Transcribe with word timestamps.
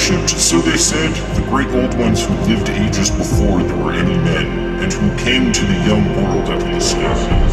worshipped, 0.00 0.30
so 0.30 0.58
they 0.60 0.76
said, 0.76 1.12
the 1.34 1.42
great 1.50 1.68
old 1.68 1.98
ones 1.98 2.24
who 2.24 2.32
lived 2.46 2.70
ages 2.70 3.10
before 3.10 3.62
there 3.62 3.76
were 3.76 3.92
any 3.92 4.16
men, 4.18 4.80
and 4.80 4.92
who 4.92 5.24
came 5.24 5.52
to 5.52 5.64
the 5.66 5.74
young 5.86 6.04
world 6.16 6.48
at 6.48 6.62
least. 6.72 7.49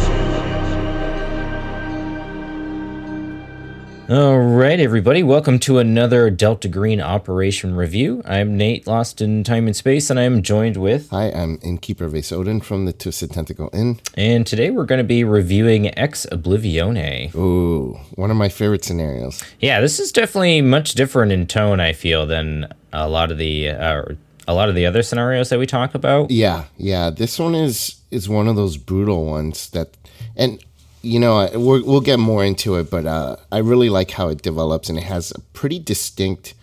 All 4.10 4.38
right, 4.38 4.80
everybody, 4.80 5.22
welcome 5.22 5.58
to 5.58 5.76
another 5.76 6.30
Delta 6.30 6.66
Green 6.66 6.98
Operation 6.98 7.76
Review. 7.76 8.22
I'm 8.24 8.56
Nate, 8.56 8.86
lost 8.86 9.20
in 9.20 9.44
time 9.44 9.66
and 9.66 9.76
space, 9.76 10.08
and 10.08 10.18
I 10.18 10.22
am 10.22 10.40
joined 10.40 10.78
with. 10.78 11.10
Hi, 11.10 11.30
I'm 11.30 11.58
Innkeeper 11.62 12.08
Vase 12.08 12.32
Odin 12.32 12.62
from 12.62 12.86
the 12.86 12.94
Twisted 12.94 13.32
Tentacle 13.32 13.68
Inn. 13.74 14.00
And 14.14 14.46
today 14.46 14.70
we're 14.70 14.86
going 14.86 14.96
to 14.96 15.04
be 15.04 15.24
reviewing 15.24 15.94
Ex 15.98 16.24
Oblivione. 16.32 17.34
Ooh, 17.34 18.00
one 18.14 18.30
of 18.30 18.38
my 18.38 18.48
favorite 18.48 18.82
scenarios. 18.82 19.44
Yeah, 19.60 19.82
this 19.82 20.00
is 20.00 20.10
definitely 20.10 20.62
much 20.62 20.94
different 20.94 21.30
in 21.30 21.46
tone, 21.46 21.78
I 21.78 21.92
feel, 21.92 22.24
than 22.24 22.72
a 22.94 23.10
lot 23.10 23.30
of 23.30 23.36
the. 23.36 23.68
Uh, 23.68 24.02
a 24.46 24.54
lot 24.54 24.70
of 24.70 24.74
the 24.74 24.86
other 24.86 25.02
scenarios 25.02 25.50
that 25.50 25.58
we 25.58 25.66
talk 25.66 25.94
about. 25.94 26.30
Yeah, 26.30 26.64
yeah. 26.78 27.10
This 27.10 27.38
one 27.38 27.54
is 27.54 28.00
is 28.10 28.26
one 28.26 28.48
of 28.48 28.56
those 28.56 28.78
brutal 28.78 29.26
ones 29.26 29.68
that, 29.72 29.98
and 30.34 30.64
you 31.08 31.18
know, 31.18 31.48
we 31.54 31.82
will 31.82 32.00
get 32.00 32.18
more 32.18 32.44
into 32.44 32.76
it, 32.76 32.90
but 32.90 33.06
uh, 33.06 33.36
I 33.50 33.58
really 33.58 33.88
like 33.88 34.12
how 34.12 34.28
it 34.28 34.42
develops, 34.42 34.88
and 34.88 34.98
it 34.98 35.04
has 35.04 35.30
a 35.32 35.40
pretty 35.40 35.78
distinct 35.78 36.54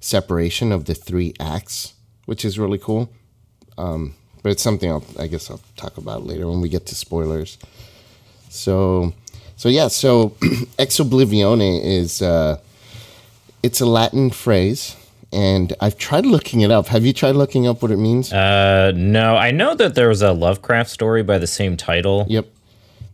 separation 0.00 0.72
of 0.72 0.86
the 0.86 0.94
three 0.94 1.34
acts, 1.38 1.94
which 2.24 2.44
is 2.44 2.58
really 2.58 2.78
cool. 2.78 3.10
Um, 3.76 4.14
but 4.42 4.52
it's 4.52 4.62
something 4.62 4.90
I'll, 4.90 5.04
I 5.18 5.26
guess 5.26 5.50
I'll 5.50 5.60
talk 5.76 5.98
about 5.98 6.24
later 6.24 6.46
when 6.48 6.60
we 6.60 6.68
get 6.68 6.86
to 6.86 6.94
spoilers. 6.94 7.58
So, 8.48 9.12
so 9.56 9.68
yeah, 9.68 9.88
so 9.88 10.34
ex 10.78 10.98
oblivione 10.98 11.80
is 11.82 12.22
uh, 12.22 12.58
it's 13.62 13.80
a 13.80 13.86
Latin 13.86 14.30
phrase, 14.30 14.96
and 15.32 15.74
I've 15.80 15.98
tried 15.98 16.24
looking 16.24 16.62
it 16.62 16.70
up. 16.70 16.86
Have 16.88 17.04
you 17.04 17.12
tried 17.12 17.36
looking 17.36 17.66
up 17.66 17.82
what 17.82 17.90
it 17.90 17.98
means? 17.98 18.32
Uh, 18.32 18.92
no, 18.94 19.36
I 19.36 19.50
know 19.50 19.74
that 19.74 19.94
there 19.94 20.08
was 20.08 20.22
a 20.22 20.32
Lovecraft 20.32 20.88
story 20.90 21.22
by 21.22 21.38
the 21.38 21.46
same 21.46 21.76
title. 21.76 22.24
Yep. 22.28 22.46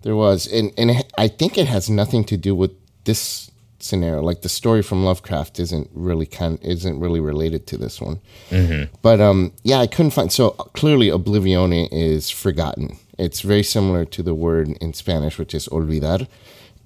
There 0.02 0.16
was, 0.16 0.46
and 0.46 0.72
and 0.78 1.04
I 1.18 1.28
think 1.28 1.58
it 1.58 1.66
has 1.66 1.90
nothing 1.90 2.24
to 2.24 2.36
do 2.36 2.54
with 2.54 2.72
this 3.04 3.50
scenario. 3.82 4.22
Like 4.22 4.42
the 4.42 4.48
story 4.48 4.82
from 4.82 5.04
Lovecraft 5.04 5.58
isn't 5.58 5.90
really 5.92 6.26
kind 6.26 6.58
isn't 6.62 7.00
really 7.00 7.20
related 7.20 7.66
to 7.68 7.76
this 7.76 8.00
one. 8.00 8.20
Mm-hmm. 8.50 8.94
But 9.02 9.20
um, 9.20 9.52
yeah, 9.62 9.78
I 9.78 9.86
couldn't 9.86 10.12
find. 10.12 10.32
So 10.32 10.50
clearly, 10.50 11.08
oblivione 11.08 11.88
is 11.90 12.30
forgotten. 12.30 12.96
It's 13.18 13.42
very 13.42 13.62
similar 13.62 14.04
to 14.06 14.22
the 14.22 14.34
word 14.34 14.68
in 14.80 14.94
Spanish, 14.94 15.38
which 15.38 15.54
is 15.54 15.68
olvidar, 15.68 16.26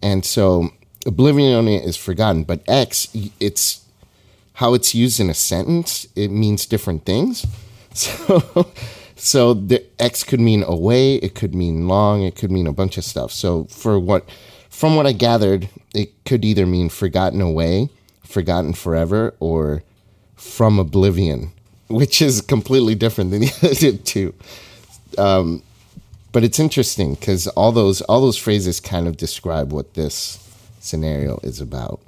and 0.02 0.24
so 0.24 0.70
oblivione 1.06 1.80
is 1.80 1.96
forgotten. 1.96 2.44
But 2.44 2.62
ex, 2.66 3.08
it's 3.38 3.84
how 4.54 4.74
it's 4.74 4.94
used 4.94 5.20
in 5.20 5.30
a 5.30 5.34
sentence. 5.34 6.06
It 6.16 6.30
means 6.30 6.66
different 6.66 7.04
things. 7.04 7.46
So 7.94 8.66
so 9.16 9.54
the 9.54 9.84
ex 9.98 10.24
could 10.24 10.40
mean 10.40 10.62
away, 10.62 11.16
it 11.16 11.34
could 11.34 11.54
mean 11.54 11.88
long, 11.88 12.22
it 12.22 12.34
could 12.34 12.50
mean 12.50 12.66
a 12.66 12.72
bunch 12.72 12.98
of 12.98 13.04
stuff. 13.04 13.32
So 13.32 13.64
for 13.64 13.98
what 13.98 14.28
from 14.68 14.96
what 14.96 15.06
I 15.06 15.12
gathered, 15.12 15.68
it 15.94 16.24
could 16.24 16.44
either 16.44 16.66
mean 16.66 16.88
forgotten 16.88 17.40
away, 17.40 17.90
forgotten 18.24 18.72
forever, 18.72 19.34
or 19.38 19.84
from 20.34 20.78
oblivion, 20.78 21.52
which 21.88 22.20
is 22.20 22.40
completely 22.40 22.94
different 22.94 23.30
than 23.30 23.40
the 23.62 23.88
other 23.90 23.98
two. 23.98 24.34
Um, 25.16 25.62
but 26.32 26.42
it's 26.42 26.58
interesting 26.58 27.14
because 27.14 27.46
all 27.48 27.70
those 27.70 28.00
all 28.02 28.20
those 28.20 28.36
phrases 28.36 28.80
kind 28.80 29.06
of 29.06 29.16
describe 29.16 29.72
what 29.72 29.94
this 29.94 30.40
scenario 30.80 31.38
is 31.44 31.60
about. 31.60 32.00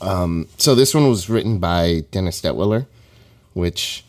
Um, 0.00 0.46
so 0.58 0.74
this 0.74 0.94
one 0.94 1.08
was 1.08 1.28
written 1.28 1.58
by 1.58 2.04
Dennis 2.12 2.40
Detwiller, 2.40 2.86
which 3.54 4.04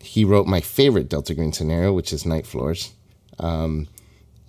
he 0.00 0.24
wrote 0.24 0.46
my 0.46 0.60
favorite 0.60 1.08
Delta 1.08 1.34
Green 1.34 1.52
scenario, 1.52 1.92
which 1.92 2.12
is 2.12 2.26
Night 2.26 2.46
Floors. 2.46 2.92
Um, 3.38 3.88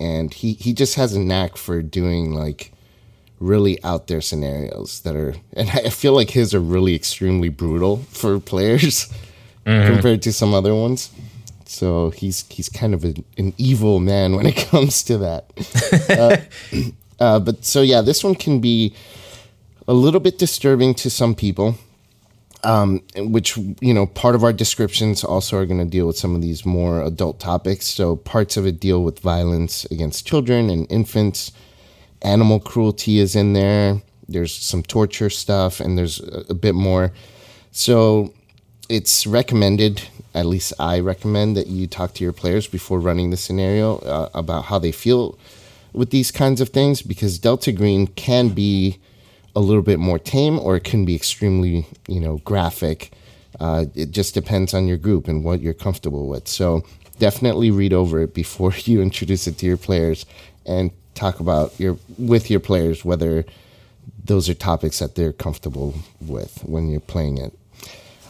and 0.00 0.32
he, 0.32 0.54
he 0.54 0.72
just 0.72 0.96
has 0.96 1.14
a 1.14 1.20
knack 1.20 1.56
for 1.56 1.82
doing 1.82 2.34
like 2.34 2.72
really 3.38 3.82
out 3.84 4.06
there 4.06 4.20
scenarios 4.20 5.00
that 5.00 5.14
are, 5.14 5.34
and 5.52 5.70
I 5.70 5.90
feel 5.90 6.14
like 6.14 6.30
his 6.30 6.54
are 6.54 6.60
really 6.60 6.94
extremely 6.94 7.48
brutal 7.48 7.98
for 8.10 8.40
players 8.52 9.12
mm-hmm. 9.66 9.92
compared 9.92 10.22
to 10.22 10.32
some 10.32 10.54
other 10.54 10.74
ones. 10.74 11.10
So 11.66 12.10
he's 12.10 12.44
he's 12.50 12.68
kind 12.68 12.92
of 12.92 13.04
a, 13.04 13.14
an 13.38 13.54
evil 13.56 13.98
man 13.98 14.36
when 14.36 14.46
it 14.46 14.56
comes 14.70 15.02
to 15.04 15.18
that. 15.18 15.46
uh, 16.10 16.36
uh, 17.24 17.40
but 17.40 17.64
so 17.64 17.82
yeah, 17.82 18.00
this 18.00 18.22
one 18.22 18.34
can 18.34 18.60
be 18.60 18.94
a 19.88 19.94
little 19.94 20.20
bit 20.20 20.38
disturbing 20.38 20.94
to 20.94 21.10
some 21.10 21.34
people 21.34 21.76
um, 22.64 23.02
which 23.16 23.56
you 23.56 23.92
know 23.94 24.06
part 24.06 24.34
of 24.34 24.44
our 24.44 24.52
descriptions 24.52 25.24
also 25.24 25.58
are 25.58 25.66
going 25.66 25.80
to 25.80 25.90
deal 25.90 26.06
with 26.06 26.16
some 26.16 26.34
of 26.34 26.42
these 26.42 26.64
more 26.64 27.02
adult 27.02 27.40
topics. 27.40 27.86
So 27.86 28.16
parts 28.16 28.56
of 28.56 28.66
it 28.66 28.80
deal 28.80 29.02
with 29.02 29.20
violence 29.20 29.84
against 29.86 30.26
children 30.26 30.70
and 30.70 30.90
infants. 30.90 31.52
Animal 32.22 32.60
cruelty 32.60 33.18
is 33.18 33.34
in 33.34 33.52
there. 33.52 34.00
There's 34.28 34.54
some 34.54 34.82
torture 34.82 35.30
stuff 35.30 35.80
and 35.80 35.98
there's 35.98 36.20
a, 36.20 36.46
a 36.50 36.54
bit 36.54 36.74
more. 36.74 37.12
So 37.72 38.32
it's 38.88 39.26
recommended 39.26 40.02
at 40.34 40.44
least 40.44 40.72
i 40.78 40.98
recommend 40.98 41.56
that 41.56 41.66
you 41.66 41.86
talk 41.86 42.12
to 42.14 42.24
your 42.24 42.32
players 42.32 42.66
before 42.66 42.98
running 43.00 43.30
the 43.30 43.36
scenario 43.36 43.98
uh, 43.98 44.28
about 44.34 44.64
how 44.64 44.78
they 44.78 44.92
feel 44.92 45.38
with 45.92 46.10
these 46.10 46.30
kinds 46.30 46.60
of 46.60 46.70
things 46.70 47.02
because 47.02 47.38
delta 47.38 47.72
green 47.72 48.06
can 48.06 48.48
be 48.48 48.98
a 49.54 49.60
little 49.60 49.82
bit 49.82 49.98
more 49.98 50.18
tame 50.18 50.58
or 50.58 50.76
it 50.76 50.84
can 50.84 51.04
be 51.04 51.14
extremely, 51.14 51.86
you 52.08 52.20
know, 52.20 52.38
graphic. 52.38 53.12
Uh, 53.60 53.86
it 53.94 54.10
just 54.10 54.34
depends 54.34 54.72
on 54.74 54.86
your 54.86 54.96
group 54.96 55.28
and 55.28 55.44
what 55.44 55.60
you're 55.60 55.74
comfortable 55.74 56.26
with. 56.26 56.48
So 56.48 56.84
definitely 57.18 57.70
read 57.70 57.92
over 57.92 58.20
it 58.22 58.34
before 58.34 58.72
you 58.84 59.02
introduce 59.02 59.46
it 59.46 59.58
to 59.58 59.66
your 59.66 59.76
players 59.76 60.26
and 60.66 60.90
talk 61.14 61.40
about 61.40 61.78
your 61.78 61.98
with 62.18 62.50
your 62.50 62.60
players 62.60 63.04
whether 63.04 63.44
those 64.24 64.48
are 64.48 64.54
topics 64.54 64.98
that 65.00 65.14
they're 65.14 65.32
comfortable 65.32 65.94
with 66.20 66.62
when 66.64 66.88
you're 66.88 67.00
playing 67.00 67.38
it. 67.38 67.52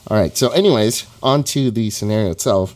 All 0.08 0.16
right. 0.16 0.36
So, 0.36 0.50
anyways, 0.50 1.06
on 1.22 1.44
to 1.44 1.70
the 1.70 1.90
scenario 1.90 2.30
itself. 2.30 2.74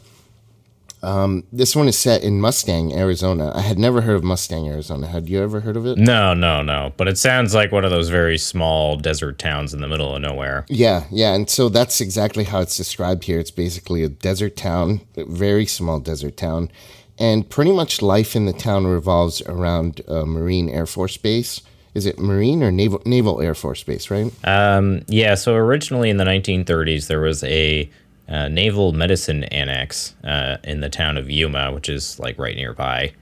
Um, 1.07 1.45
this 1.53 1.77
one 1.77 1.87
is 1.87 1.97
set 1.97 2.25
in 2.25 2.41
Mustang, 2.41 2.93
Arizona. 2.93 3.53
I 3.55 3.61
had 3.61 3.79
never 3.79 4.01
heard 4.01 4.17
of 4.17 4.25
Mustang, 4.25 4.67
Arizona. 4.67 5.07
Had 5.07 5.29
you 5.29 5.41
ever 5.41 5.61
heard 5.61 5.77
of 5.77 5.87
it? 5.87 5.99
No, 5.99 6.35
no, 6.35 6.63
no. 6.63 6.93
But 6.97 7.07
it 7.07 7.17
sounds 7.17 7.55
like 7.55 7.71
one 7.71 7.85
of 7.85 7.93
those 7.93 8.09
very 8.09 8.37
small 8.37 8.97
desert 8.97 9.39
towns 9.39 9.73
in 9.73 9.81
the 9.81 9.87
middle 9.87 10.17
of 10.17 10.21
nowhere. 10.21 10.67
Yeah, 10.69 11.05
yeah. 11.13 11.33
And 11.33 11.49
so 11.49 11.69
that's 11.69 12.01
exactly 12.01 12.43
how 12.43 12.59
it's 12.59 12.77
described 12.77 13.23
here. 13.23 13.39
It's 13.39 13.53
basically 13.53 14.03
a 14.03 14.09
desert 14.09 14.57
town, 14.57 15.01
a 15.17 15.25
very 15.25 15.65
small 15.65 16.01
desert 16.01 16.37
town. 16.37 16.73
And 17.21 17.49
pretty 17.49 17.71
much 17.73 18.03
life 18.03 18.35
in 18.35 18.47
the 18.47 18.53
town 18.53 18.89
revolves 18.89 19.41
around 19.43 20.01
a 20.09 20.27
Marine 20.27 20.69
Air 20.69 20.87
Force 20.87 21.17
Base. 21.17 21.63
Is 21.95 22.05
it 22.05 22.19
Marine 22.19 22.65
or 22.65 22.73
Naval 22.73 23.01
Naval 23.07 23.41
Air 23.41 23.55
Force 23.55 23.85
Base, 23.85 24.11
right? 24.11 24.33
Um, 24.43 25.03
yeah. 25.07 25.37
So 25.37 25.55
originally 25.55 26.11
in 26.11 26.17
the 26.17 26.25
1930s, 26.25 27.07
there 27.07 27.21
was 27.21 27.45
a 27.45 27.89
uh, 28.29 28.49
Naval 28.49 28.93
Medicine 28.93 29.45
Annex 29.45 30.15
uh, 30.25 30.57
in 30.65 30.81
the 30.81 30.89
town 30.89 31.17
of 31.17 31.31
Yuma, 31.31 31.73
which 31.73 31.89
is 31.89 32.19
like 32.19 32.39
right 32.39 32.57
nearby. 32.57 33.13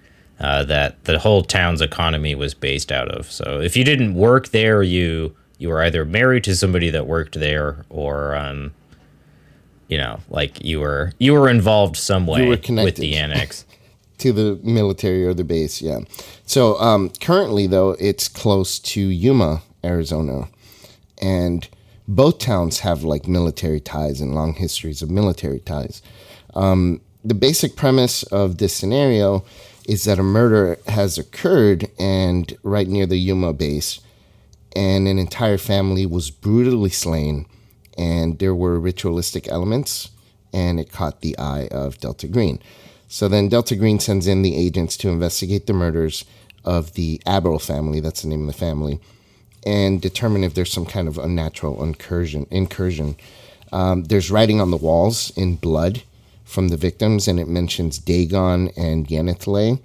Uh, 0.41 0.65
that 0.65 1.05
the 1.05 1.19
whole 1.21 1.43
town's 1.43 1.81
economy 1.81 2.35
was 2.35 2.55
based 2.55 2.91
out 2.91 3.09
of. 3.09 3.31
So 3.31 3.61
if 3.61 3.77
you 3.77 3.85
didn't 3.85 4.15
work 4.15 4.49
there, 4.49 4.83
you 4.83 5.35
you 5.59 5.69
were 5.69 5.83
either 5.83 6.05
married 6.05 6.43
to 6.45 6.56
somebody 6.56 6.91
that 6.91 7.06
worked 7.06 7.39
there, 7.39 7.85
or 7.89 8.35
um, 8.35 8.73
you 9.87 9.97
know, 9.97 10.19
like 10.29 10.65
you 10.65 10.81
were 10.81 11.12
you 11.19 11.35
were 11.35 11.49
involved 11.49 11.97
some 11.97 12.27
way 12.27 12.49
with 12.49 12.97
the 12.97 13.15
annex 13.15 13.65
to 14.19 14.33
the 14.33 14.59
military 14.65 15.25
or 15.25 15.35
the 15.35 15.45
base. 15.45 15.81
Yeah. 15.81 16.00
So 16.47 16.79
um, 16.81 17.11
currently, 17.21 17.67
though, 17.67 17.91
it's 18.00 18.27
close 18.27 18.79
to 18.81 19.00
Yuma, 19.00 19.62
Arizona, 19.85 20.49
and 21.23 21.69
both 22.06 22.39
towns 22.39 22.81
have 22.81 23.03
like 23.03 23.27
military 23.27 23.81
ties 23.81 24.21
and 24.21 24.35
long 24.35 24.55
histories 24.55 25.03
of 25.03 25.11
military 25.11 25.61
ties. 25.61 26.03
Um, 26.55 27.01
the 27.25 27.35
basic 27.35 27.77
premise 27.77 28.23
of 28.25 28.59
this 28.59 28.75
scenario 28.75 29.45
is 29.89 30.05
that 30.05 30.19
a 30.19 30.23
murder 30.23 30.79
has 30.89 31.19
occurred 31.19 31.89
and 31.99 32.56
right 32.62 32.89
near 32.89 33.06
the 33.06 33.17
Yuma 33.17 33.53
base, 33.53 34.01
and 34.77 35.06
an 35.09 35.19
entire 35.19 35.59
family 35.59 36.06
was 36.06 36.31
brutally 36.31 36.91
slain, 36.91 37.47
and 37.97 38.39
there 38.39 38.55
were 38.55 38.79
ritualistic 38.79 39.49
elements, 39.49 40.11
and 40.53 40.81
it 40.81 40.93
caught 40.93 41.21
the 41.21 41.39
eye 41.39 41.69
of 41.71 41.99
Delta 41.99 42.29
Green. 42.29 42.59
So 43.09 43.29
then 43.29 43.49
Delta 43.49 43.77
Green 43.77 43.99
sends 43.99 44.27
in 44.27 44.43
the 44.43 44.57
agents 44.57 44.97
to 44.99 45.09
investigate 45.09 45.67
the 45.67 45.73
murders 45.73 46.25
of 46.65 46.95
the 46.95 47.21
Abril 47.27 47.61
family, 47.61 48.00
that's 48.00 48.23
the 48.23 48.29
name 48.29 48.43
of 48.43 48.47
the 48.47 48.53
family, 48.59 49.00
and 49.66 50.00
determine 50.00 50.44
if 50.44 50.55
there's 50.55 50.72
some 50.72 50.87
kind 50.87 51.08
of 51.08 51.19
unnatural 51.19 51.82
incursion. 51.82 52.46
Incursion. 52.50 53.16
Um, 53.72 54.05
there's 54.05 54.31
writing 54.31 54.61
on 54.61 54.70
the 54.70 54.76
walls 54.76 55.32
in 55.37 55.56
blood 55.56 56.02
from 56.44 56.69
the 56.69 56.76
victims, 56.76 57.26
and 57.26 57.40
it 57.40 57.49
mentions 57.49 57.99
Dagon 57.99 58.70
and 58.76 59.11
Y'ha-nthlei, 59.11 59.81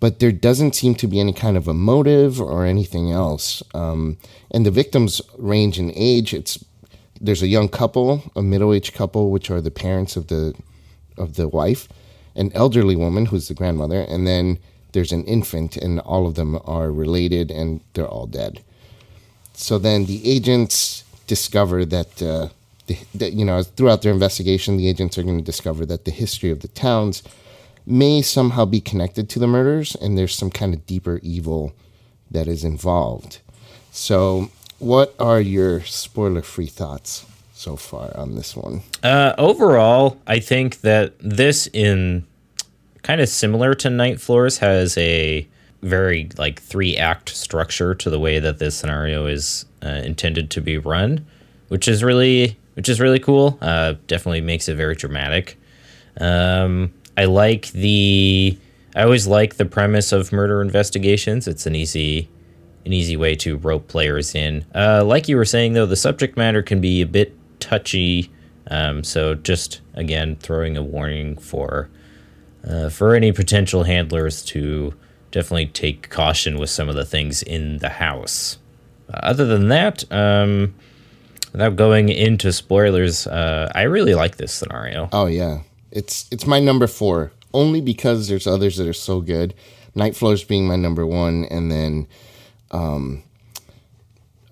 but 0.00 0.18
there 0.18 0.32
doesn't 0.32 0.74
seem 0.74 0.94
to 0.96 1.06
be 1.06 1.20
any 1.20 1.32
kind 1.32 1.56
of 1.56 1.68
a 1.68 1.74
motive 1.74 2.40
or 2.40 2.66
anything 2.66 3.12
else. 3.12 3.62
Um, 3.74 4.16
and 4.50 4.66
the 4.66 4.70
victims 4.70 5.20
range 5.38 5.78
in 5.78 5.92
age. 5.94 6.34
It's 6.34 6.64
there's 7.20 7.42
a 7.42 7.48
young 7.48 7.68
couple, 7.68 8.22
a 8.34 8.42
middle-aged 8.42 8.94
couple, 8.94 9.30
which 9.30 9.50
are 9.50 9.60
the 9.60 9.70
parents 9.70 10.16
of 10.16 10.26
the 10.26 10.54
of 11.16 11.36
the 11.36 11.48
wife, 11.48 11.88
an 12.34 12.50
elderly 12.54 12.96
woman 12.96 13.26
who's 13.26 13.48
the 13.48 13.54
grandmother, 13.54 14.00
and 14.00 14.26
then 14.26 14.58
there's 14.92 15.12
an 15.12 15.24
infant, 15.24 15.76
and 15.76 16.00
all 16.00 16.26
of 16.26 16.34
them 16.34 16.58
are 16.64 16.90
related, 16.90 17.50
and 17.50 17.80
they're 17.92 18.08
all 18.08 18.26
dead. 18.26 18.62
So 19.56 19.78
then 19.78 20.04
the 20.04 20.30
agents 20.30 21.02
discover 21.26 21.86
that, 21.86 22.22
uh, 22.22 22.48
the, 22.86 22.98
that 23.14 23.32
you 23.32 23.44
know 23.44 23.62
throughout 23.62 24.02
their 24.02 24.12
investigation, 24.12 24.76
the 24.76 24.88
agents 24.88 25.16
are 25.16 25.22
going 25.22 25.38
to 25.38 25.44
discover 25.44 25.86
that 25.86 26.04
the 26.04 26.10
history 26.10 26.50
of 26.50 26.60
the 26.60 26.68
towns 26.68 27.22
may 27.86 28.20
somehow 28.20 28.66
be 28.66 28.80
connected 28.80 29.30
to 29.30 29.38
the 29.38 29.46
murders, 29.46 29.94
and 29.96 30.18
there's 30.18 30.34
some 30.34 30.50
kind 30.50 30.74
of 30.74 30.86
deeper 30.86 31.20
evil 31.22 31.72
that 32.30 32.46
is 32.46 32.64
involved. 32.64 33.38
So, 33.90 34.50
what 34.78 35.14
are 35.18 35.40
your 35.40 35.80
spoiler-free 35.80 36.66
thoughts 36.66 37.24
so 37.54 37.76
far 37.76 38.14
on 38.14 38.34
this 38.34 38.54
one? 38.54 38.82
Uh, 39.02 39.34
overall, 39.38 40.18
I 40.26 40.38
think 40.38 40.82
that 40.82 41.14
this, 41.18 41.66
in 41.72 42.26
kind 43.02 43.22
of 43.22 43.28
similar 43.30 43.72
to 43.74 43.88
Night 43.88 44.20
Floors, 44.20 44.58
has 44.58 44.98
a 44.98 45.46
very 45.82 46.28
like 46.38 46.60
three 46.60 46.96
act 46.96 47.28
structure 47.30 47.94
to 47.94 48.10
the 48.10 48.18
way 48.18 48.38
that 48.38 48.58
this 48.58 48.76
scenario 48.76 49.26
is 49.26 49.66
uh, 49.84 49.88
intended 49.88 50.50
to 50.50 50.60
be 50.60 50.78
run, 50.78 51.26
which 51.68 51.88
is 51.88 52.02
really 52.02 52.58
which 52.74 52.88
is 52.88 53.00
really 53.00 53.18
cool. 53.18 53.58
Uh, 53.60 53.94
definitely 54.06 54.40
makes 54.40 54.68
it 54.68 54.76
very 54.76 54.94
dramatic. 54.94 55.58
Um, 56.20 56.92
I 57.16 57.24
like 57.24 57.68
the. 57.72 58.58
I 58.94 59.02
always 59.02 59.26
like 59.26 59.56
the 59.56 59.66
premise 59.66 60.12
of 60.12 60.32
murder 60.32 60.62
investigations. 60.62 61.46
It's 61.46 61.66
an 61.66 61.74
easy, 61.74 62.30
an 62.86 62.94
easy 62.94 63.16
way 63.16 63.34
to 63.36 63.58
rope 63.58 63.88
players 63.88 64.34
in. 64.34 64.64
Uh, 64.74 65.04
like 65.04 65.28
you 65.28 65.36
were 65.36 65.44
saying 65.44 65.74
though, 65.74 65.86
the 65.86 65.96
subject 65.96 66.36
matter 66.36 66.62
can 66.62 66.80
be 66.80 67.02
a 67.02 67.06
bit 67.06 67.34
touchy. 67.60 68.30
Um, 68.70 69.04
so 69.04 69.34
just 69.34 69.80
again, 69.94 70.36
throwing 70.36 70.76
a 70.76 70.82
warning 70.82 71.36
for 71.36 71.90
uh, 72.66 72.88
for 72.88 73.14
any 73.14 73.32
potential 73.32 73.84
handlers 73.84 74.42
to 74.46 74.94
definitely 75.30 75.66
take 75.66 76.10
caution 76.10 76.58
with 76.58 76.70
some 76.70 76.88
of 76.88 76.94
the 76.94 77.04
things 77.04 77.42
in 77.42 77.78
the 77.78 77.88
house. 77.88 78.58
Uh, 79.12 79.18
other 79.22 79.46
than 79.46 79.68
that, 79.68 80.04
um, 80.12 80.74
without 81.52 81.76
going 81.76 82.08
into 82.08 82.52
spoilers, 82.52 83.26
uh, 83.26 83.70
I 83.74 83.82
really 83.82 84.14
like 84.14 84.36
this 84.36 84.52
scenario. 84.52 85.08
Oh 85.12 85.26
yeah, 85.26 85.60
it's 85.90 86.26
it's 86.30 86.46
my 86.46 86.60
number 86.60 86.86
four 86.86 87.32
only 87.54 87.80
because 87.80 88.28
there's 88.28 88.46
others 88.46 88.76
that 88.76 88.86
are 88.86 88.92
so 88.92 89.20
good. 89.20 89.54
Night 89.94 90.14
Floors 90.14 90.44
being 90.44 90.66
my 90.66 90.76
number 90.76 91.06
one, 91.06 91.46
and 91.46 91.72
then 91.72 92.06
um, 92.70 93.22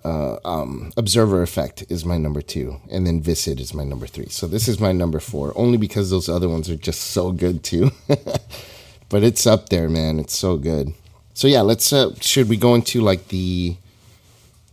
uh, 0.04 0.36
um, 0.44 0.92
Observer 0.96 1.42
Effect 1.42 1.84
is 1.88 2.04
my 2.04 2.16
number 2.16 2.40
two, 2.40 2.80
and 2.90 3.06
then 3.06 3.20
Viscid 3.20 3.60
is 3.60 3.74
my 3.74 3.84
number 3.84 4.06
three. 4.06 4.28
So 4.28 4.46
this 4.46 4.68
is 4.68 4.80
my 4.80 4.92
number 4.92 5.20
four 5.20 5.52
only 5.56 5.76
because 5.76 6.10
those 6.10 6.28
other 6.28 6.48
ones 6.48 6.70
are 6.70 6.76
just 6.76 7.00
so 7.00 7.32
good 7.32 7.62
too. 7.62 7.90
but 9.08 9.22
it's 9.22 9.46
up 9.46 9.68
there, 9.68 9.88
man. 9.88 10.18
It's 10.18 10.36
so 10.36 10.56
good. 10.56 10.94
So 11.34 11.48
yeah, 11.48 11.62
let's. 11.62 11.92
Uh, 11.92 12.14
should 12.20 12.48
we 12.48 12.56
go 12.56 12.74
into 12.74 13.00
like 13.00 13.28
the 13.28 13.76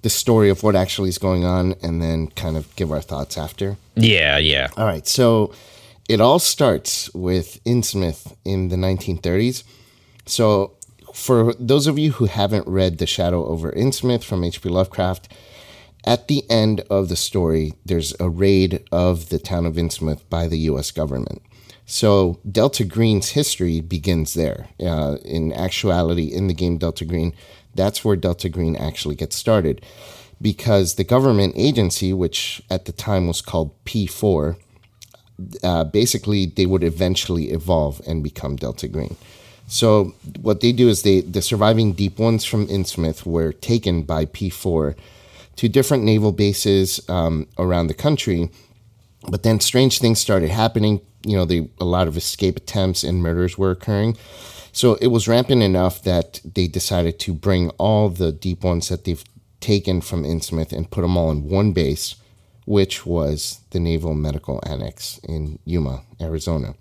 the 0.02 0.10
story 0.10 0.50
of 0.50 0.64
what 0.64 0.76
actually 0.76 1.10
is 1.10 1.18
going 1.18 1.46
on, 1.46 1.76
and 1.82 2.02
then 2.02 2.28
kind 2.28 2.58
of 2.58 2.76
give 2.76 2.92
our 2.92 3.02
thoughts 3.02 3.38
after? 3.38 3.78
Yeah, 3.96 4.38
yeah. 4.38 4.70
All 4.78 4.86
right. 4.86 5.08
So 5.08 5.54
it 6.12 6.20
all 6.20 6.40
starts 6.40 7.10
with 7.14 7.64
Innsmouth 7.64 8.36
in 8.44 8.68
the 8.68 8.76
1930s. 8.76 9.64
So, 10.26 10.74
for 11.14 11.54
those 11.54 11.88
of 11.88 11.98
you 11.98 12.12
who 12.12 12.26
haven't 12.26 12.68
read 12.68 12.98
The 12.98 13.06
Shadow 13.06 13.46
over 13.46 13.72
Innsmouth 13.72 14.24
from 14.24 14.44
H.P. 14.44 14.68
Lovecraft, 14.68 15.32
at 16.04 16.28
the 16.28 16.44
end 16.50 16.82
of 16.90 17.08
the 17.08 17.16
story, 17.16 17.76
there's 17.86 18.14
a 18.20 18.28
raid 18.28 18.84
of 18.92 19.30
the 19.30 19.40
town 19.40 19.66
of 19.66 19.76
Innsmouth 19.76 20.22
by 20.30 20.50
the 20.50 20.58
U.S. 20.60 20.92
government. 20.92 21.42
So, 21.92 22.40
Delta 22.50 22.86
Green's 22.86 23.32
history 23.32 23.82
begins 23.82 24.34
there. 24.34 24.70
Uh, 24.80 25.18
in 25.26 25.52
actuality, 25.52 26.28
in 26.28 26.48
the 26.48 26.54
game 26.54 26.78
Delta 26.78 27.04
Green, 27.04 27.34
that's 27.76 28.06
where 28.06 28.16
Delta 28.16 28.48
Green 28.48 28.78
actually 28.78 29.16
gets 29.16 29.36
started. 29.36 29.86
Because 30.42 30.96
the 30.96 31.04
government 31.04 31.54
agency, 31.58 32.14
which 32.14 32.62
at 32.70 32.86
the 32.86 32.94
time 32.94 33.28
was 33.28 33.42
called 33.42 33.72
P4, 33.84 34.56
uh, 35.64 35.84
basically 35.84 36.46
they 36.46 36.66
would 36.66 36.82
eventually 36.82 37.52
evolve 37.52 38.00
and 38.08 38.24
become 38.24 38.56
Delta 38.56 38.88
Green. 38.88 39.18
So 39.68 40.14
what 40.40 40.62
they 40.62 40.72
do 40.72 40.88
is 40.88 41.02
they 41.02 41.20
the 41.20 41.42
surviving 41.42 41.92
deep 41.92 42.20
ones 42.20 42.46
from 42.46 42.68
Innsmouth 42.68 43.26
were 43.26 43.52
taken 43.52 44.04
by 44.04 44.28
P4 44.28 44.96
to 45.58 45.68
different 45.68 46.06
naval 46.06 46.32
bases 46.32 47.02
um, 47.10 47.48
around 47.58 47.88
the 47.88 47.94
country. 47.94 48.50
But 49.30 49.44
then 49.44 49.60
strange 49.60 50.00
things 50.00 50.22
started 50.22 50.52
happening. 50.52 51.02
You 51.26 51.38
know, 51.38 51.46
they, 51.46 51.70
a 51.80 51.86
lot 51.86 52.08
of 52.08 52.18
escape 52.18 52.58
attempts 52.58 53.04
and 53.04 53.22
murders 53.22 53.58
were 53.58 53.72
occurring. 53.72 54.18
So 54.72 54.96
it 54.96 55.08
was 55.08 55.28
rampant 55.28 55.62
enough 55.62 56.02
that 56.04 56.40
they 56.44 56.68
decided 56.68 57.20
to 57.20 57.34
bring 57.34 57.70
all 57.72 58.10
the 58.10 58.32
deep 58.32 58.64
ones 58.64 58.90
that 58.90 59.04
they've 59.04 59.24
taken 59.60 60.02
from 60.02 60.24
Innsmouth 60.24 60.72
and 60.72 60.90
put 60.90 61.02
them 61.02 61.18
all 61.18 61.30
in 61.30 61.50
one 61.50 61.74
base 61.74 62.16
which 62.66 63.06
was 63.06 63.60
the 63.72 63.80
Naval 63.80 64.14
Medical 64.14 64.62
Annex 64.66 65.20
in 65.28 65.60
Yuma, 65.66 66.04
Arizona. 66.20 66.76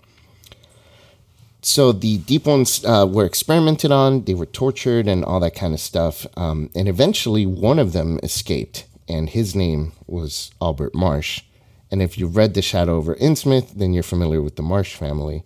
So 1.63 1.93
the 1.93 2.19
deep 2.19 2.47
ones 2.47 2.85
uh, 2.85 3.07
were 3.11 3.25
experimented 3.25 3.93
on, 3.93 4.25
they 4.25 4.35
were 4.35 4.47
tortured 4.47 5.07
and 5.07 5.25
all 5.25 5.41
that 5.41 5.55
kind 5.55 5.75
of 5.75 5.81
stuff. 5.81 6.27
Um, 6.37 6.71
and 6.75 6.89
eventually 6.89 7.45
one 7.45 7.79
of 7.79 7.93
them 7.93 8.19
escaped, 8.23 8.87
and 9.09 9.29
his 9.29 9.55
name 9.55 9.93
was 10.07 10.53
Albert 10.63 10.95
Marsh. 10.95 11.43
And 11.91 12.01
if 12.03 12.17
you've 12.19 12.37
read 12.37 12.55
The 12.55 12.63
Shadow 12.63 12.97
over 12.97 13.15
Innsmouth, 13.17 13.73
then 13.75 13.93
you're 13.93 14.03
familiar 14.03 14.41
with 14.43 14.57
the 14.57 14.63
Marsh 14.63 14.95
family, 14.95 15.43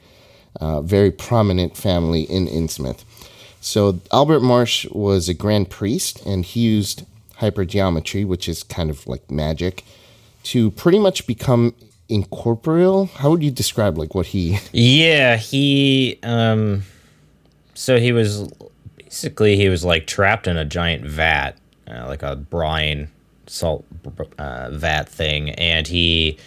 uh, 0.61 0.83
very 0.83 1.11
prominent 1.11 1.77
family 1.77 2.23
in 2.23 2.47
Innsmouth. 2.47 3.05
So 3.61 3.99
Albert 4.13 4.41
Marsh 4.41 4.87
was 4.91 5.29
a 5.29 5.35
grand 5.35 5.71
priest, 5.71 6.25
and 6.27 6.45
he 6.45 6.61
used 6.61 7.07
hypergeometry, 7.41 8.27
which 8.27 8.49
is 8.49 8.63
kind 8.63 8.91
of 8.91 9.07
like 9.07 9.31
magic, 9.31 9.85
to 10.45 10.71
pretty 10.73 10.99
much 10.99 11.27
become 11.27 11.75
incorporeal. 12.11 13.07
How 13.07 13.31
would 13.31 13.43
you 13.43 13.51
describe 13.51 13.97
like 13.97 14.15
what 14.15 14.27
he? 14.27 14.59
Yeah, 14.73 15.37
he. 15.37 16.19
um 16.23 16.83
So 17.73 17.99
he 17.99 18.13
was 18.13 18.53
basically 18.97 19.57
he 19.57 19.71
was 19.71 19.83
like 19.85 20.07
trapped 20.07 20.47
in 20.47 20.59
a 20.59 20.65
giant 20.67 21.05
vat, 21.07 21.53
uh, 21.89 22.07
like 22.07 22.23
a 22.23 22.37
brine 22.37 23.09
salt 23.47 23.85
uh, 24.39 24.71
vat 24.73 25.09
thing, 25.09 25.51
and 25.51 25.87
he 25.87 26.39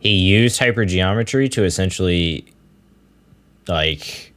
he 0.00 0.10
used 0.10 0.60
hypergeometry 0.60 1.50
to 1.52 1.64
essentially 1.64 2.44
like 3.66 4.32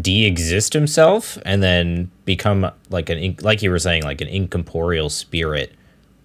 de-exist 0.00 0.72
himself 0.72 1.38
and 1.44 1.62
then 1.62 2.10
become 2.24 2.68
like 2.90 3.08
an 3.08 3.36
like 3.42 3.62
you 3.62 3.70
were 3.70 3.78
saying 3.78 4.02
like 4.02 4.20
an 4.20 4.28
incorporeal 4.28 5.08
spirit 5.08 5.72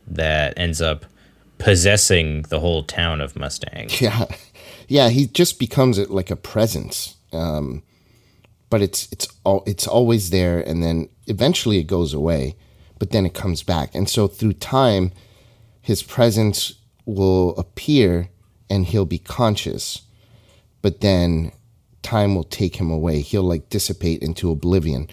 that 0.08 0.58
ends 0.58 0.82
up 0.82 1.06
possessing 1.60 2.42
the 2.44 2.60
whole 2.60 2.84
town 2.84 3.22
of 3.22 3.36
Mustang. 3.36 3.90
Yeah, 4.00 4.26
yeah, 4.88 5.10
he 5.10 5.28
just 5.28 5.60
becomes 5.60 6.00
it 6.00 6.10
like 6.10 6.32
a 6.32 6.36
presence. 6.36 7.18
Um, 7.32 7.84
but 8.72 8.82
it's 8.82 9.08
it's 9.12 9.28
all 9.44 9.64
it's 9.68 9.88
always 9.88 10.32
there, 10.32 10.60
and 10.62 10.82
then 10.84 11.10
eventually 11.28 11.78
it 11.78 11.84
goes 11.84 12.14
away, 12.14 12.56
but 13.00 13.12
then 13.12 13.26
it 13.26 13.34
comes 13.34 13.64
back, 13.64 13.96
and 13.96 14.08
so 14.08 14.28
through 14.28 14.54
time, 14.54 15.12
his 15.82 16.04
presence 16.04 16.74
will 17.06 17.58
appear, 17.58 18.30
and 18.70 18.86
he'll 18.86 19.06
be 19.06 19.18
conscious, 19.18 20.04
but 20.82 21.02
then 21.02 21.52
time 22.04 22.36
will 22.36 22.44
take 22.44 22.76
him 22.76 22.92
away. 22.92 23.22
He'll 23.22 23.44
like 23.44 23.70
dissipate 23.70 24.22
into 24.22 24.52
oblivion, 24.52 25.08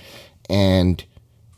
and 0.50 1.02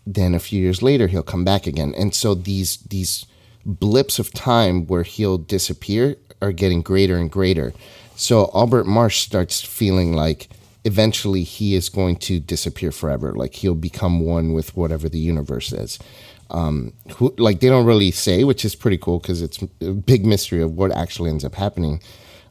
then 0.06 0.34
a 0.34 0.38
few 0.38 0.60
years 0.60 0.82
later 0.82 1.06
he'll 1.08 1.22
come 1.22 1.44
back 1.44 1.66
again, 1.66 1.94
and 1.96 2.14
so 2.14 2.34
these 2.34 2.76
these 2.78 3.26
blips 3.64 4.18
of 4.18 4.32
time 4.32 4.86
where 4.86 5.02
he'll 5.02 5.38
disappear 5.38 6.16
are 6.40 6.52
getting 6.52 6.82
greater 6.82 7.16
and 7.16 7.30
greater. 7.30 7.72
So 8.16 8.50
Albert 8.54 8.84
Marsh 8.84 9.20
starts 9.20 9.60
feeling 9.60 10.12
like 10.12 10.48
eventually 10.84 11.42
he 11.42 11.74
is 11.74 11.88
going 11.88 12.16
to 12.16 12.40
disappear 12.40 12.90
forever. 12.90 13.32
Like 13.32 13.54
he'll 13.54 13.74
become 13.74 14.20
one 14.20 14.52
with 14.52 14.76
whatever 14.76 15.08
the 15.08 15.18
universe 15.18 15.72
is. 15.72 15.98
Um, 16.50 16.94
who, 17.16 17.34
like 17.36 17.60
they 17.60 17.68
don't 17.68 17.84
really 17.84 18.10
say, 18.10 18.42
which 18.44 18.64
is 18.64 18.74
pretty 18.74 18.96
cool 18.96 19.18
because 19.18 19.42
it's 19.42 19.62
a 19.82 19.92
big 19.92 20.24
mystery 20.24 20.62
of 20.62 20.72
what 20.72 20.92
actually 20.92 21.30
ends 21.30 21.44
up 21.44 21.56
happening. 21.56 22.00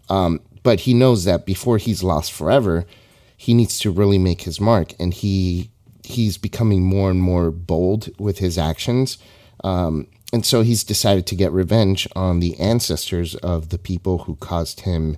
Um, 0.10 0.40
but 0.62 0.82
he 0.82 0.94
knows 0.94 1.24
that 1.24 1.46
before 1.46 1.78
he's 1.78 2.04
lost 2.04 2.32
forever, 2.32 2.86
he 3.36 3.54
needs 3.54 3.80
to 3.80 3.92
really 3.92 4.18
make 4.18 4.42
his 4.42 4.60
mark, 4.60 4.94
and 5.00 5.14
he 5.14 5.72
he's 6.04 6.38
becoming 6.38 6.84
more 6.84 7.10
and 7.10 7.22
more 7.22 7.52
bold 7.52 8.10
with 8.20 8.40
his 8.40 8.58
actions. 8.58 9.18
Um, 9.64 10.08
and 10.34 10.46
so 10.46 10.62
he's 10.62 10.84
decided 10.84 11.26
to 11.28 11.36
get 11.36 11.52
revenge 11.52 12.08
on 12.16 12.40
the 12.40 12.60
ancestors 12.60 13.36
of 13.36 13.70
the 13.70 13.78
people 13.78 14.20
who 14.20 14.36
caused 14.36 14.82
him 14.82 15.18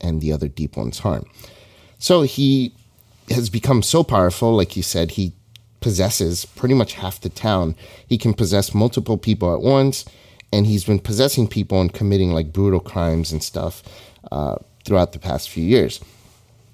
and 0.00 0.20
the 0.20 0.32
other 0.32 0.48
deep 0.48 0.76
ones 0.76 1.00
harm. 1.00 1.26
So 1.98 2.22
he 2.22 2.72
has 3.30 3.50
become 3.50 3.82
so 3.82 4.04
powerful, 4.04 4.54
like 4.54 4.76
you 4.76 4.82
said, 4.82 5.12
he 5.12 5.32
possesses 5.80 6.44
pretty 6.44 6.74
much 6.74 6.94
half 6.94 7.20
the 7.20 7.28
town. 7.28 7.76
He 8.06 8.18
can 8.18 8.34
possess 8.34 8.74
multiple 8.74 9.18
people 9.18 9.54
at 9.54 9.60
once, 9.60 10.04
and 10.52 10.66
he's 10.66 10.84
been 10.84 10.98
possessing 10.98 11.48
people 11.48 11.80
and 11.80 11.92
committing 11.92 12.32
like 12.32 12.52
brutal 12.52 12.80
crimes 12.80 13.32
and 13.32 13.42
stuff 13.42 13.82
uh, 14.30 14.56
throughout 14.84 15.12
the 15.12 15.18
past 15.18 15.48
few 15.48 15.64
years. 15.64 16.00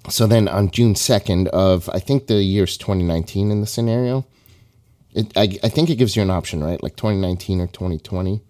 So 0.08 0.26
then 0.26 0.48
on 0.48 0.70
June 0.70 0.94
2nd 0.94 1.48
of, 1.48 1.88
I 1.90 2.00
think 2.00 2.26
the 2.26 2.42
year's 2.42 2.76
2019 2.76 3.50
in 3.50 3.60
the 3.60 3.66
scenario, 3.66 4.26
it, 5.14 5.32
I, 5.36 5.58
I 5.62 5.68
think 5.68 5.90
it 5.90 5.96
gives 5.96 6.16
you 6.16 6.22
an 6.22 6.30
option, 6.30 6.62
right? 6.64 6.82
Like 6.82 6.96
2019 6.96 7.60
or 7.60 7.66
2020. 7.68 8.40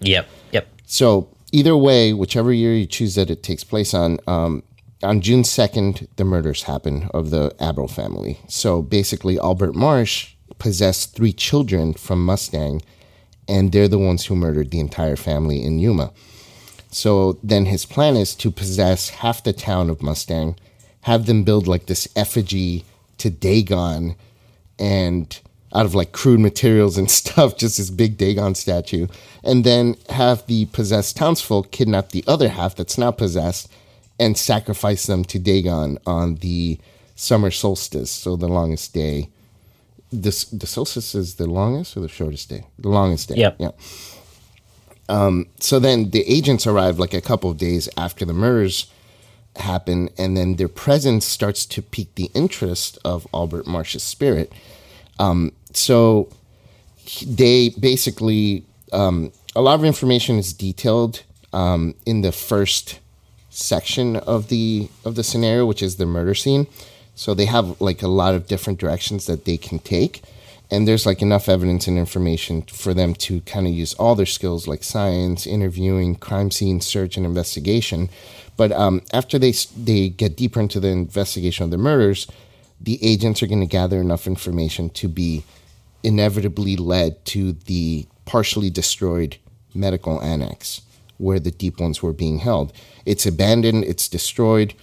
Yep. 0.00 0.28
Yep. 0.52 0.68
So 0.86 1.28
either 1.50 1.76
way, 1.76 2.12
whichever 2.12 2.52
year 2.52 2.74
you 2.74 2.86
choose 2.86 3.16
that 3.16 3.30
it 3.30 3.42
takes 3.42 3.64
place 3.64 3.94
on, 3.94 4.18
um, 4.26 4.62
on 5.02 5.20
June 5.20 5.42
2nd, 5.42 6.08
the 6.16 6.24
murders 6.24 6.64
happen 6.64 7.08
of 7.14 7.30
the 7.30 7.50
Abril 7.60 7.90
family. 7.90 8.40
So 8.48 8.82
basically, 8.82 9.38
Albert 9.38 9.74
Marsh 9.74 10.34
possessed 10.58 11.14
three 11.14 11.32
children 11.32 11.94
from 11.94 12.24
Mustang, 12.24 12.82
and 13.46 13.70
they're 13.70 13.88
the 13.88 13.98
ones 13.98 14.26
who 14.26 14.34
murdered 14.34 14.70
the 14.70 14.80
entire 14.80 15.16
family 15.16 15.62
in 15.62 15.78
Yuma. 15.78 16.12
So 16.90 17.38
then 17.42 17.66
his 17.66 17.86
plan 17.86 18.16
is 18.16 18.34
to 18.36 18.50
possess 18.50 19.10
half 19.10 19.44
the 19.44 19.52
town 19.52 19.88
of 19.88 20.02
Mustang, 20.02 20.56
have 21.02 21.26
them 21.26 21.44
build 21.44 21.68
like 21.68 21.86
this 21.86 22.08
effigy 22.16 22.84
to 23.18 23.30
Dagon, 23.30 24.16
and 24.78 25.38
out 25.74 25.86
of 25.86 25.94
like 25.94 26.12
crude 26.12 26.40
materials 26.40 26.98
and 26.98 27.10
stuff, 27.20 27.56
just 27.56 27.76
this 27.78 27.90
big 27.90 28.18
Dagon 28.18 28.56
statue, 28.56 29.06
and 29.44 29.62
then 29.62 29.96
have 30.08 30.44
the 30.46 30.64
possessed 30.66 31.16
townsfolk 31.16 31.70
kidnap 31.70 32.08
the 32.08 32.24
other 32.26 32.48
half 32.48 32.74
that's 32.74 32.98
not 32.98 33.16
possessed 33.16 33.70
and 34.18 34.36
sacrifice 34.36 35.06
them 35.06 35.24
to 35.24 35.38
Dagon 35.38 35.98
on 36.06 36.36
the 36.36 36.78
summer 37.14 37.50
solstice, 37.50 38.10
so 38.10 38.36
the 38.36 38.48
longest 38.48 38.94
day. 38.94 39.28
This 40.10 40.44
the 40.44 40.66
solstice 40.66 41.14
is 41.14 41.34
the 41.34 41.46
longest 41.46 41.96
or 41.96 42.00
the 42.00 42.08
shortest 42.08 42.48
day? 42.48 42.66
The 42.78 42.88
longest 42.88 43.28
day. 43.28 43.36
Yep. 43.36 43.56
Yeah. 43.58 43.70
Um, 45.10 45.46
so 45.58 45.78
then 45.78 46.10
the 46.10 46.24
agents 46.30 46.66
arrive 46.66 46.98
like 46.98 47.14
a 47.14 47.20
couple 47.20 47.50
of 47.50 47.58
days 47.58 47.88
after 47.96 48.24
the 48.24 48.32
murders 48.32 48.90
happen, 49.56 50.08
and 50.16 50.36
then 50.36 50.56
their 50.56 50.68
presence 50.68 51.24
starts 51.24 51.66
to 51.66 51.82
pique 51.82 52.14
the 52.14 52.30
interest 52.34 52.98
of 53.04 53.26
Albert 53.34 53.66
Marsh's 53.66 54.02
spirit. 54.02 54.52
Um, 55.18 55.52
so 55.72 56.28
they 57.26 57.70
basically 57.70 58.64
um, 58.92 59.32
a 59.56 59.60
lot 59.60 59.74
of 59.74 59.84
information 59.84 60.38
is 60.38 60.52
detailed 60.52 61.22
um, 61.52 61.94
in 62.06 62.22
the 62.22 62.32
first 62.32 63.00
section 63.58 64.16
of 64.16 64.48
the 64.48 64.88
of 65.04 65.16
the 65.16 65.24
scenario, 65.24 65.66
which 65.66 65.82
is 65.82 65.96
the 65.96 66.06
murder 66.06 66.34
scene. 66.34 66.66
So 67.14 67.34
they 67.34 67.46
have 67.46 67.80
like 67.80 68.02
a 68.02 68.08
lot 68.08 68.34
of 68.34 68.46
different 68.46 68.78
directions 68.78 69.26
that 69.26 69.44
they 69.44 69.56
can 69.56 69.80
take, 69.80 70.22
and 70.70 70.86
there's 70.86 71.04
like 71.04 71.20
enough 71.20 71.48
evidence 71.48 71.88
and 71.88 71.98
information 71.98 72.62
for 72.62 72.94
them 72.94 73.14
to 73.14 73.40
kind 73.40 73.66
of 73.66 73.72
use 73.72 73.94
all 73.94 74.14
their 74.14 74.26
skills 74.26 74.68
like 74.68 74.84
science, 74.84 75.46
interviewing, 75.46 76.14
crime 76.14 76.50
scene 76.50 76.80
search, 76.80 77.16
and 77.16 77.26
investigation. 77.26 78.08
But 78.56 78.70
um, 78.72 79.02
after 79.12 79.38
they 79.38 79.52
they 79.76 80.08
get 80.08 80.36
deeper 80.36 80.60
into 80.60 80.78
the 80.78 80.88
investigation 80.88 81.64
of 81.64 81.70
the 81.70 81.78
murders, 81.78 82.28
the 82.80 83.02
agents 83.04 83.42
are 83.42 83.48
going 83.48 83.60
to 83.60 83.66
gather 83.66 84.00
enough 84.00 84.26
information 84.28 84.90
to 84.90 85.08
be 85.08 85.44
inevitably 86.04 86.76
led 86.76 87.24
to 87.24 87.52
the 87.52 88.06
partially 88.24 88.70
destroyed 88.70 89.36
medical 89.74 90.22
annex 90.22 90.82
where 91.18 91.38
the 91.38 91.50
deep 91.50 91.80
ones 91.80 92.02
were 92.02 92.12
being 92.12 92.38
held. 92.38 92.72
It's 93.04 93.26
abandoned, 93.26 93.84
it's 93.84 94.08
destroyed. 94.08 94.74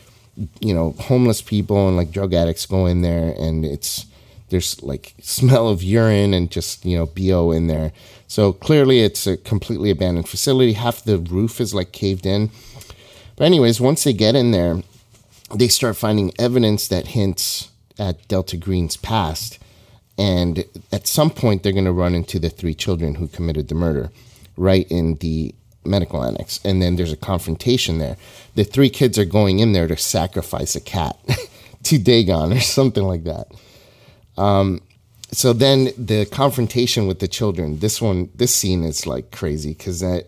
You 0.60 0.74
know, 0.74 0.92
homeless 1.00 1.42
people 1.42 1.88
and 1.88 1.96
like 1.98 2.12
drug 2.12 2.34
addicts 2.34 2.66
go 2.66 2.86
in 2.86 3.02
there 3.02 3.34
and 3.40 3.66
it's 3.66 4.06
there's 4.50 4.82
like 4.84 5.16
smell 5.22 5.68
of 5.68 5.84
urine 5.84 6.34
and 6.34 6.52
just, 6.52 6.86
you 6.86 6.98
know, 6.98 7.06
BO 7.06 7.52
in 7.52 7.68
there. 7.68 7.92
So 8.28 8.54
clearly 8.54 9.02
it's 9.02 9.28
a 9.28 9.38
completely 9.38 9.90
abandoned 9.90 10.30
facility. 10.30 10.74
Half 10.74 11.04
the 11.04 11.18
roof 11.18 11.60
is 11.60 11.74
like 11.74 11.92
caved 11.92 12.26
in. 12.26 12.52
But 13.36 13.46
anyways, 13.46 13.82
once 13.82 14.04
they 14.04 14.14
get 14.14 14.36
in 14.36 14.52
there, 14.52 14.82
they 15.54 15.68
start 15.68 15.98
finding 15.98 16.32
evidence 16.40 16.88
that 16.88 17.08
hints 17.08 17.70
at 18.00 18.28
Delta 18.28 18.58
Green's 18.58 18.98
past. 18.98 19.60
And 20.18 20.66
at 20.92 21.08
some 21.08 21.30
point, 21.30 21.64
they're 21.64 21.74
going 21.74 21.86
to 21.86 21.92
run 21.92 22.16
into 22.16 22.40
the 22.40 22.50
three 22.50 22.74
children 22.74 23.16
who 23.16 23.28
committed 23.28 23.68
the 23.68 23.76
murder 23.76 24.12
right 24.56 24.90
in 24.90 25.16
the 25.16 25.54
medical 25.86 26.24
annex. 26.24 26.60
And 26.64 26.82
then 26.82 26.96
there's 26.96 27.12
a 27.12 27.18
confrontation 27.18 27.98
there. 27.98 28.18
The 28.56 28.64
three 28.64 28.90
kids 28.90 29.18
are 29.18 29.26
going 29.26 29.60
in 29.60 29.74
there 29.74 29.88
to 29.88 29.98
sacrifice 29.98 30.76
a 30.76 30.82
cat 30.82 31.18
to 31.84 31.98
Dagon 31.98 32.54
or 32.54 32.60
something 32.60 33.04
like 33.04 33.24
that. 33.24 33.48
Um, 34.38 34.82
so 35.32 35.54
then 35.54 35.90
the 35.98 36.26
confrontation 36.26 37.08
with 37.08 37.20
the 37.20 37.28
children, 37.28 37.80
this 37.80 38.02
one, 38.02 38.30
this 38.36 38.54
scene 38.54 38.84
is 38.84 39.06
like 39.08 39.32
crazy 39.32 39.74
because 39.74 40.00
that 40.00 40.28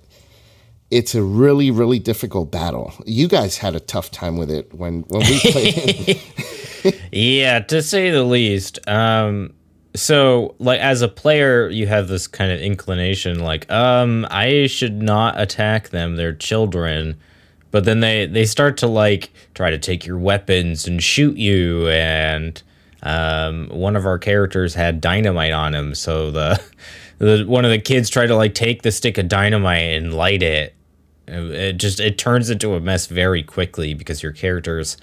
it's 0.90 1.16
a 1.16 1.24
really, 1.24 1.70
really 1.70 2.00
difficult 2.00 2.52
battle. 2.52 2.94
You 3.06 3.28
guys 3.28 3.58
had 3.58 3.76
a 3.76 3.80
tough 3.80 4.10
time 4.12 4.38
with 4.38 4.50
it 4.50 4.74
when, 4.74 5.02
when 5.02 5.22
we 5.22 5.40
played. 5.40 7.02
yeah, 7.12 7.60
to 7.60 7.82
say 7.82 8.10
the 8.10 8.24
least. 8.24 8.80
Um, 8.88 9.54
so 9.98 10.56
like 10.60 10.80
as 10.80 11.02
a 11.02 11.08
player 11.08 11.70
you 11.70 11.88
have 11.88 12.08
this 12.08 12.28
kind 12.28 12.52
of 12.52 12.60
inclination 12.60 13.40
like 13.40 13.70
um 13.72 14.26
i 14.30 14.68
should 14.68 15.02
not 15.02 15.40
attack 15.40 15.90
them 15.90 16.16
they're 16.16 16.34
children. 16.34 17.18
But 17.72 17.86
then 17.86 18.00
they 18.00 18.26
they 18.26 18.46
start 18.46 18.78
to 18.78 18.88
like 18.88 19.32
try 19.54 19.70
to 19.70 19.78
take 19.78 20.06
your 20.06 20.18
weapons 20.18 20.88
and 20.88 21.04
shoot 21.04 21.38
you. 21.38 21.88
And 21.90 22.62
um 23.04 23.68
one 23.70 23.96
of 23.96 24.06
our 24.06 24.18
characters 24.18 24.74
had 24.74 25.02
dynamite 25.02 25.52
on 25.52 25.76
him. 25.76 25.94
So 25.94 26.32
the 26.32 26.62
the 27.20 27.44
one 27.46 27.66
of 27.66 27.72
the 27.72 27.80
kids 27.80 28.10
tried 28.10 28.28
to 28.28 28.36
like 28.36 28.54
take 28.54 28.82
the 28.82 28.92
stick 28.92 29.18
of 29.18 29.28
dynamite 29.28 29.96
and 29.96 30.14
light 30.14 30.42
it. 30.42 30.74
It 31.28 31.74
just 31.74 32.00
it 32.00 32.18
turns 32.18 32.50
into 32.50 32.74
a 32.74 32.80
mess 32.80 33.08
very 33.08 33.44
quickly 33.44 33.94
because 33.94 34.24
your 34.24 34.32
characters 34.32 34.98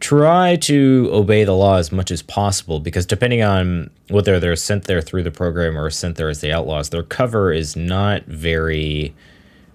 try 0.00 0.56
to 0.56 1.08
obey 1.12 1.44
the 1.44 1.54
law 1.54 1.76
as 1.76 1.92
much 1.92 2.10
as 2.10 2.22
possible 2.22 2.80
because 2.80 3.04
depending 3.06 3.42
on 3.42 3.90
whether 4.08 4.40
they're 4.40 4.56
sent 4.56 4.84
there 4.84 5.02
through 5.02 5.22
the 5.22 5.30
program 5.30 5.78
or 5.78 5.90
sent 5.90 6.16
there 6.16 6.28
as 6.28 6.40
the 6.40 6.50
outlaws, 6.50 6.88
their 6.88 7.02
cover 7.02 7.52
is 7.52 7.76
not 7.76 8.24
very 8.24 9.14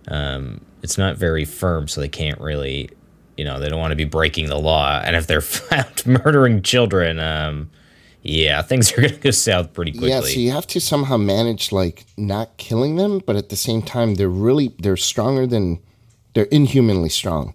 um, 0.07 0.61
it's 0.83 0.97
not 0.97 1.17
very 1.17 1.45
firm, 1.45 1.87
so 1.87 2.01
they 2.01 2.09
can't 2.09 2.39
really 2.39 2.89
you 3.37 3.43
know, 3.43 3.59
they 3.59 3.67
don't 3.67 3.79
want 3.79 3.91
to 3.91 3.97
be 3.97 4.05
breaking 4.05 4.47
the 4.47 4.57
law. 4.57 5.01
And 5.03 5.15
if 5.15 5.27
they're 5.27 5.41
found 5.41 6.05
murdering 6.05 6.61
children, 6.61 7.19
um, 7.19 7.69
yeah, 8.21 8.61
things 8.61 8.91
are 8.93 9.01
gonna 9.01 9.17
go 9.17 9.31
south 9.31 9.73
pretty 9.73 9.91
quickly. 9.91 10.09
Yeah, 10.09 10.21
so 10.21 10.39
you 10.39 10.51
have 10.51 10.67
to 10.67 10.81
somehow 10.81 11.17
manage 11.17 11.71
like 11.71 12.05
not 12.17 12.57
killing 12.57 12.95
them, 12.95 13.19
but 13.19 13.35
at 13.35 13.49
the 13.49 13.55
same 13.55 13.81
time 13.81 14.15
they're 14.15 14.29
really 14.29 14.73
they're 14.79 14.97
stronger 14.97 15.45
than 15.45 15.79
they're 16.33 16.45
inhumanly 16.45 17.09
strong 17.09 17.53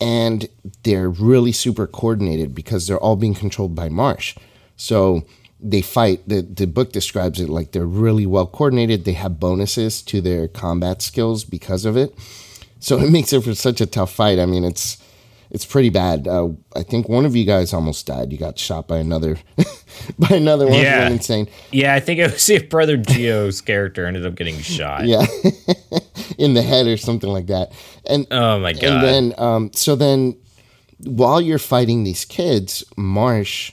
and 0.00 0.48
they're 0.82 1.10
really 1.10 1.52
super 1.52 1.86
coordinated 1.86 2.54
because 2.54 2.86
they're 2.86 2.98
all 2.98 3.16
being 3.16 3.34
controlled 3.34 3.74
by 3.74 3.88
Marsh. 3.88 4.36
So 4.76 5.24
they 5.60 5.82
fight. 5.82 6.26
The, 6.26 6.42
the 6.42 6.66
book 6.66 6.92
describes 6.92 7.40
it 7.40 7.48
like 7.48 7.72
they're 7.72 7.86
really 7.86 8.26
well 8.26 8.46
coordinated. 8.46 9.04
They 9.04 9.12
have 9.12 9.38
bonuses 9.38 10.02
to 10.02 10.20
their 10.20 10.48
combat 10.48 11.02
skills 11.02 11.44
because 11.44 11.84
of 11.84 11.96
it. 11.96 12.14
So 12.78 12.98
it 13.02 13.10
makes 13.10 13.32
it 13.32 13.44
for 13.44 13.54
such 13.54 13.80
a 13.80 13.86
tough 13.86 14.12
fight. 14.12 14.38
I 14.38 14.46
mean, 14.46 14.64
it's 14.64 14.96
it's 15.50 15.64
pretty 15.64 15.90
bad. 15.90 16.28
Uh, 16.28 16.50
I 16.76 16.82
think 16.82 17.08
one 17.08 17.26
of 17.26 17.34
you 17.34 17.44
guys 17.44 17.72
almost 17.72 18.06
died. 18.06 18.30
You 18.32 18.38
got 18.38 18.58
shot 18.58 18.86
by 18.88 18.98
another 18.98 19.36
by 20.18 20.28
another 20.36 20.66
one. 20.66 20.80
Yeah. 20.80 21.08
insane. 21.08 21.48
Yeah, 21.72 21.94
I 21.94 22.00
think 22.00 22.20
it 22.20 22.32
was 22.32 22.48
your 22.48 22.62
brother 22.64 22.96
Geo's 22.96 23.60
character 23.60 24.06
ended 24.06 24.24
up 24.26 24.34
getting 24.36 24.58
shot. 24.60 25.06
Yeah, 25.06 25.26
in 26.38 26.54
the 26.54 26.62
head 26.62 26.86
or 26.86 26.96
something 26.96 27.30
like 27.30 27.46
that. 27.46 27.72
And 28.06 28.26
Oh 28.30 28.58
my 28.60 28.72
god. 28.72 28.84
and 28.84 29.02
then 29.02 29.34
um, 29.38 29.70
so 29.74 29.96
then 29.96 30.38
while 31.04 31.40
you're 31.40 31.58
fighting 31.58 32.04
these 32.04 32.24
kids, 32.24 32.84
Marsh 32.96 33.72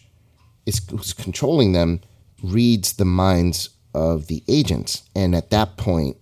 is 0.65 0.81
who's 0.89 1.13
controlling 1.13 1.73
them 1.73 2.01
reads 2.43 2.93
the 2.93 3.05
minds 3.05 3.69
of 3.93 4.27
the 4.27 4.43
agents, 4.47 5.03
and 5.15 5.35
at 5.35 5.49
that 5.49 5.75
point, 5.77 6.17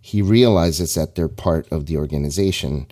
he 0.00 0.22
realizes 0.22 0.94
that 0.94 1.14
they're 1.14 1.28
part 1.28 1.70
of 1.70 1.86
the 1.86 1.96
organization 1.96 2.86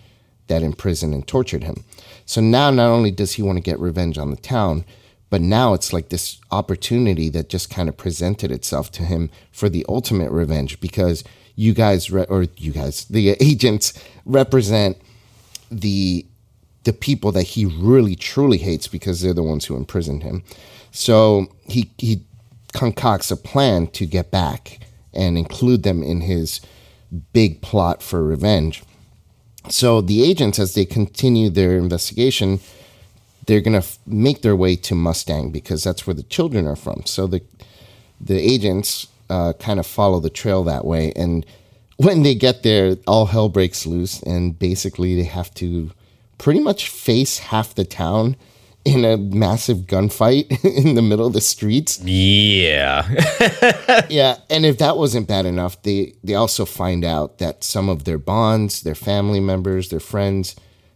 that 0.47 0.61
imprisoned 0.61 1.13
and 1.13 1.27
tortured 1.27 1.63
him. 1.63 1.83
So 2.29 2.41
now, 2.41 2.69
not 2.69 2.91
only 2.91 3.09
does 3.09 3.33
he 3.33 3.41
want 3.41 3.57
to 3.57 3.59
get 3.63 3.79
revenge 3.79 4.19
on 4.19 4.29
the 4.29 4.37
town, 4.37 4.85
but 5.31 5.41
now 5.41 5.73
it's 5.73 5.91
like 5.91 6.09
this 6.09 6.39
opportunity 6.51 7.27
that 7.29 7.49
just 7.49 7.71
kind 7.71 7.89
of 7.89 7.97
presented 7.97 8.51
itself 8.51 8.91
to 8.91 9.03
him 9.03 9.31
for 9.51 9.67
the 9.67 9.83
ultimate 9.89 10.29
revenge 10.31 10.79
because 10.79 11.23
you 11.55 11.73
guys, 11.73 12.11
re- 12.11 12.27
or 12.29 12.43
you 12.55 12.71
guys, 12.71 13.05
the 13.05 13.31
agents 13.39 13.99
represent 14.27 15.01
the 15.71 16.23
the 16.83 16.93
people 16.93 17.31
that 17.31 17.47
he 17.47 17.65
really 17.65 18.15
truly 18.15 18.59
hates 18.59 18.87
because 18.87 19.21
they're 19.21 19.33
the 19.33 19.41
ones 19.41 19.65
who 19.65 19.75
imprisoned 19.75 20.21
him. 20.21 20.43
So 20.91 21.47
he 21.67 21.89
he 21.97 22.21
concocts 22.73 23.31
a 23.31 23.37
plan 23.37 23.87
to 23.87 24.05
get 24.05 24.29
back 24.29 24.81
and 25.15 25.35
include 25.35 25.81
them 25.81 26.03
in 26.03 26.21
his 26.21 26.61
big 27.33 27.63
plot 27.63 28.03
for 28.03 28.23
revenge. 28.23 28.83
So 29.67 30.01
the 30.01 30.23
agents, 30.23 30.57
as 30.57 30.73
they 30.73 30.85
continue 30.85 31.49
their 31.49 31.77
investigation, 31.77 32.59
they're 33.45 33.61
going 33.61 33.73
to 33.73 33.79
f- 33.79 33.99
make 34.05 34.41
their 34.41 34.55
way 34.55 34.75
to 34.77 34.95
Mustang 34.95 35.51
because 35.51 35.83
that's 35.83 36.07
where 36.07 36.13
the 36.13 36.23
children 36.23 36.67
are 36.67 36.75
from. 36.75 37.05
So 37.05 37.27
the 37.27 37.41
the 38.21 38.37
agents 38.37 39.07
uh, 39.29 39.53
kind 39.53 39.79
of 39.79 39.87
follow 39.87 40.19
the 40.19 40.29
trail 40.29 40.63
that 40.65 40.85
way, 40.85 41.11
and 41.15 41.45
when 41.97 42.23
they 42.23 42.35
get 42.35 42.63
there, 42.63 42.95
all 43.05 43.27
hell 43.27 43.49
breaks 43.49 43.85
loose, 43.85 44.21
and 44.23 44.57
basically 44.57 45.15
they 45.15 45.23
have 45.23 45.53
to 45.55 45.91
pretty 46.37 46.59
much 46.59 46.89
face 46.89 47.39
half 47.39 47.75
the 47.75 47.83
town 47.83 48.35
in 48.89 49.05
a 49.05 49.17
massive 49.17 49.79
gunfight 49.79 50.63
in 50.85 50.95
the 50.95 51.01
middle 51.01 51.27
of 51.27 51.33
the 51.33 51.41
streets. 51.41 51.99
Yeah. 52.03 53.07
yeah, 54.09 54.37
and 54.49 54.65
if 54.65 54.79
that 54.79 54.97
wasn't 54.97 55.27
bad 55.27 55.45
enough, 55.45 55.81
they 55.83 56.13
they 56.23 56.33
also 56.33 56.65
find 56.65 57.05
out 57.05 57.37
that 57.37 57.63
some 57.63 57.87
of 57.87 58.05
their 58.05 58.17
bonds, 58.17 58.81
their 58.81 58.95
family 58.95 59.39
members, 59.39 59.89
their 59.89 59.99
friends, 59.99 60.55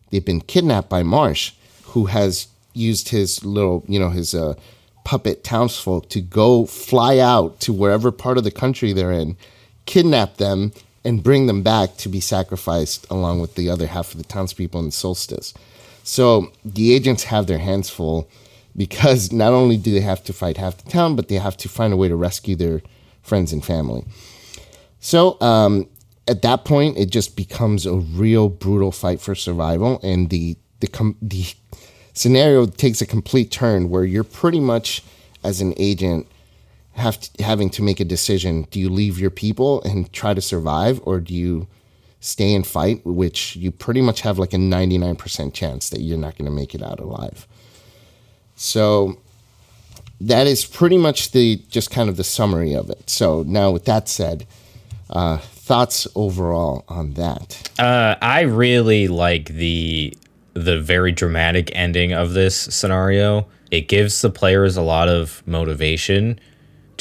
they've 0.09 0.25
been 0.25 0.41
kidnapped 0.41 0.89
by 0.89 1.03
Marsh, 1.03 1.53
who 1.83 2.05
has 2.05 2.47
used 2.73 3.09
his 3.09 3.45
little, 3.45 3.83
you 3.87 3.99
know, 3.99 4.09
his 4.09 4.33
uh, 4.33 4.55
puppet 5.03 5.43
townsfolk 5.43 6.09
to 6.09 6.21
go 6.21 6.65
fly 6.65 7.19
out 7.19 7.59
to 7.59 7.71
wherever 7.71 8.11
part 8.11 8.39
of 8.39 8.43
the 8.43 8.51
country 8.51 8.91
they're 8.91 9.11
in, 9.11 9.37
kidnap 9.85 10.37
them, 10.37 10.71
and 11.05 11.21
bring 11.21 11.45
them 11.45 11.61
back 11.61 11.97
to 11.97 12.09
be 12.09 12.19
sacrificed 12.19 13.05
along 13.11 13.39
with 13.39 13.53
the 13.53 13.69
other 13.69 13.87
half 13.87 14.11
of 14.11 14.17
the 14.17 14.23
townspeople 14.23 14.79
in 14.79 14.87
the 14.87 14.91
solstice. 14.91 15.53
So 16.03 16.51
the 16.63 16.93
agents 16.93 17.23
have 17.25 17.47
their 17.47 17.59
hands 17.59 17.89
full 17.89 18.29
because 18.75 19.31
not 19.31 19.53
only 19.53 19.77
do 19.77 19.91
they 19.91 20.01
have 20.01 20.23
to 20.25 20.33
fight 20.33 20.57
half 20.57 20.77
the 20.77 20.89
town, 20.89 21.15
but 21.15 21.27
they 21.29 21.35
have 21.35 21.57
to 21.57 21.69
find 21.69 21.93
a 21.93 21.97
way 21.97 22.09
to 22.09 22.15
rescue 22.15 22.55
their 22.55 22.81
friends 23.21 23.53
and 23.53 23.63
family. 23.63 24.03
So 24.99 25.39
um, 25.41 25.87
at 26.27 26.41
that 26.41 26.65
point, 26.65 26.97
it 26.97 27.09
just 27.09 27.35
becomes 27.35 27.85
a 27.85 27.95
real 27.95 28.49
brutal 28.49 28.91
fight 28.91 29.21
for 29.21 29.35
survival, 29.35 29.99
and 30.03 30.29
the 30.29 30.57
the 30.79 30.87
com- 30.87 31.17
the 31.21 31.45
scenario 32.13 32.65
takes 32.65 33.01
a 33.01 33.05
complete 33.05 33.51
turn 33.51 33.89
where 33.89 34.03
you're 34.03 34.23
pretty 34.23 34.59
much 34.59 35.03
as 35.43 35.61
an 35.61 35.73
agent 35.77 36.27
have 36.93 37.19
to, 37.19 37.43
having 37.43 37.69
to 37.71 37.81
make 37.81 37.99
a 37.99 38.05
decision: 38.05 38.67
do 38.71 38.79
you 38.79 38.89
leave 38.89 39.19
your 39.19 39.29
people 39.29 39.81
and 39.83 40.11
try 40.13 40.33
to 40.33 40.41
survive, 40.41 41.01
or 41.03 41.19
do 41.19 41.33
you 41.33 41.67
stay 42.23 42.53
and 42.53 42.65
fight, 42.65 43.05
which 43.05 43.57
you 43.57 43.69
pretty 43.69 44.01
much 44.01 44.21
have 44.21 44.39
like 44.39 44.53
a 44.53 44.57
99% 44.57 45.53
chance 45.53 45.89
that 45.89 45.99
you're 45.99 46.17
not 46.17 46.37
going 46.37 46.45
to 46.45 46.55
make 46.55 46.73
it 46.73 46.81
out 46.81 47.01
alive. 47.01 47.45
So 48.55 49.19
that 50.21 50.47
is 50.47 50.63
pretty 50.63 50.97
much 50.97 51.31
the 51.31 51.61
just 51.69 51.91
kind 51.91 52.09
of 52.09 52.15
the 52.15 52.23
summary 52.23 52.73
of 52.73 52.89
it. 52.89 53.09
So 53.09 53.43
now, 53.43 53.71
with 53.71 53.83
that 53.85 54.07
said, 54.07 54.47
uh, 55.09 55.37
thoughts 55.37 56.07
overall 56.15 56.85
on 56.87 57.15
that? 57.15 57.69
Uh, 57.77 58.15
I 58.21 58.41
really 58.41 59.09
like 59.09 59.47
the 59.47 60.17
the 60.53 60.79
very 60.79 61.11
dramatic 61.11 61.71
ending 61.75 62.13
of 62.13 62.33
this 62.33 62.55
scenario. 62.55 63.47
It 63.69 63.89
gives 63.89 64.21
the 64.21 64.29
players 64.29 64.77
a 64.77 64.81
lot 64.81 65.09
of 65.09 65.43
motivation 65.45 66.39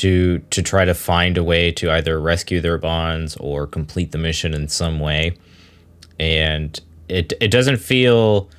to 0.02 0.40
to 0.50 0.62
try 0.62 0.84
to 0.84 0.94
find 0.94 1.38
a 1.38 1.44
way 1.44 1.70
to 1.70 1.88
either 1.88 2.20
rescue 2.20 2.60
their 2.60 2.76
bonds 2.76 3.36
or 3.36 3.68
complete 3.68 4.10
the 4.10 4.18
mission 4.18 4.52
in 4.52 4.66
some 4.66 4.98
way. 4.98 5.36
And 6.18 6.78
it 7.08 7.32
it 7.40 7.52
doesn't 7.52 7.76
feel 7.76 8.50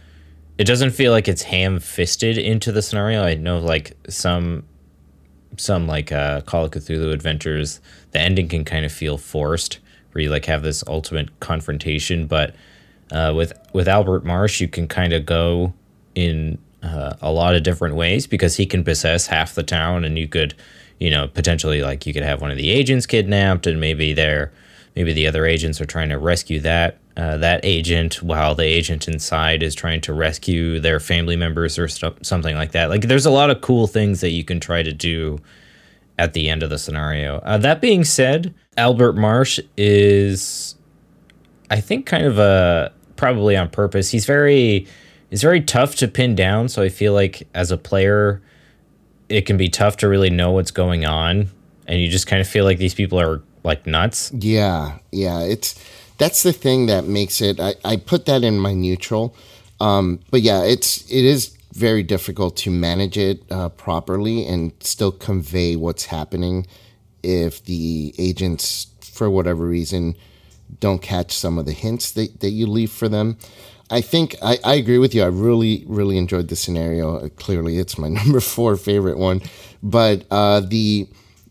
it 0.58 0.64
doesn't 0.64 0.92
feel 0.92 1.12
like 1.12 1.28
it's 1.28 1.44
ham 1.44 1.82
fisted 1.82 2.38
into 2.38 2.72
the 2.72 2.82
scenario. 2.82 3.24
I 3.24 3.36
know 3.36 3.60
like 3.60 3.92
some 4.08 4.64
some 5.58 5.86
like 5.86 6.14
uh, 6.14 6.42
Call 6.42 6.64
of 6.64 6.72
Cthulhu 6.72 7.12
adventures, 7.12 7.82
the 8.12 8.22
ending 8.22 8.48
can 8.48 8.64
kind 8.64 8.86
of 8.86 8.92
feel 8.94 9.18
forced, 9.18 9.80
where 10.14 10.24
you 10.24 10.30
like 10.30 10.46
have 10.46 10.64
this 10.64 10.82
ultimate 10.88 11.42
confrontation. 11.42 12.26
But 12.26 12.56
uh, 13.12 13.34
with 13.36 13.52
with 13.74 13.90
Albert 13.90 14.24
Marsh, 14.24 14.62
you 14.62 14.70
can 14.70 14.88
kind 14.88 15.12
of 15.12 15.26
go 15.26 15.74
in 16.16 16.58
uh, 16.82 17.16
a 17.22 17.34
lot 17.34 17.54
of 17.54 17.64
different 17.64 17.96
ways 17.96 18.28
because 18.28 18.56
he 18.56 18.66
can 18.66 18.86
possess 18.86 19.28
half 19.28 19.56
the 19.56 19.64
town, 19.64 20.06
and 20.06 20.18
you 20.18 20.30
could 20.30 20.56
you 21.04 21.10
know, 21.10 21.28
potentially 21.28 21.82
like 21.82 22.06
you 22.06 22.14
could 22.14 22.24
have 22.24 22.40
one 22.40 22.50
of 22.50 22.56
the 22.56 22.70
agents 22.70 23.06
kidnapped, 23.06 23.68
and 23.68 23.78
maybe 23.78 24.14
they're 24.14 24.54
maybe 24.96 25.12
the 25.12 25.28
other 25.28 25.46
agents 25.46 25.82
are 25.82 25.86
trying 25.86 26.08
to 26.08 26.18
rescue 26.18 26.62
that 26.62 26.98
uh, 27.18 27.36
that 27.36 27.60
agent 27.64 28.24
while 28.24 28.56
the 28.56 28.64
agent 28.64 29.10
inside 29.10 29.62
is 29.64 29.76
trying 29.76 30.00
to 30.00 30.14
rescue 30.14 30.80
their 30.80 31.02
family 31.02 31.36
members 31.36 31.78
or 31.78 31.90
something 31.90 32.56
like 32.56 32.72
that. 32.72 32.90
Like 32.90 33.02
there's 33.10 33.26
a 33.26 33.32
lot 33.32 33.50
of 33.50 33.60
cool 33.60 33.86
things 33.86 34.22
that 34.22 34.30
you 34.30 34.46
can 34.46 34.62
try 34.62 34.82
to 34.82 34.94
do 34.94 35.40
at 36.18 36.32
the 36.32 36.48
end 36.50 36.64
of 36.64 36.70
the 36.70 36.80
scenario. 36.80 37.40
Uh, 37.40 37.58
that 37.58 37.82
being 37.82 38.06
said, 38.06 38.54
Albert 38.78 39.14
Marsh 39.14 39.60
is, 39.76 40.76
I 41.70 41.82
think, 41.82 42.06
kind 42.06 42.26
of 42.26 42.40
a 42.40 42.94
probably 43.18 43.58
on 43.58 43.70
purpose. 43.70 44.10
He's 44.10 44.26
very, 44.26 44.88
he's 45.30 45.42
very 45.42 45.60
tough 45.60 45.96
to 45.96 46.08
pin 46.08 46.34
down. 46.34 46.70
So 46.70 46.82
I 46.82 46.88
feel 46.88 47.12
like 47.12 47.46
as 47.54 47.72
a 47.72 47.78
player, 47.78 48.42
it 49.30 49.46
can 49.46 49.58
be 49.58 49.70
tough 49.70 49.98
to 49.98 50.08
really 50.08 50.30
know 50.30 50.52
what's 50.52 50.72
going 50.72 51.06
on 51.06 51.50
and 51.88 52.02
you 52.02 52.08
just 52.08 52.28
kind 52.28 52.42
of 52.42 52.48
feel 52.48 52.66
like 52.66 52.78
these 52.78 52.94
people 52.94 53.20
are 53.20 53.42
like 53.64 53.86
nuts. 53.86 54.32
Yeah, 54.34 54.98
yeah. 55.12 55.42
It's 55.42 55.80
that's 56.18 56.44
the 56.44 56.54
thing 56.54 56.88
that 56.88 57.06
makes 57.06 57.42
it. 57.42 57.60
I, 57.60 57.76
I 57.84 57.98
put 57.98 58.26
that 58.26 58.44
in 58.44 58.60
my 58.60 58.74
neutral, 58.74 59.36
um, 59.80 60.20
but 60.32 60.42
yeah, 60.42 60.64
it's 60.64 61.10
it 61.12 61.26
is 61.26 61.58
very 61.74 62.04
difficult 62.04 62.56
to 62.58 62.72
manage 62.72 63.18
it 63.18 63.44
uh, 63.50 63.70
properly 63.70 64.46
and 64.46 64.72
still 64.80 65.12
convey 65.12 65.76
what's 65.76 66.06
happening 66.06 66.68
if 67.24 67.64
the 67.66 68.14
agents, 68.20 68.88
for 69.02 69.30
whatever 69.30 69.66
reason, 69.66 70.16
don't 70.80 71.02
catch 71.02 71.32
some 71.32 71.58
of 71.58 71.66
the 71.66 71.72
hints 71.72 72.12
that, 72.12 72.42
that 72.42 72.52
you 72.52 72.68
leave 72.68 72.92
for 72.92 73.10
them. 73.10 73.38
I 73.90 74.02
think 74.02 74.36
I, 74.42 74.58
I 74.64 74.76
agree 74.76 74.98
with 74.98 75.14
you. 75.14 75.24
I 75.24 75.28
really, 75.28 75.84
really 75.88 76.18
enjoyed 76.18 76.48
the 76.48 76.56
scenario. 76.56 77.30
Clearly, 77.30 77.78
it's 77.78 77.98
my 77.98 78.08
number 78.20 78.40
four 78.40 78.76
favorite 78.76 79.18
one. 79.18 79.42
But 79.82 80.26
uh, 80.32 80.62
the, 80.62 81.08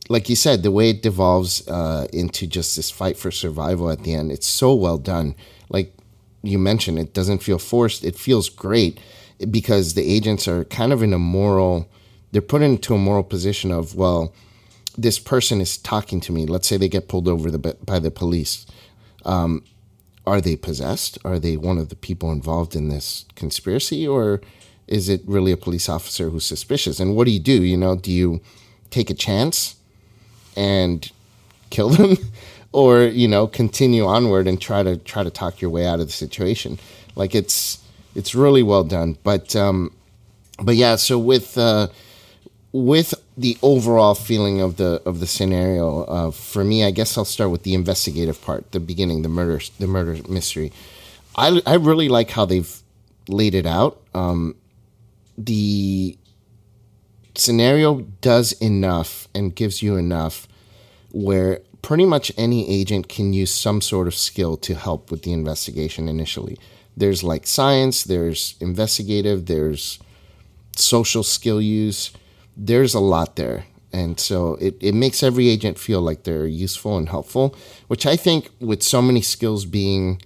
like 0.09 0.29
you 0.29 0.37
said, 0.37 0.62
the 0.62 0.71
way 0.71 0.90
it 0.90 1.03
devolves 1.03 1.66
uh, 1.68 2.09
into 2.12 2.47
just 2.47 2.77
this 2.77 2.90
fight 2.90 3.16
for 3.16 3.31
survival 3.31 3.90
at 3.90 4.03
the 4.03 4.14
end, 4.14 4.33
it's 4.33 4.47
so 4.47 4.75
well 4.75 4.99
done. 4.99 5.35
Like 5.68 5.95
you 6.42 6.59
mentioned, 6.59 6.99
it 6.99 7.14
doesn't 7.14 7.42
feel 7.42 7.59
forced. 7.59 8.05
It 8.05 8.16
feels 8.16 8.49
great 8.49 8.99
because 9.51 9.95
the 9.95 10.03
agents 10.11 10.49
are 10.49 10.64
kind 10.64 10.92
of 10.92 11.03
in 11.03 11.12
a 11.12 11.18
moral, 11.18 11.88
they're 12.33 12.42
put 12.42 12.62
into 12.62 12.95
a 12.95 12.99
moral 12.99 13.23
position 13.23 13.71
of, 13.71 13.95
well, 13.95 14.35
this 14.97 15.18
person 15.18 15.61
is 15.61 15.79
talking 15.79 16.21
to 16.21 16.33
me. 16.33 16.47
Let's 16.47 16.68
say 16.68 16.77
they 16.77 16.88
get 16.88 17.09
pulled 17.09 17.29
over 17.29 17.51
the, 17.51 17.59
by 17.59 17.99
the 17.99 18.11
police. 18.11 18.66
Um, 19.25 19.64
are 20.27 20.41
they 20.41 20.57
possessed? 20.57 21.19
Are 21.25 21.39
they 21.39 21.57
one 21.57 21.79
of 21.79 21.89
the 21.89 21.97
people 21.97 22.31
involved 22.31 22.77
in 22.77 22.89
this 22.89 23.25
conspiracy, 23.35 24.07
or 24.07 24.41
is 24.87 25.09
it 25.09 25.23
really 25.27 25.53
a 25.53 25.57
police 25.57 25.89
officer 25.89 26.31
who's 26.31 26.47
suspicious? 26.47 27.01
And 27.01 27.17
what 27.17 27.25
do 27.27 27.33
you 27.33 27.41
do? 27.41 27.63
You 27.63 27.77
know, 27.77 27.97
do 27.97 28.11
you 28.11 28.41
take 28.91 29.11
a 29.11 29.15
chance 29.15 29.77
and 30.57 31.11
kill 31.71 31.89
them, 31.89 32.17
or 32.73 33.03
you 33.03 33.27
know, 33.27 33.47
continue 33.47 34.07
onward 34.07 34.47
and 34.47 34.61
try 34.61 34.83
to 34.83 34.97
try 34.97 35.23
to 35.23 35.31
talk 35.31 35.61
your 35.61 35.71
way 35.71 35.87
out 35.87 36.01
of 36.01 36.07
the 36.07 36.13
situation? 36.13 36.79
Like 37.17 37.35
it's 37.35 37.83
it's 38.15 38.35
really 38.35 38.63
well 38.63 38.85
done, 38.85 39.19
but 39.25 39.57
um, 39.57 39.93
but 40.63 40.77
yeah. 40.77 40.97
So 40.97 41.19
with 41.19 41.59
uh, 41.59 41.89
with 42.73 43.15
the 43.37 43.59
overall 43.63 44.15
feeling 44.15 44.61
of 44.61 44.77
the 44.77 45.03
of 45.05 45.21
the 45.21 45.27
scenario, 45.27 46.05
uh, 46.05 46.31
for 46.31 46.65
me, 46.65 46.85
I 46.85 46.91
guess 46.91 47.17
I'll 47.19 47.25
start 47.25 47.51
with 47.51 47.63
the 47.63 47.75
investigative 47.75 48.41
part, 48.43 48.73
the 48.73 48.81
beginning, 48.81 49.23
the 49.23 49.29
murder, 49.29 49.61
the 49.79 49.87
murder 49.87 50.19
mystery. 50.29 50.73
I 51.37 51.61
I 51.67 51.75
really 51.75 52.09
like 52.09 52.31
how 52.31 52.47
they've 52.47 52.75
laid 53.29 53.55
it 53.55 53.67
out. 53.67 54.01
Um, 54.15 54.57
the 55.37 56.17
scenario 57.35 58.01
does 58.21 58.53
enough 58.53 59.29
and 59.35 59.55
gives 59.55 59.83
you 59.83 59.97
enough 59.97 60.49
where 61.13 61.61
pretty 61.83 62.05
much 62.05 62.33
any 62.37 62.69
agent 62.69 63.09
can 63.09 63.33
use 63.33 63.53
some 63.53 63.81
sort 63.81 64.07
of 64.07 64.15
skill 64.15 64.57
to 64.57 64.75
help 64.75 65.11
with 65.11 65.23
the 65.23 65.33
investigation 65.33 66.09
initially. 66.09 66.59
There's 66.97 67.23
like 67.23 67.47
science, 67.47 68.05
there's 68.05 68.55
investigative, 68.61 69.47
there's 69.47 69.99
social 70.77 71.23
skill 71.23 71.61
use 71.61 72.13
there's 72.57 72.95
a 72.95 73.01
lot 73.01 73.37
there. 73.37 73.65
And 73.93 74.19
so 74.19 74.55
it, 74.55 74.77
it 74.81 74.95
makes 74.95 75.23
every 75.23 75.49
agent 75.49 75.79
feel 75.79 76.01
like 76.01 76.23
they're 76.23 76.47
useful 76.47 76.97
and 76.97 77.09
helpful, 77.09 77.55
which 77.88 78.07
I 78.07 78.17
think 78.17 78.51
with 78.59 78.83
so 78.83 79.03
many 79.03 79.21
skills 79.21 79.67
being, 79.67 80.23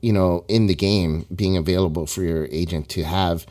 you 0.00 0.12
know, 0.12 0.44
in 0.46 0.66
the 0.66 0.76
game, 0.76 1.26
being 1.34 1.56
available 1.56 2.06
for 2.06 2.22
your 2.22 2.46
agent 2.52 2.88
to 2.90 3.02
have, 3.02 3.46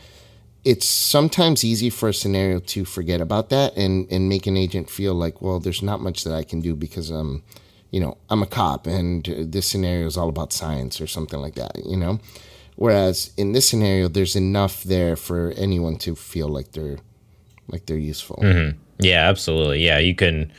it's 0.64 0.88
sometimes 0.88 1.66
easy 1.66 1.90
for 1.90 2.08
a 2.08 2.14
scenario 2.14 2.60
to 2.60 2.86
forget 2.86 3.20
about 3.20 3.50
that 3.50 3.76
and, 3.76 4.10
and 4.10 4.30
make 4.30 4.48
an 4.48 4.56
agent 4.56 4.90
feel 4.90 5.14
like, 5.14 5.42
well, 5.42 5.60
there's 5.60 5.82
not 5.82 6.00
much 6.00 6.24
that 6.24 6.34
I 6.34 6.44
can 6.44 6.62
do 6.62 6.74
because 6.74 7.10
I'm, 7.10 7.44
you 7.92 8.00
know, 8.00 8.18
I'm 8.30 8.42
a 8.42 8.48
cop 8.48 8.88
and 8.88 9.26
this 9.26 9.68
scenario 9.68 10.08
is 10.08 10.16
all 10.16 10.30
about 10.30 10.54
science 10.54 11.02
or 11.02 11.08
something 11.08 11.40
like 11.40 11.56
that, 11.56 11.86
you 11.86 11.98
know? 11.98 12.22
Whereas 12.78 13.34
in 13.36 13.52
this 13.52 13.68
scenario, 13.68 14.08
there's 14.08 14.38
enough 14.38 14.84
there 14.84 15.18
for 15.18 15.52
anyone 15.58 15.98
to 15.98 16.16
feel 16.16 16.48
like 16.48 16.72
they're 16.72 17.00
like 17.68 17.86
they're 17.86 17.98
useful. 17.98 18.40
Mm-hmm. 18.42 18.78
Yeah, 19.00 19.28
absolutely. 19.30 19.86
Yeah, 19.86 20.00
you 20.00 20.16
can 20.16 20.52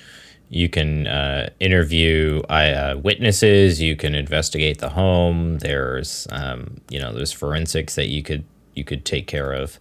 you 0.51 0.69
can 0.69 1.07
uh, 1.07 1.51
interview 1.61 2.43
uh, 2.49 2.97
witnesses. 3.03 3.81
You 3.81 3.97
can 3.97 4.15
investigate 4.15 4.79
the 4.79 4.91
home. 4.91 5.59
There's 5.59 6.27
um, 6.31 6.81
you 6.91 7.01
know 7.01 7.13
there's 7.13 7.33
forensics 7.33 7.95
that 7.95 8.09
you 8.09 8.23
could 8.23 8.45
you 8.75 8.85
could 8.85 9.05
take 9.05 9.27
care 9.27 9.53
of. 9.53 9.79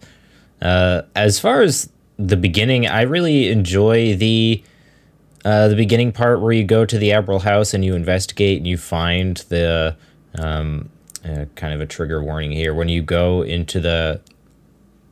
Uh, 0.62 1.02
as 1.14 1.38
far 1.38 1.62
as 1.62 1.90
the 2.18 2.36
beginning, 2.36 2.86
I 2.86 3.02
really 3.02 3.48
enjoy 3.50 4.16
the. 4.16 4.62
uh, 5.44 5.68
the 5.68 5.76
beginning 5.76 6.10
part 6.10 6.40
where 6.40 6.52
you 6.52 6.64
go 6.64 6.86
to 6.86 6.98
the 6.98 7.10
Abril 7.10 7.42
house 7.42 7.74
and 7.74 7.84
you 7.84 7.94
investigate 7.94 8.56
and 8.56 8.66
you 8.66 8.78
find 8.78 9.36
the 9.50 9.94
um, 10.38 10.88
uh, 11.22 11.44
kind 11.54 11.74
of 11.74 11.82
a 11.82 11.86
trigger 11.86 12.22
warning 12.22 12.50
here 12.50 12.72
when 12.72 12.88
you 12.88 13.02
go 13.02 13.42
into 13.42 13.78
the 13.78 14.20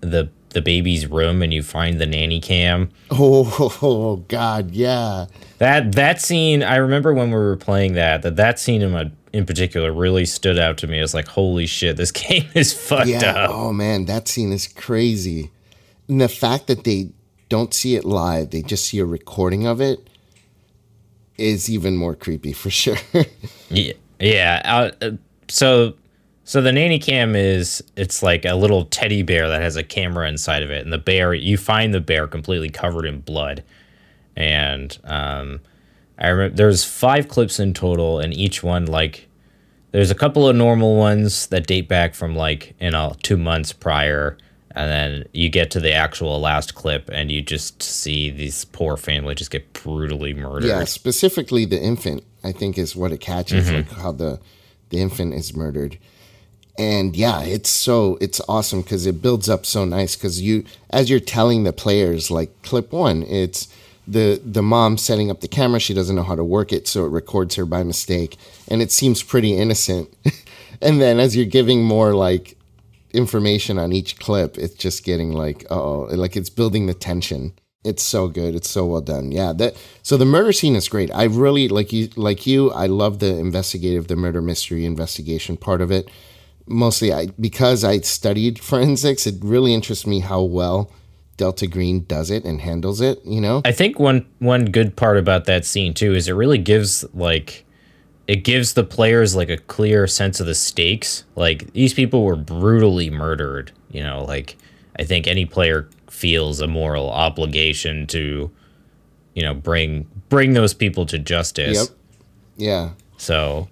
the 0.00 0.30
the 0.52 0.62
baby's 0.62 1.06
room 1.06 1.42
and 1.42 1.52
you 1.52 1.62
find 1.62 2.00
the 2.00 2.06
nanny 2.06 2.40
cam. 2.40 2.90
Oh, 3.10 3.78
oh 3.82 4.16
God, 4.28 4.70
yeah. 4.72 5.26
That 5.58 5.92
that 5.92 6.20
scene, 6.20 6.62
I 6.62 6.76
remember 6.76 7.14
when 7.14 7.28
we 7.28 7.36
were 7.36 7.56
playing 7.56 7.94
that. 7.94 8.22
That 8.22 8.36
that 8.36 8.58
scene 8.58 8.82
in 8.82 8.92
my 8.92 9.10
in 9.32 9.46
particular 9.46 9.92
really 9.92 10.26
stood 10.26 10.58
out 10.58 10.78
to 10.78 10.86
me 10.86 10.98
as 10.98 11.14
like, 11.14 11.28
holy 11.28 11.66
shit, 11.66 11.96
this 11.96 12.10
game 12.12 12.48
is 12.54 12.72
fucked 12.72 13.08
yeah. 13.08 13.32
up. 13.32 13.50
Oh 13.50 13.72
man, 13.72 14.06
that 14.06 14.28
scene 14.28 14.52
is 14.52 14.66
crazy. 14.66 15.50
And 16.08 16.20
the 16.20 16.28
fact 16.28 16.66
that 16.66 16.84
they 16.84 17.10
don't 17.48 17.72
see 17.72 17.94
it 17.94 18.04
live, 18.04 18.50
they 18.50 18.62
just 18.62 18.86
see 18.86 18.98
a 18.98 19.04
recording 19.04 19.66
of 19.66 19.80
it, 19.80 20.08
is 21.38 21.70
even 21.70 21.96
more 21.96 22.14
creepy 22.14 22.52
for 22.52 22.70
sure. 22.70 22.96
yeah, 23.68 23.92
yeah. 24.20 24.90
Uh, 25.00 25.10
so 25.48 25.94
so 26.44 26.60
the 26.60 26.72
nanny 26.72 26.98
cam 26.98 27.36
is 27.36 27.82
it's 27.96 28.22
like 28.22 28.44
a 28.44 28.54
little 28.54 28.84
teddy 28.86 29.22
bear 29.22 29.48
that 29.48 29.62
has 29.62 29.76
a 29.76 29.82
camera 29.82 30.28
inside 30.28 30.62
of 30.62 30.70
it, 30.70 30.82
and 30.82 30.92
the 30.92 30.98
bear 30.98 31.34
you 31.34 31.56
find 31.56 31.94
the 31.94 32.00
bear 32.00 32.26
completely 32.26 32.68
covered 32.68 33.06
in 33.06 33.20
blood, 33.20 33.62
and 34.34 34.98
um, 35.04 35.60
I 36.18 36.28
remember 36.28 36.56
there's 36.56 36.84
five 36.84 37.28
clips 37.28 37.60
in 37.60 37.74
total, 37.74 38.18
and 38.18 38.34
each 38.34 38.62
one 38.62 38.86
like 38.86 39.28
there's 39.92 40.10
a 40.10 40.16
couple 40.16 40.48
of 40.48 40.56
normal 40.56 40.96
ones 40.96 41.46
that 41.48 41.66
date 41.66 41.88
back 41.88 42.14
from 42.14 42.34
like 42.34 42.74
you 42.80 42.90
know 42.90 43.14
two 43.22 43.36
months 43.36 43.72
prior, 43.72 44.36
and 44.72 44.90
then 44.90 45.24
you 45.32 45.48
get 45.48 45.70
to 45.72 45.80
the 45.80 45.92
actual 45.92 46.40
last 46.40 46.74
clip, 46.74 47.08
and 47.12 47.30
you 47.30 47.40
just 47.40 47.80
see 47.84 48.30
these 48.30 48.64
poor 48.64 48.96
family 48.96 49.36
just 49.36 49.52
get 49.52 49.72
brutally 49.74 50.34
murdered. 50.34 50.66
Yeah, 50.66 50.82
specifically 50.84 51.66
the 51.66 51.80
infant, 51.80 52.24
I 52.42 52.50
think 52.50 52.78
is 52.78 52.96
what 52.96 53.12
it 53.12 53.20
catches, 53.20 53.66
mm-hmm. 53.66 53.76
like 53.76 53.92
how 53.92 54.10
the 54.10 54.40
the 54.90 55.00
infant 55.00 55.34
is 55.34 55.54
murdered 55.54 55.98
and 56.78 57.16
yeah 57.16 57.42
it's 57.42 57.68
so 57.68 58.16
it's 58.20 58.40
awesome 58.48 58.80
because 58.80 59.04
it 59.06 59.20
builds 59.20 59.48
up 59.48 59.66
so 59.66 59.84
nice 59.84 60.16
because 60.16 60.40
you 60.40 60.64
as 60.90 61.10
you're 61.10 61.20
telling 61.20 61.64
the 61.64 61.72
players 61.72 62.30
like 62.30 62.50
clip 62.62 62.92
one 62.92 63.22
it's 63.24 63.68
the 64.06 64.40
the 64.44 64.62
mom 64.62 64.98
setting 64.98 65.30
up 65.30 65.40
the 65.40 65.48
camera 65.48 65.78
she 65.78 65.94
doesn't 65.94 66.16
know 66.16 66.22
how 66.22 66.34
to 66.34 66.44
work 66.44 66.72
it 66.72 66.88
so 66.88 67.04
it 67.04 67.10
records 67.10 67.54
her 67.54 67.64
by 67.64 67.82
mistake 67.82 68.36
and 68.68 68.82
it 68.82 68.90
seems 68.90 69.22
pretty 69.22 69.56
innocent. 69.56 70.08
And 70.80 71.00
then 71.00 71.20
as 71.20 71.36
you're 71.36 71.46
giving 71.46 71.84
more 71.84 72.12
like 72.12 72.56
information 73.12 73.78
on 73.78 73.92
each 73.92 74.18
clip 74.18 74.58
it's 74.58 74.74
just 74.74 75.04
getting 75.04 75.32
like 75.32 75.64
oh 75.70 76.08
like 76.10 76.36
it's 76.36 76.50
building 76.50 76.86
the 76.86 76.94
tension. 76.94 77.52
It's 77.84 78.02
so 78.02 78.26
good 78.26 78.56
it's 78.56 78.68
so 78.68 78.86
well 78.86 79.00
done. 79.00 79.30
Yeah 79.30 79.52
that 79.52 79.76
so 80.02 80.16
the 80.16 80.24
murder 80.24 80.52
scene 80.52 80.74
is 80.74 80.88
great. 80.88 81.12
I 81.14 81.24
really 81.24 81.68
like 81.68 81.92
you 81.92 82.08
like 82.16 82.48
you 82.48 82.72
i 82.72 82.86
love 82.86 83.20
the 83.20 83.38
investigative 83.38 84.08
the 84.08 84.16
murder 84.16 84.42
mystery 84.42 84.84
investigation 84.84 85.56
part 85.56 85.80
of 85.80 85.92
it 85.92 86.10
mostly 86.66 87.12
I 87.12 87.26
because 87.40 87.84
I 87.84 87.98
studied 88.00 88.58
forensics, 88.58 89.26
it 89.26 89.36
really 89.42 89.74
interests 89.74 90.06
me 90.06 90.20
how 90.20 90.42
well 90.42 90.90
Delta 91.36 91.66
Green 91.66 92.04
does 92.04 92.30
it 92.30 92.44
and 92.44 92.60
handles 92.60 93.00
it, 93.00 93.24
you 93.24 93.40
know? 93.40 93.62
I 93.64 93.72
think 93.72 93.98
one 93.98 94.26
one 94.38 94.66
good 94.66 94.96
part 94.96 95.18
about 95.18 95.44
that 95.46 95.64
scene 95.64 95.94
too 95.94 96.14
is 96.14 96.28
it 96.28 96.32
really 96.32 96.58
gives 96.58 97.04
like 97.14 97.64
it 98.26 98.44
gives 98.44 98.74
the 98.74 98.84
players 98.84 99.34
like 99.34 99.50
a 99.50 99.56
clear 99.56 100.06
sense 100.06 100.40
of 100.40 100.46
the 100.46 100.54
stakes. 100.54 101.24
Like 101.34 101.72
these 101.72 101.94
people 101.94 102.24
were 102.24 102.36
brutally 102.36 103.10
murdered, 103.10 103.72
you 103.90 104.02
know, 104.02 104.24
like 104.24 104.56
I 104.98 105.04
think 105.04 105.26
any 105.26 105.46
player 105.46 105.88
feels 106.08 106.60
a 106.60 106.66
moral 106.66 107.10
obligation 107.10 108.06
to 108.06 108.50
you 109.34 109.42
know 109.42 109.54
bring 109.54 110.06
bring 110.28 110.52
those 110.52 110.74
people 110.74 111.06
to 111.06 111.18
justice. 111.18 111.76
Yep. 111.76 111.98
Yeah. 112.56 112.90
So 113.16 113.68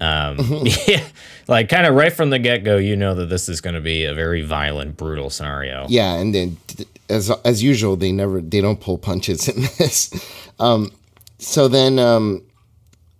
um, 0.00 0.38
yeah, 0.86 1.04
like 1.46 1.68
kind 1.68 1.86
of 1.86 1.94
right 1.94 2.12
from 2.12 2.30
the 2.30 2.38
get 2.38 2.64
go, 2.64 2.76
you 2.76 2.96
know 2.96 3.14
that 3.14 3.26
this 3.26 3.48
is 3.48 3.60
going 3.60 3.74
to 3.74 3.80
be 3.80 4.04
a 4.04 4.14
very 4.14 4.42
violent, 4.42 4.96
brutal 4.96 5.30
scenario. 5.30 5.86
Yeah, 5.88 6.14
and 6.14 6.34
then 6.34 6.56
as 7.08 7.30
as 7.44 7.62
usual, 7.62 7.96
they 7.96 8.12
never 8.12 8.40
they 8.40 8.60
don't 8.60 8.80
pull 8.80 8.98
punches 8.98 9.48
in 9.54 9.62
this. 9.78 10.10
Um, 10.58 10.92
so 11.38 11.68
then, 11.68 11.98
um, 11.98 12.42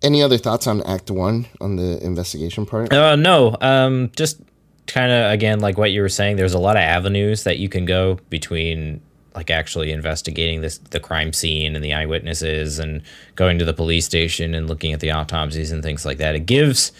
any 0.01 0.23
other 0.23 0.37
thoughts 0.37 0.67
on 0.67 0.81
Act 0.83 1.11
One 1.11 1.47
on 1.59 1.75
the 1.75 2.03
investigation 2.03 2.65
part? 2.65 2.91
Uh, 2.91 3.15
no, 3.15 3.55
um, 3.61 4.11
just 4.15 4.41
kind 4.87 5.11
of 5.11 5.31
again 5.31 5.59
like 5.59 5.77
what 5.77 5.91
you 5.91 6.01
were 6.01 6.09
saying. 6.09 6.37
There's 6.37 6.53
a 6.53 6.59
lot 6.59 6.75
of 6.75 6.81
avenues 6.81 7.43
that 7.43 7.59
you 7.59 7.69
can 7.69 7.85
go 7.85 8.19
between 8.29 9.01
like 9.35 9.49
actually 9.49 9.91
investigating 9.91 10.61
this 10.61 10.77
the 10.77 10.99
crime 10.99 11.33
scene 11.33 11.75
and 11.75 11.83
the 11.83 11.93
eyewitnesses 11.93 12.79
and 12.79 13.01
going 13.35 13.57
to 13.59 13.65
the 13.65 13.73
police 13.73 14.05
station 14.05 14.53
and 14.53 14.67
looking 14.67 14.93
at 14.93 14.99
the 14.99 15.11
autopsies 15.11 15.71
and 15.71 15.83
things 15.83 16.05
like 16.05 16.17
that. 16.17 16.35
It 16.35 16.45
gives 16.45 16.91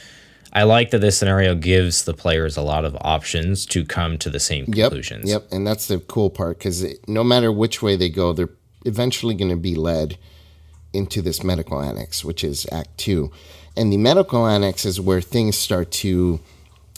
I 0.54 0.64
like 0.64 0.92
that 0.92 1.00
this 1.00 1.18
scenario 1.18 1.56
gives 1.56 2.04
the 2.04 2.14
players 2.14 2.58
a 2.58 2.62
lot 2.62 2.84
of 2.84 2.98
options 3.02 3.66
to 3.68 3.86
come 3.86 4.18
to 4.18 4.30
the 4.30 4.40
same 4.40 4.66
conclusions. 4.66 5.30
Yep, 5.30 5.44
yep. 5.44 5.52
and 5.52 5.66
that's 5.66 5.88
the 5.88 6.00
cool 6.00 6.30
part 6.30 6.58
because 6.58 6.86
no 7.08 7.24
matter 7.24 7.52
which 7.52 7.82
way 7.82 7.96
they 7.96 8.10
go, 8.10 8.34
they're 8.34 8.50
eventually 8.86 9.34
going 9.34 9.52
to 9.52 9.56
be 9.58 9.76
led 9.76 10.18
into 10.94 11.22
this 11.22 11.42
medical 11.44 11.82
annex, 11.82 12.26
which 12.26 12.44
is 12.44 12.68
Act 12.72 12.98
Two, 12.98 13.32
and 13.78 13.94
the 13.94 13.98
medical 13.98 14.46
annex 14.46 14.84
is 14.84 15.00
where 15.00 15.22
things 15.22 15.58
start 15.58 15.92
to 15.92 16.42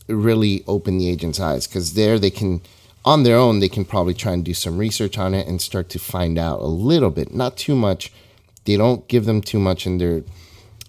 really 0.07 0.63
open 0.67 0.97
the 0.97 1.09
agent's 1.09 1.39
eyes 1.39 1.67
because 1.67 1.93
there 1.93 2.17
they 2.17 2.31
can 2.31 2.61
on 3.05 3.23
their 3.23 3.37
own, 3.37 3.59
they 3.59 3.69
can 3.69 3.85
probably 3.85 4.13
try 4.13 4.31
and 4.31 4.45
do 4.45 4.53
some 4.53 4.77
research 4.77 5.17
on 5.17 5.33
it 5.33 5.47
and 5.47 5.61
start 5.61 5.89
to 5.89 5.99
find 5.99 6.37
out 6.37 6.59
a 6.59 6.67
little 6.67 7.09
bit, 7.09 7.33
not 7.33 7.57
too 7.57 7.75
much. 7.75 8.11
They 8.65 8.77
don't 8.77 9.07
give 9.07 9.25
them 9.25 9.41
too 9.41 9.59
much, 9.59 9.85
and 9.85 9.99
their 9.99 10.23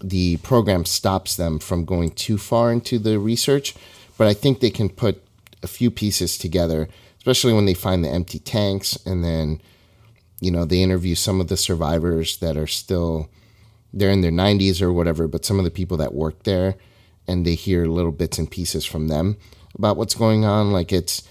the 0.01 0.37
program 0.37 0.85
stops 0.85 1.35
them 1.35 1.57
from 1.59 1.85
going 1.85 2.11
too 2.11 2.37
far 2.37 2.71
into 2.71 2.99
the 2.99 3.17
research. 3.19 3.75
But 4.17 4.27
I 4.27 4.33
think 4.33 4.59
they 4.59 4.69
can 4.69 4.89
put 4.89 5.23
a 5.63 5.67
few 5.67 5.91
pieces 5.91 6.37
together, 6.37 6.87
especially 7.17 7.53
when 7.53 7.65
they 7.65 7.73
find 7.73 8.03
the 8.03 8.09
empty 8.09 8.39
tanks, 8.39 8.97
and 9.05 9.23
then 9.23 9.61
you 10.39 10.51
know 10.51 10.63
they 10.63 10.81
interview 10.81 11.15
some 11.15 11.41
of 11.41 11.49
the 11.49 11.57
survivors 11.57 12.37
that 12.37 12.55
are 12.55 12.67
still 12.67 13.29
they're 13.93 14.11
in 14.11 14.21
their 14.21 14.31
90s 14.31 14.81
or 14.81 14.91
whatever, 14.91 15.27
but 15.27 15.45
some 15.45 15.57
of 15.57 15.63
the 15.65 15.71
people 15.71 15.97
that 15.97 16.13
work 16.13 16.43
there, 16.43 16.75
and 17.27 17.45
they 17.45 17.55
hear 17.55 17.85
little 17.85 18.11
bits 18.11 18.37
and 18.37 18.51
pieces 18.51 18.85
from 18.85 19.07
them 19.07 19.37
about 19.77 19.97
what's 19.97 20.15
going 20.15 20.45
on. 20.45 20.71
Like 20.71 20.93
it's 20.93 21.23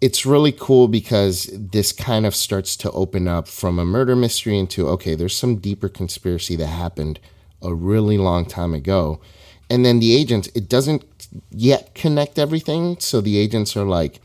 it's 0.00 0.26
really 0.26 0.52
cool 0.52 0.88
because 0.88 1.50
this 1.52 1.92
kind 1.92 2.26
of 2.26 2.34
starts 2.34 2.76
to 2.76 2.90
open 2.92 3.26
up 3.26 3.48
from 3.48 3.78
a 3.78 3.84
murder 3.84 4.14
mystery 4.14 4.58
into 4.58 4.88
okay, 4.88 5.14
there's 5.14 5.36
some 5.36 5.56
deeper 5.56 5.88
conspiracy 5.88 6.56
that 6.56 6.66
happened 6.66 7.18
a 7.62 7.74
really 7.74 8.18
long 8.18 8.44
time 8.44 8.74
ago. 8.74 9.20
And 9.68 9.84
then 9.84 9.98
the 9.98 10.14
agents, 10.14 10.48
it 10.54 10.68
doesn't 10.68 11.04
yet 11.50 11.94
connect 11.94 12.38
everything. 12.38 12.98
So 13.00 13.20
the 13.20 13.38
agents 13.38 13.76
are 13.76 13.84
like, 13.84 14.20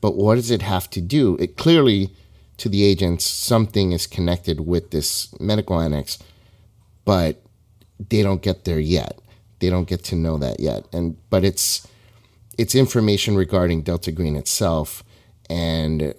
but 0.00 0.16
what 0.16 0.34
does 0.36 0.50
it 0.50 0.62
have 0.62 0.90
to 0.90 1.00
do? 1.00 1.36
It 1.36 1.56
clearly, 1.56 2.12
to 2.56 2.68
the 2.68 2.82
agents, 2.82 3.24
something 3.24 3.92
is 3.92 4.06
connected 4.06 4.66
with 4.66 4.90
this 4.90 5.32
medical 5.38 5.80
annex, 5.80 6.18
but 7.04 7.42
they 8.08 8.22
don't 8.22 8.42
get 8.42 8.64
there 8.64 8.80
yet. 8.80 9.18
They 9.60 9.70
don't 9.70 9.88
get 9.88 10.02
to 10.04 10.16
know 10.16 10.38
that 10.38 10.58
yet. 10.58 10.86
And 10.92 11.16
but 11.28 11.44
it's 11.44 11.86
it's 12.58 12.74
information 12.74 13.36
regarding 13.36 13.82
Delta 13.82 14.10
Green 14.10 14.36
itself 14.36 15.04
and 15.50 16.14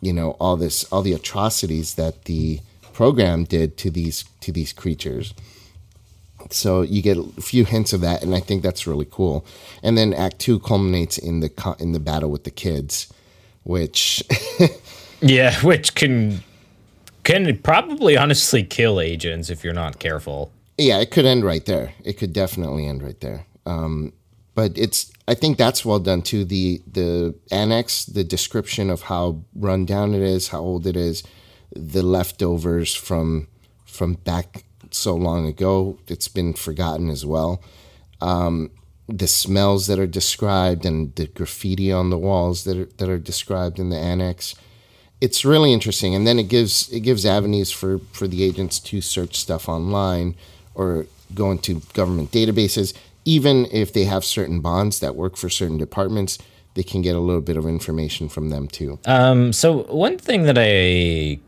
you 0.00 0.12
know 0.12 0.30
all 0.40 0.56
this 0.56 0.84
all 0.84 1.02
the 1.02 1.12
atrocities 1.12 1.94
that 1.94 2.24
the 2.24 2.60
program 2.92 3.44
did 3.44 3.76
to 3.76 3.90
these 3.90 4.24
to 4.40 4.50
these 4.50 4.72
creatures. 4.72 5.34
So 6.50 6.82
you 6.82 7.02
get 7.02 7.16
a 7.16 7.40
few 7.40 7.64
hints 7.64 7.92
of 7.92 8.00
that 8.00 8.22
and 8.22 8.34
i 8.34 8.40
think 8.40 8.62
that's 8.62 8.86
really 8.86 9.06
cool. 9.08 9.46
And 9.82 9.96
then 9.96 10.12
act 10.12 10.40
2 10.40 10.58
culminates 10.60 11.16
in 11.18 11.40
the 11.40 11.76
in 11.78 11.92
the 11.92 12.00
battle 12.00 12.30
with 12.30 12.44
the 12.44 12.50
kids 12.50 13.12
which 13.64 14.24
yeah 15.20 15.54
which 15.60 15.94
can 15.94 16.42
can 17.22 17.56
probably 17.58 18.16
honestly 18.16 18.64
kill 18.64 19.00
agents 19.00 19.50
if 19.50 19.62
you're 19.62 19.72
not 19.72 19.98
careful. 19.98 20.50
Yeah 20.78 20.98
it 20.98 21.10
could 21.10 21.26
end 21.26 21.44
right 21.44 21.64
there. 21.64 21.92
It 22.04 22.14
could 22.14 22.32
definitely 22.32 22.86
end 22.86 23.02
right 23.02 23.20
there. 23.20 23.46
Um, 23.64 24.12
but 24.54 24.76
it's 24.76 25.12
I 25.32 25.34
think 25.34 25.56
that's 25.56 25.82
well 25.82 25.98
done 25.98 26.20
too. 26.20 26.44
The 26.44 26.82
the 26.86 27.34
annex, 27.50 28.04
the 28.04 28.22
description 28.22 28.90
of 28.90 29.00
how 29.02 29.42
run 29.54 29.86
down 29.86 30.12
it 30.12 30.20
is, 30.20 30.48
how 30.48 30.60
old 30.60 30.86
it 30.86 30.94
is, 30.94 31.22
the 31.74 32.02
leftovers 32.02 32.94
from 32.94 33.48
from 33.86 34.12
back 34.12 34.64
so 34.90 35.14
long 35.14 35.46
ago. 35.46 35.98
It's 36.06 36.28
been 36.28 36.52
forgotten 36.52 37.08
as 37.08 37.24
well. 37.24 37.62
Um, 38.20 38.72
the 39.08 39.26
smells 39.26 39.86
that 39.86 39.98
are 39.98 40.06
described 40.06 40.84
and 40.84 41.14
the 41.14 41.28
graffiti 41.28 41.90
on 41.90 42.10
the 42.10 42.18
walls 42.18 42.64
that 42.64 42.76
are, 42.76 42.90
that 42.98 43.08
are 43.08 43.18
described 43.18 43.78
in 43.78 43.88
the 43.88 43.96
annex. 43.96 44.54
It's 45.22 45.46
really 45.46 45.72
interesting, 45.72 46.14
and 46.14 46.26
then 46.26 46.38
it 46.38 46.48
gives 46.50 46.92
it 46.92 47.00
gives 47.00 47.24
avenues 47.24 47.70
for 47.70 48.00
for 48.12 48.28
the 48.28 48.42
agents 48.44 48.78
to 48.80 49.00
search 49.00 49.36
stuff 49.36 49.66
online 49.66 50.36
or 50.74 51.06
go 51.34 51.50
into 51.50 51.80
government 51.94 52.32
databases 52.32 52.92
even 53.24 53.66
if 53.70 53.92
they 53.92 54.04
have 54.04 54.24
certain 54.24 54.60
bonds 54.60 55.00
that 55.00 55.14
work 55.14 55.36
for 55.36 55.48
certain 55.48 55.78
departments, 55.78 56.38
they 56.74 56.82
can 56.82 57.02
get 57.02 57.14
a 57.14 57.20
little 57.20 57.42
bit 57.42 57.56
of 57.56 57.66
information 57.66 58.28
from 58.28 58.50
them 58.50 58.68
too. 58.68 58.98
Um, 59.04 59.52
so 59.52 59.84
one 59.84 60.18
thing 60.18 60.44
that 60.44 60.56
I 60.58 61.38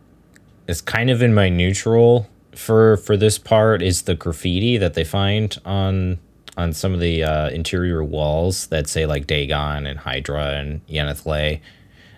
is 0.66 0.80
kind 0.80 1.10
of 1.10 1.22
in 1.22 1.34
my 1.34 1.48
neutral 1.48 2.28
for 2.54 2.98
for 2.98 3.16
this 3.16 3.38
part 3.38 3.82
is 3.82 4.02
the 4.02 4.14
graffiti 4.14 4.76
that 4.76 4.94
they 4.94 5.04
find 5.04 5.58
on 5.64 6.18
on 6.56 6.72
some 6.72 6.94
of 6.94 7.00
the 7.00 7.24
uh, 7.24 7.48
interior 7.50 8.04
walls 8.04 8.68
that 8.68 8.86
say 8.86 9.06
like 9.06 9.26
Dagon 9.26 9.86
and 9.86 9.98
Hydra 9.98 10.54
and 10.54 10.80
Y'ha-nthlei. 10.86 11.60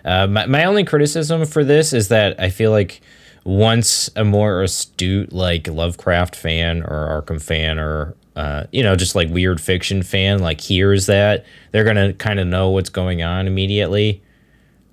Uh, 0.05 0.27
my, 0.27 0.45
my 0.45 0.63
only 0.63 0.83
criticism 0.83 1.43
for 1.45 1.63
this 1.63 1.91
is 1.91 2.09
that 2.09 2.39
I 2.39 2.49
feel 2.51 2.69
like 2.69 3.01
once 3.43 4.09
a 4.15 4.23
more 4.23 4.61
astute 4.61 5.33
like 5.33 5.67
Lovecraft 5.67 6.35
fan 6.35 6.83
or 6.83 7.21
Arkham 7.21 7.41
fan 7.41 7.79
or 7.79 8.15
uh, 8.37 8.67
you 8.71 8.83
know 8.83 8.95
just 8.95 9.15
like 9.15 9.29
weird 9.29 9.59
fiction 9.59 10.03
fan 10.03 10.39
like 10.39 10.61
hears 10.61 11.07
that 11.07 11.45
they're 11.71 11.83
gonna 11.83 12.13
kind 12.13 12.39
of 12.39 12.47
know 12.47 12.69
what's 12.69 12.89
going 12.89 13.21
on 13.21 13.47
immediately 13.47 14.21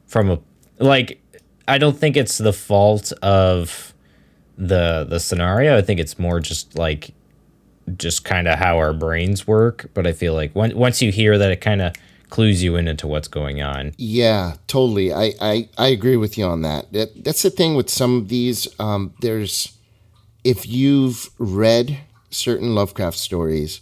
from 0.06 0.30
a 0.30 0.38
like 0.78 1.20
I 1.66 1.78
don't 1.78 1.96
think 1.96 2.16
it's 2.16 2.38
the 2.38 2.52
fault 2.52 3.12
of 3.22 3.94
the 4.56 5.06
the 5.08 5.20
scenario. 5.20 5.76
I 5.76 5.82
think 5.82 6.00
it's 6.00 6.18
more 6.18 6.40
just 6.40 6.76
like 6.76 7.14
just 7.96 8.24
kind 8.24 8.48
of 8.48 8.58
how 8.58 8.78
our 8.78 8.92
brains 8.92 9.46
work. 9.46 9.90
But 9.94 10.06
I 10.06 10.12
feel 10.12 10.34
like 10.34 10.52
when, 10.54 10.76
once 10.76 11.02
you 11.02 11.12
hear 11.12 11.38
that, 11.38 11.50
it 11.50 11.60
kind 11.60 11.82
of 11.82 11.94
clues 12.30 12.62
you 12.62 12.76
in 12.76 12.88
into 12.88 13.06
what's 13.06 13.28
going 13.28 13.62
on. 13.62 13.92
Yeah, 13.96 14.54
totally. 14.66 15.12
I, 15.12 15.32
I, 15.40 15.68
I 15.78 15.88
agree 15.88 16.16
with 16.16 16.38
you 16.38 16.44
on 16.46 16.62
that. 16.62 16.92
that. 16.92 17.24
That's 17.24 17.42
the 17.42 17.50
thing 17.50 17.74
with 17.74 17.90
some 17.90 18.16
of 18.18 18.28
these. 18.28 18.68
Um, 18.80 19.14
there's, 19.20 19.76
if 20.42 20.66
you've 20.66 21.30
read 21.38 21.98
certain 22.34 22.74
Lovecraft 22.74 23.16
stories, 23.16 23.80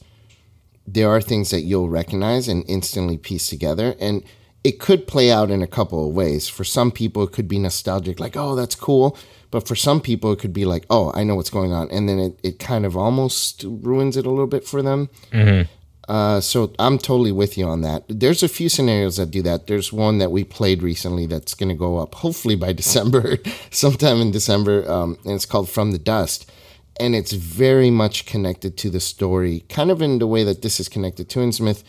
there 0.86 1.08
are 1.08 1.20
things 1.20 1.50
that 1.50 1.62
you'll 1.62 1.88
recognize 1.88 2.48
and 2.48 2.64
instantly 2.68 3.16
piece 3.16 3.48
together. 3.48 3.94
And 4.00 4.22
it 4.64 4.78
could 4.78 5.06
play 5.06 5.30
out 5.30 5.50
in 5.50 5.62
a 5.62 5.66
couple 5.66 6.06
of 6.06 6.14
ways. 6.14 6.48
For 6.48 6.64
some 6.64 6.92
people, 6.92 7.24
it 7.24 7.32
could 7.32 7.48
be 7.48 7.58
nostalgic, 7.58 8.20
like, 8.20 8.36
oh, 8.36 8.54
that's 8.54 8.74
cool. 8.74 9.16
But 9.50 9.66
for 9.66 9.74
some 9.74 10.00
people, 10.00 10.32
it 10.32 10.38
could 10.38 10.52
be 10.52 10.64
like, 10.64 10.86
oh, 10.88 11.12
I 11.14 11.24
know 11.24 11.34
what's 11.34 11.50
going 11.50 11.72
on. 11.72 11.90
And 11.90 12.08
then 12.08 12.18
it, 12.18 12.40
it 12.42 12.58
kind 12.58 12.86
of 12.86 12.96
almost 12.96 13.64
ruins 13.66 14.16
it 14.16 14.26
a 14.26 14.30
little 14.30 14.46
bit 14.46 14.64
for 14.64 14.82
them. 14.82 15.10
Mm-hmm. 15.30 15.70
Uh, 16.08 16.40
so 16.40 16.72
I'm 16.78 16.98
totally 16.98 17.32
with 17.32 17.56
you 17.56 17.66
on 17.66 17.82
that. 17.82 18.04
There's 18.08 18.42
a 18.42 18.48
few 18.48 18.68
scenarios 18.68 19.16
that 19.16 19.30
do 19.30 19.42
that. 19.42 19.66
There's 19.66 19.92
one 19.92 20.18
that 20.18 20.32
we 20.32 20.42
played 20.42 20.82
recently 20.82 21.26
that's 21.26 21.54
going 21.54 21.68
to 21.68 21.74
go 21.74 21.98
up 21.98 22.14
hopefully 22.16 22.56
by 22.56 22.72
December, 22.82 23.38
sometime 23.70 24.20
in 24.20 24.30
December, 24.30 24.90
um, 24.90 25.18
and 25.24 25.34
it's 25.34 25.46
called 25.46 25.68
From 25.68 25.92
the 25.92 25.98
Dust. 25.98 26.50
And 27.00 27.14
it's 27.14 27.32
very 27.32 27.90
much 27.90 28.26
connected 28.26 28.76
to 28.78 28.90
the 28.90 29.00
story, 29.00 29.64
kind 29.68 29.90
of 29.90 30.02
in 30.02 30.18
the 30.18 30.26
way 30.26 30.44
that 30.44 30.62
this 30.62 30.78
is 30.78 30.88
connected 30.88 31.28
to 31.30 31.40
Innsmouth, 31.40 31.82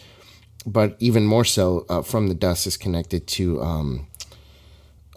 but 0.65 0.95
even 0.99 1.25
more 1.25 1.45
so, 1.45 1.85
uh, 1.89 2.01
From 2.01 2.27
the 2.27 2.33
Dust 2.33 2.65
is 2.65 2.77
connected 2.77 3.27
to 3.27 3.61
um, 3.61 4.07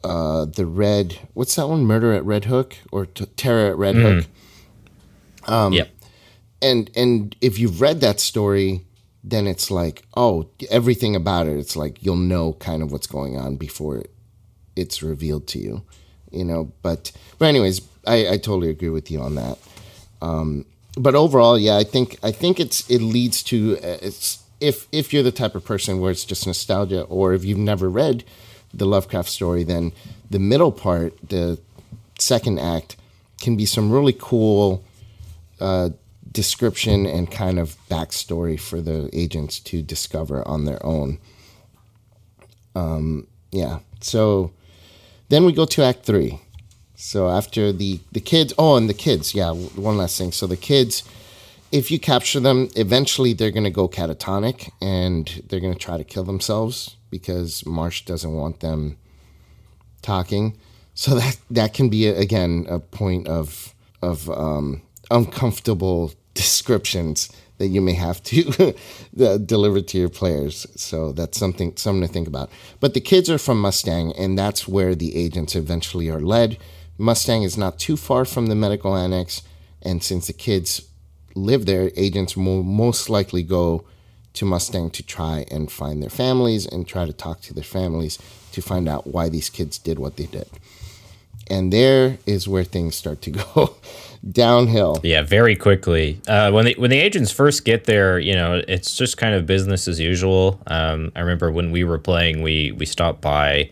uh, 0.02 0.44
the 0.46 0.66
Red. 0.66 1.18
What's 1.34 1.54
that 1.56 1.68
one? 1.68 1.84
Murder 1.84 2.12
at 2.12 2.24
Red 2.24 2.46
Hook 2.46 2.76
or 2.90 3.06
t- 3.06 3.26
Terror 3.36 3.70
at 3.70 3.78
Red 3.78 3.94
mm. 3.94 4.02
Hook. 4.02 4.26
Um, 5.48 5.72
yep. 5.72 5.90
And 6.60 6.90
and 6.96 7.36
if 7.40 7.58
you've 7.58 7.80
read 7.80 8.00
that 8.00 8.18
story, 8.18 8.86
then 9.22 9.46
it's 9.46 9.70
like, 9.70 10.02
oh, 10.16 10.48
everything 10.70 11.14
about 11.14 11.46
it. 11.46 11.58
It's 11.58 11.76
like 11.76 12.02
you'll 12.02 12.16
know 12.16 12.54
kind 12.54 12.82
of 12.82 12.92
what's 12.92 13.06
going 13.06 13.36
on 13.36 13.56
before 13.56 14.04
it's 14.74 15.02
revealed 15.02 15.46
to 15.48 15.58
you, 15.58 15.82
you 16.36 16.44
know. 16.44 16.72
But 16.82 17.12
but 17.38 17.46
anyways, 17.46 17.80
I, 18.06 18.28
I 18.28 18.36
totally 18.36 18.70
agree 18.70 18.90
with 18.90 19.10
you 19.10 19.20
on 19.20 19.34
that. 19.34 19.58
Um, 20.22 20.64
but 20.96 21.14
overall, 21.14 21.58
yeah, 21.58 21.76
I 21.76 21.84
think 21.84 22.18
I 22.22 22.32
think 22.32 22.60
it's 22.60 22.88
it 22.88 23.00
leads 23.00 23.42
to 23.44 23.78
uh, 23.78 23.98
it's 24.02 24.42
if 24.60 24.86
if 24.92 25.12
you're 25.12 25.22
the 25.22 25.32
type 25.32 25.54
of 25.54 25.64
person 25.64 26.00
where 26.00 26.10
it's 26.10 26.24
just 26.24 26.46
nostalgia, 26.46 27.02
or 27.02 27.34
if 27.34 27.44
you've 27.44 27.58
never 27.58 27.88
read 27.88 28.24
the 28.72 28.86
Lovecraft 28.86 29.28
story, 29.28 29.64
then 29.64 29.92
the 30.30 30.38
middle 30.38 30.72
part, 30.72 31.14
the 31.28 31.58
second 32.18 32.58
act, 32.58 32.96
can 33.40 33.56
be 33.56 33.66
some 33.66 33.90
really 33.90 34.14
cool 34.18 34.82
uh, 35.60 35.90
description 36.30 37.06
and 37.06 37.30
kind 37.30 37.58
of 37.58 37.76
backstory 37.88 38.58
for 38.58 38.80
the 38.80 39.08
agents 39.12 39.60
to 39.60 39.82
discover 39.82 40.46
on 40.46 40.64
their 40.64 40.84
own. 40.84 41.18
Um, 42.74 43.26
yeah. 43.50 43.78
So 44.00 44.52
then 45.28 45.44
we 45.44 45.52
go 45.52 45.64
to 45.64 45.82
Act 45.82 46.04
Three. 46.04 46.40
So 46.94 47.28
after 47.28 47.72
the 47.72 48.00
the 48.12 48.20
kids, 48.20 48.52
oh, 48.58 48.76
and 48.76 48.88
the 48.88 48.94
kids, 48.94 49.34
yeah. 49.34 49.52
One 49.52 49.96
last 49.96 50.18
thing. 50.18 50.32
So 50.32 50.46
the 50.46 50.56
kids, 50.56 51.02
if 51.70 51.90
you 51.90 51.98
capture 51.98 52.40
them, 52.40 52.68
eventually 52.76 53.32
they're 53.32 53.50
gonna 53.50 53.70
go 53.70 53.88
catatonic 53.88 54.70
and 54.80 55.42
they're 55.48 55.60
gonna 55.60 55.74
try 55.74 55.96
to 55.96 56.04
kill 56.04 56.24
themselves 56.24 56.96
because 57.10 57.64
Marsh 57.66 58.04
doesn't 58.04 58.32
want 58.32 58.60
them 58.60 58.96
talking. 60.02 60.56
So 60.94 61.14
that 61.14 61.36
that 61.50 61.74
can 61.74 61.88
be 61.88 62.06
again 62.06 62.66
a 62.68 62.78
point 62.78 63.28
of 63.28 63.74
of 64.02 64.30
um, 64.30 64.82
uncomfortable 65.10 66.12
descriptions 66.34 67.30
that 67.58 67.68
you 67.68 67.80
may 67.80 67.94
have 67.94 68.22
to 68.24 68.74
deliver 69.46 69.80
to 69.80 69.98
your 69.98 70.08
players. 70.08 70.66
So 70.76 71.12
that's 71.12 71.38
something 71.38 71.76
something 71.76 72.06
to 72.06 72.12
think 72.12 72.28
about. 72.28 72.50
But 72.80 72.94
the 72.94 73.00
kids 73.00 73.30
are 73.30 73.38
from 73.38 73.60
Mustang, 73.60 74.12
and 74.12 74.38
that's 74.38 74.68
where 74.68 74.94
the 74.94 75.16
agents 75.16 75.54
eventually 75.54 76.08
are 76.10 76.20
led. 76.20 76.58
Mustang 76.98 77.42
is 77.42 77.56
not 77.56 77.78
too 77.78 77.96
far 77.96 78.24
from 78.24 78.46
the 78.46 78.54
medical 78.54 78.96
annex, 78.96 79.42
and 79.82 80.02
since 80.02 80.26
the 80.26 80.32
kids 80.32 80.82
live 81.34 81.66
there, 81.66 81.90
agents 81.96 82.36
will 82.36 82.62
most 82.62 83.10
likely 83.10 83.42
go 83.42 83.84
to 84.32 84.44
Mustang 84.44 84.90
to 84.90 85.02
try 85.02 85.46
and 85.50 85.70
find 85.70 86.02
their 86.02 86.10
families 86.10 86.66
and 86.66 86.86
try 86.86 87.06
to 87.06 87.12
talk 87.12 87.40
to 87.42 87.54
their 87.54 87.64
families 87.64 88.18
to 88.52 88.60
find 88.62 88.88
out 88.88 89.06
why 89.06 89.28
these 89.28 89.50
kids 89.50 89.78
did 89.78 89.98
what 89.98 90.16
they 90.16 90.26
did. 90.26 90.48
And 91.48 91.72
there 91.72 92.18
is 92.26 92.48
where 92.48 92.64
things 92.64 92.96
start 92.96 93.22
to 93.22 93.30
go 93.54 93.76
downhill. 94.30 95.00
Yeah, 95.02 95.22
very 95.22 95.56
quickly. 95.56 96.20
Uh, 96.26 96.50
when 96.50 96.64
the 96.66 96.74
when 96.78 96.90
the 96.90 96.98
agents 96.98 97.30
first 97.30 97.64
get 97.64 97.84
there, 97.84 98.18
you 98.18 98.34
know, 98.34 98.62
it's 98.68 98.96
just 98.96 99.16
kind 99.16 99.34
of 99.34 99.46
business 99.46 99.88
as 99.88 100.00
usual. 100.00 100.60
Um, 100.66 101.12
I 101.16 101.20
remember 101.20 101.50
when 101.50 101.70
we 101.70 101.84
were 101.84 101.98
playing, 101.98 102.42
we 102.42 102.72
we 102.72 102.86
stopped 102.86 103.20
by 103.20 103.70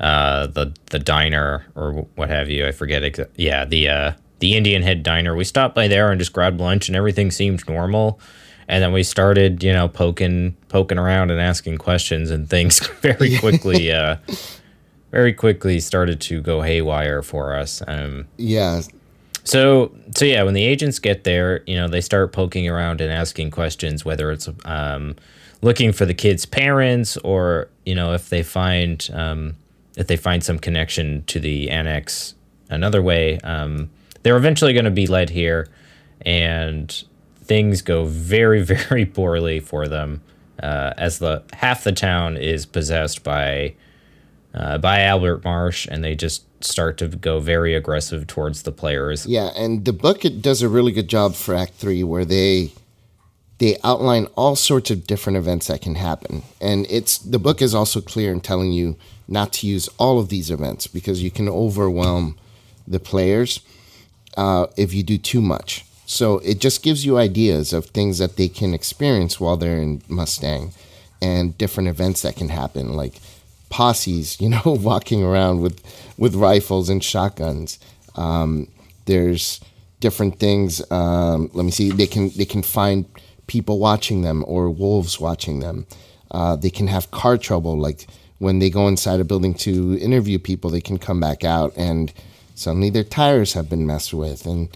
uh, 0.00 0.46
the 0.48 0.72
the 0.90 0.98
diner 0.98 1.66
or 1.74 2.06
what 2.14 2.28
have 2.28 2.48
you. 2.48 2.66
I 2.66 2.72
forget. 2.72 3.02
Exa- 3.02 3.28
yeah, 3.36 3.64
the 3.64 3.88
uh, 3.88 4.12
the 4.38 4.56
Indian 4.56 4.82
Head 4.82 5.02
Diner. 5.02 5.34
We 5.34 5.44
stopped 5.44 5.74
by 5.74 5.88
there 5.88 6.10
and 6.10 6.18
just 6.18 6.32
grabbed 6.32 6.60
lunch, 6.60 6.88
and 6.88 6.96
everything 6.96 7.30
seemed 7.30 7.66
normal 7.68 8.20
and 8.68 8.82
then 8.82 8.92
we 8.92 9.02
started 9.02 9.62
you 9.62 9.72
know 9.72 9.88
poking 9.88 10.56
poking 10.68 10.98
around 10.98 11.30
and 11.30 11.40
asking 11.40 11.78
questions 11.78 12.30
and 12.30 12.48
things 12.48 12.86
very 13.00 13.38
quickly 13.38 13.92
uh 13.92 14.16
very 15.10 15.32
quickly 15.32 15.78
started 15.78 16.20
to 16.20 16.40
go 16.40 16.62
haywire 16.62 17.22
for 17.22 17.54
us 17.54 17.82
um 17.86 18.26
yeah 18.36 18.80
so 19.44 19.94
so 20.16 20.24
yeah 20.24 20.42
when 20.42 20.54
the 20.54 20.64
agents 20.64 20.98
get 20.98 21.24
there 21.24 21.62
you 21.66 21.74
know 21.74 21.88
they 21.88 22.00
start 22.00 22.32
poking 22.32 22.68
around 22.68 23.00
and 23.00 23.12
asking 23.12 23.50
questions 23.50 24.04
whether 24.04 24.30
it's 24.30 24.48
um 24.64 25.14
looking 25.62 25.92
for 25.92 26.04
the 26.06 26.14
kids 26.14 26.46
parents 26.46 27.16
or 27.18 27.68
you 27.84 27.94
know 27.94 28.12
if 28.12 28.28
they 28.28 28.42
find 28.42 29.10
um 29.12 29.54
if 29.96 30.06
they 30.06 30.16
find 30.16 30.42
some 30.44 30.58
connection 30.58 31.24
to 31.24 31.40
the 31.40 31.70
annex 31.70 32.34
another 32.70 33.02
way 33.02 33.38
um 33.40 33.90
they're 34.22 34.36
eventually 34.36 34.72
going 34.72 34.84
to 34.84 34.90
be 34.90 35.06
led 35.06 35.30
here 35.30 35.68
and 36.24 37.04
things 37.42 37.82
go 37.82 38.04
very, 38.04 38.62
very 38.88 39.04
poorly 39.04 39.60
for 39.60 39.88
them 39.88 40.22
uh, 40.62 40.92
as 40.96 41.18
the 41.18 41.42
half 41.52 41.84
the 41.84 41.92
town 41.92 42.36
is 42.36 42.66
possessed 42.66 43.22
by 43.22 43.74
uh, 44.54 44.76
by 44.76 45.00
Albert 45.00 45.44
Marsh, 45.44 45.88
and 45.90 46.04
they 46.04 46.14
just 46.14 46.44
start 46.64 46.98
to 46.98 47.08
go 47.08 47.40
very 47.40 47.74
aggressive 47.74 48.26
towards 48.26 48.62
the 48.62 48.72
players. 48.72 49.26
Yeah, 49.26 49.50
and 49.56 49.84
the 49.84 49.92
book 49.92 50.24
it 50.24 50.42
does 50.42 50.62
a 50.62 50.68
really 50.68 50.92
good 50.92 51.08
job 51.08 51.34
for 51.34 51.54
Act 51.54 51.74
Three, 51.74 52.02
where 52.02 52.24
they 52.24 52.72
they 53.58 53.78
outline 53.84 54.26
all 54.36 54.56
sorts 54.56 54.90
of 54.90 55.06
different 55.06 55.36
events 55.36 55.68
that 55.68 55.82
can 55.82 55.94
happen, 55.94 56.42
and 56.60 56.86
it's 56.90 57.18
the 57.18 57.38
book 57.38 57.62
is 57.62 57.74
also 57.74 58.00
clear 58.00 58.32
in 58.32 58.40
telling 58.40 58.72
you 58.72 58.96
not 59.28 59.52
to 59.54 59.66
use 59.66 59.88
all 59.98 60.18
of 60.18 60.28
these 60.28 60.50
events 60.50 60.86
because 60.86 61.22
you 61.22 61.30
can 61.30 61.48
overwhelm 61.48 62.36
the 62.86 63.00
players 63.00 63.60
uh, 64.36 64.66
if 64.76 64.92
you 64.92 65.02
do 65.02 65.18
too 65.18 65.40
much. 65.40 65.84
So 66.06 66.38
it 66.40 66.60
just 66.60 66.82
gives 66.82 67.06
you 67.06 67.16
ideas 67.16 67.72
of 67.72 67.86
things 67.86 68.18
that 68.18 68.36
they 68.36 68.48
can 68.48 68.74
experience 68.74 69.40
while 69.40 69.56
they're 69.56 69.78
in 69.78 70.02
Mustang 70.08 70.72
and 71.22 71.56
different 71.56 71.88
events 71.88 72.22
that 72.22 72.36
can 72.36 72.50
happen, 72.50 72.94
like 72.94 73.14
posses, 73.70 74.40
you 74.40 74.48
know, 74.48 74.62
walking 74.64 75.22
around 75.22 75.60
with 75.60 75.80
with 76.22 76.36
rifles 76.36 76.88
and 76.88 77.02
shotguns. 77.02 77.80
Um, 78.14 78.68
there's 79.06 79.58
different 79.98 80.38
things. 80.38 80.80
Um, 80.92 81.50
let 81.52 81.64
me 81.64 81.72
see. 81.72 81.90
They 81.90 82.06
can 82.06 82.30
they 82.36 82.44
can 82.44 82.62
find 82.62 83.06
people 83.48 83.80
watching 83.80 84.22
them 84.22 84.44
or 84.46 84.70
wolves 84.70 85.18
watching 85.18 85.58
them. 85.58 85.84
Uh, 86.30 86.54
they 86.54 86.70
can 86.70 86.86
have 86.86 87.10
car 87.10 87.36
trouble, 87.36 87.76
like 87.76 88.06
when 88.38 88.60
they 88.60 88.70
go 88.70 88.86
inside 88.86 89.18
a 89.18 89.24
building 89.24 89.52
to 89.52 89.98
interview 89.98 90.38
people, 90.38 90.70
they 90.70 90.80
can 90.80 90.96
come 90.96 91.18
back 91.18 91.42
out 91.42 91.72
and 91.76 92.12
suddenly 92.54 92.88
their 92.88 93.02
tires 93.02 93.54
have 93.54 93.68
been 93.68 93.84
messed 93.84 94.14
with 94.14 94.46
and 94.46 94.68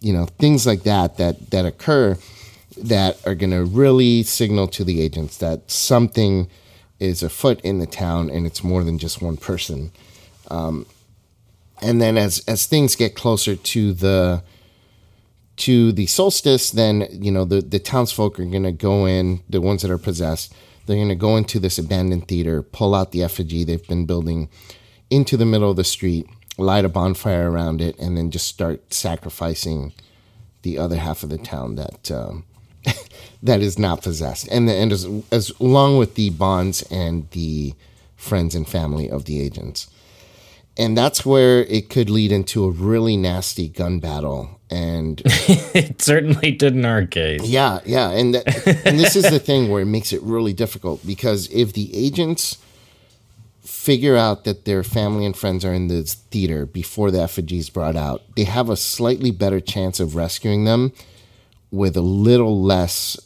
you 0.00 0.12
know 0.12 0.26
things 0.40 0.66
like 0.66 0.82
that 0.82 1.16
that 1.18 1.50
that 1.50 1.64
occur 1.64 2.16
that 2.76 3.24
are 3.24 3.36
going 3.36 3.52
to 3.52 3.64
really 3.64 4.24
signal 4.24 4.66
to 4.66 4.82
the 4.82 5.00
agents 5.00 5.36
that 5.36 5.70
something 5.70 6.48
is 6.98 7.22
afoot 7.22 7.60
in 7.60 7.78
the 7.78 7.86
town 7.86 8.28
and 8.30 8.46
it's 8.46 8.64
more 8.64 8.82
than 8.82 8.98
just 8.98 9.22
one 9.22 9.36
person 9.36 9.92
um, 10.48 10.86
and 11.80 12.00
then 12.00 12.16
as 12.16 12.42
as 12.48 12.66
things 12.66 12.96
get 12.96 13.14
closer 13.14 13.56
to 13.56 13.92
the 13.92 14.42
to 15.58 15.92
the 15.92 16.06
solstice, 16.06 16.70
then 16.70 17.06
you 17.10 17.30
know 17.30 17.44
the 17.44 17.60
the 17.60 17.78
townsfolk 17.78 18.38
are 18.40 18.44
gonna 18.44 18.72
go 18.72 19.06
in, 19.06 19.42
the 19.48 19.60
ones 19.60 19.82
that 19.82 19.90
are 19.90 19.98
possessed. 19.98 20.54
They're 20.86 20.96
gonna 20.96 21.14
go 21.14 21.36
into 21.36 21.58
this 21.58 21.78
abandoned 21.78 22.28
theater, 22.28 22.62
pull 22.62 22.94
out 22.94 23.12
the 23.12 23.22
effigy 23.22 23.64
they've 23.64 23.86
been 23.86 24.06
building 24.06 24.48
into 25.10 25.36
the 25.36 25.46
middle 25.46 25.70
of 25.70 25.76
the 25.76 25.84
street, 25.84 26.26
light 26.56 26.84
a 26.84 26.88
bonfire 26.88 27.50
around 27.50 27.80
it, 27.80 27.98
and 27.98 28.16
then 28.16 28.30
just 28.30 28.46
start 28.46 28.92
sacrificing 28.92 29.92
the 30.62 30.78
other 30.78 30.96
half 30.96 31.22
of 31.22 31.30
the 31.30 31.38
town 31.38 31.76
that 31.76 32.10
um, 32.10 32.44
that 33.42 33.60
is 33.60 33.78
not 33.78 34.02
possessed, 34.02 34.48
and 34.48 34.68
the, 34.68 34.74
and 34.74 34.92
as, 34.92 35.06
as 35.30 35.50
along 35.60 35.98
with 35.98 36.14
the 36.14 36.30
bonds 36.30 36.82
and 36.90 37.28
the 37.30 37.74
friends 38.16 38.54
and 38.54 38.68
family 38.68 39.08
of 39.10 39.24
the 39.26 39.40
agents. 39.40 39.88
And 40.78 40.96
that's 40.96 41.26
where 41.26 41.64
it 41.64 41.90
could 41.90 42.08
lead 42.08 42.30
into 42.30 42.64
a 42.64 42.70
really 42.70 43.16
nasty 43.16 43.68
gun 43.68 43.98
battle. 43.98 44.60
And 44.70 45.20
it 45.26 46.00
certainly 46.00 46.52
did 46.52 46.74
in 46.74 46.84
our 46.84 47.04
case. 47.04 47.42
yeah, 47.44 47.80
yeah, 47.84 48.10
and 48.10 48.34
that, 48.34 48.66
and 48.86 48.98
this 48.98 49.16
is 49.16 49.28
the 49.28 49.40
thing 49.40 49.70
where 49.70 49.82
it 49.82 49.86
makes 49.86 50.12
it 50.12 50.22
really 50.22 50.52
difficult 50.52 51.04
because 51.06 51.50
if 51.50 51.72
the 51.72 51.90
agents 51.96 52.58
figure 53.62 54.16
out 54.16 54.44
that 54.44 54.66
their 54.66 54.82
family 54.82 55.24
and 55.24 55.36
friends 55.36 55.64
are 55.64 55.72
in 55.72 55.88
the 55.88 56.02
theater 56.02 56.66
before 56.66 57.10
the 57.10 57.20
effigy 57.20 57.58
is 57.58 57.70
brought 57.70 57.96
out, 57.96 58.22
they 58.36 58.44
have 58.44 58.68
a 58.68 58.76
slightly 58.76 59.30
better 59.30 59.60
chance 59.60 59.98
of 59.98 60.14
rescuing 60.14 60.64
them 60.64 60.92
with 61.70 61.96
a 61.96 62.02
little 62.02 62.62
less 62.62 63.18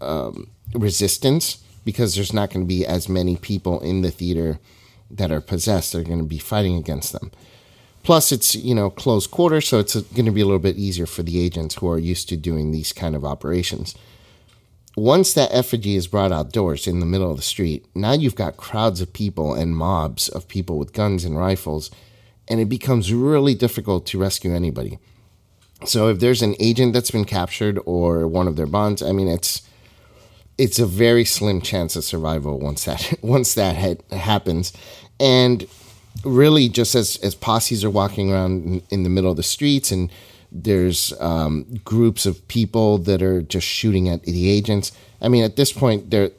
um, 0.00 0.50
resistance 0.74 1.62
because 1.84 2.14
there's 2.14 2.32
not 2.32 2.50
going 2.50 2.64
to 2.64 2.68
be 2.68 2.84
as 2.84 3.08
many 3.08 3.36
people 3.36 3.80
in 3.80 4.02
the 4.02 4.10
theater 4.10 4.58
that 5.12 5.30
are 5.30 5.40
possessed. 5.40 5.92
They're 5.92 6.02
going 6.02 6.18
to 6.18 6.24
be 6.24 6.38
fighting 6.38 6.76
against 6.76 7.12
them. 7.12 7.30
Plus, 8.02 8.32
it's 8.32 8.54
you 8.54 8.74
know 8.74 8.90
close 8.90 9.26
quarters, 9.26 9.68
so 9.68 9.78
it's 9.78 9.94
uh, 9.94 10.02
going 10.14 10.26
to 10.26 10.32
be 10.32 10.40
a 10.40 10.44
little 10.44 10.58
bit 10.58 10.76
easier 10.76 11.06
for 11.06 11.22
the 11.22 11.40
agents 11.40 11.76
who 11.76 11.88
are 11.88 11.98
used 11.98 12.28
to 12.28 12.36
doing 12.36 12.70
these 12.70 12.92
kind 12.92 13.14
of 13.14 13.24
operations. 13.24 13.94
Once 14.96 15.32
that 15.32 15.52
effigy 15.52 15.94
is 15.94 16.06
brought 16.06 16.32
outdoors 16.32 16.86
in 16.86 17.00
the 17.00 17.06
middle 17.06 17.30
of 17.30 17.36
the 17.36 17.42
street, 17.42 17.86
now 17.94 18.12
you've 18.12 18.34
got 18.34 18.58
crowds 18.58 19.00
of 19.00 19.12
people 19.12 19.54
and 19.54 19.76
mobs 19.76 20.28
of 20.28 20.48
people 20.48 20.78
with 20.78 20.92
guns 20.92 21.24
and 21.24 21.38
rifles, 21.38 21.90
and 22.48 22.60
it 22.60 22.68
becomes 22.68 23.12
really 23.12 23.54
difficult 23.54 24.04
to 24.04 24.18
rescue 24.18 24.52
anybody. 24.52 24.98
So 25.84 26.08
if 26.08 26.20
there's 26.20 26.42
an 26.42 26.56
agent 26.60 26.92
that's 26.92 27.10
been 27.10 27.24
captured 27.24 27.78
or 27.86 28.26
one 28.26 28.46
of 28.48 28.56
their 28.56 28.66
bonds, 28.66 29.02
I 29.02 29.12
mean 29.12 29.28
it's 29.28 29.62
it's 30.58 30.78
a 30.78 30.86
very 30.86 31.24
slim 31.24 31.60
chance 31.60 31.96
of 31.96 32.04
survival 32.04 32.58
once 32.58 32.84
that 32.84 33.14
once 33.22 33.54
that 33.54 33.76
ha- 33.76 34.16
happens, 34.16 34.72
and 35.22 35.66
really 36.24 36.68
just 36.68 36.94
as 36.94 37.16
as 37.22 37.34
posses 37.34 37.84
are 37.84 37.90
walking 37.90 38.30
around 38.30 38.64
in, 38.64 38.82
in 38.90 39.02
the 39.04 39.08
middle 39.08 39.30
of 39.30 39.36
the 39.38 39.42
streets 39.42 39.90
and 39.90 40.10
there's 40.54 41.14
um, 41.18 41.80
groups 41.82 42.26
of 42.26 42.46
people 42.48 42.98
that 42.98 43.22
are 43.22 43.40
just 43.40 43.66
shooting 43.66 44.10
at 44.10 44.24
the 44.24 44.50
agents. 44.50 44.92
I 45.22 45.28
mean, 45.28 45.44
at 45.44 45.56
this 45.56 45.72
point, 45.72 46.10
there 46.10 46.30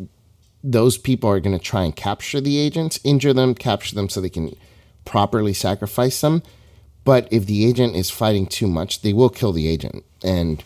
those 0.64 0.98
people 0.98 1.30
are 1.30 1.40
going 1.40 1.58
to 1.58 1.64
try 1.64 1.84
and 1.84 1.96
capture 1.96 2.40
the 2.40 2.58
agents, 2.60 3.00
injure 3.04 3.34
them, 3.34 3.56
capture 3.56 3.96
them 3.96 4.08
so 4.08 4.22
they 4.22 4.30
can 4.30 4.56
properly 5.04 5.54
sacrifice 5.54 6.22
them. 6.22 6.44
But 7.04 7.28
if 7.32 7.48
the 7.48 7.66
agent 7.66 7.96
is 7.96 8.10
fighting 8.10 8.46
too 8.46 8.68
much, 8.68 9.02
they 9.02 9.12
will 9.12 9.30
kill 9.30 9.52
the 9.52 9.68
agent 9.68 10.06
and 10.24 10.64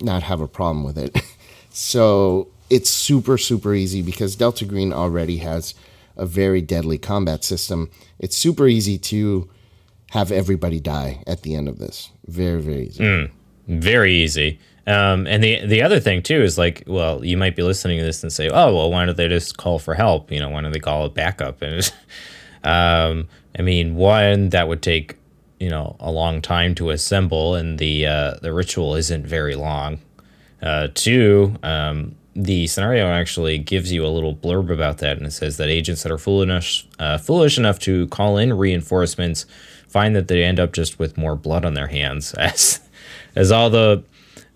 not 0.00 0.24
have 0.24 0.40
a 0.40 0.48
problem 0.48 0.82
with 0.82 0.98
it. 0.98 1.16
so 1.70 2.48
it's 2.68 2.90
super, 2.90 3.38
super 3.38 3.74
easy 3.74 4.02
because 4.02 4.34
Delta 4.34 4.64
Green 4.64 4.92
already 4.92 5.36
has 5.38 5.74
a 6.18 6.26
very 6.26 6.60
deadly 6.60 6.98
combat 6.98 7.44
system. 7.44 7.90
It's 8.18 8.36
super 8.36 8.66
easy 8.66 8.98
to 8.98 9.48
have 10.10 10.32
everybody 10.32 10.80
die 10.80 11.22
at 11.26 11.42
the 11.42 11.54
end 11.54 11.68
of 11.68 11.78
this. 11.78 12.10
Very, 12.26 12.60
very 12.60 12.86
easy. 12.88 13.04
Very 13.66 14.14
easy. 14.14 14.58
Um, 14.86 15.26
and 15.26 15.44
the 15.44 15.66
the 15.66 15.82
other 15.82 16.00
thing 16.00 16.22
too 16.22 16.40
is 16.42 16.56
like, 16.56 16.82
well, 16.86 17.22
you 17.22 17.36
might 17.36 17.54
be 17.54 17.62
listening 17.62 17.98
to 17.98 18.04
this 18.04 18.22
and 18.22 18.32
say, 18.32 18.48
oh, 18.48 18.74
well, 18.74 18.90
why 18.90 19.04
don't 19.04 19.18
they 19.18 19.28
just 19.28 19.58
call 19.58 19.78
for 19.78 19.92
help? 19.92 20.32
You 20.32 20.40
know, 20.40 20.48
why 20.48 20.62
don't 20.62 20.72
they 20.72 20.80
call 20.80 21.06
it 21.06 21.14
backup? 21.14 21.62
And 22.64 23.20
um, 23.20 23.28
I 23.56 23.62
mean, 23.62 23.94
one 23.94 24.48
that 24.48 24.66
would 24.66 24.82
take 24.82 25.16
you 25.60 25.68
know 25.68 25.96
a 26.00 26.10
long 26.10 26.40
time 26.40 26.74
to 26.76 26.90
assemble, 26.90 27.54
and 27.54 27.78
the 27.78 28.06
uh, 28.06 28.34
the 28.42 28.52
ritual 28.52 28.94
isn't 28.94 29.26
very 29.26 29.54
long. 29.54 30.00
Uh, 30.62 30.88
two, 30.94 31.54
um, 31.62 32.16
the 32.34 32.66
scenario 32.66 33.06
actually 33.08 33.58
gives 33.58 33.90
you 33.92 34.04
a 34.04 34.08
little 34.08 34.34
blurb 34.34 34.70
about 34.72 34.98
that, 34.98 35.16
and 35.18 35.26
it 35.26 35.32
says 35.32 35.56
that 35.56 35.68
agents 35.68 36.02
that 36.02 36.12
are 36.12 36.18
foolish 36.18 36.86
uh, 36.98 37.18
foolish 37.18 37.58
enough 37.58 37.78
to 37.80 38.06
call 38.08 38.36
in 38.38 38.52
reinforcements 38.56 39.46
find 39.88 40.14
that 40.14 40.28
they 40.28 40.44
end 40.44 40.60
up 40.60 40.72
just 40.72 40.98
with 40.98 41.16
more 41.16 41.34
blood 41.34 41.64
on 41.64 41.74
their 41.74 41.88
hands, 41.88 42.34
as 42.38 42.80
as 43.34 43.50
all 43.52 43.70
the 43.70 44.02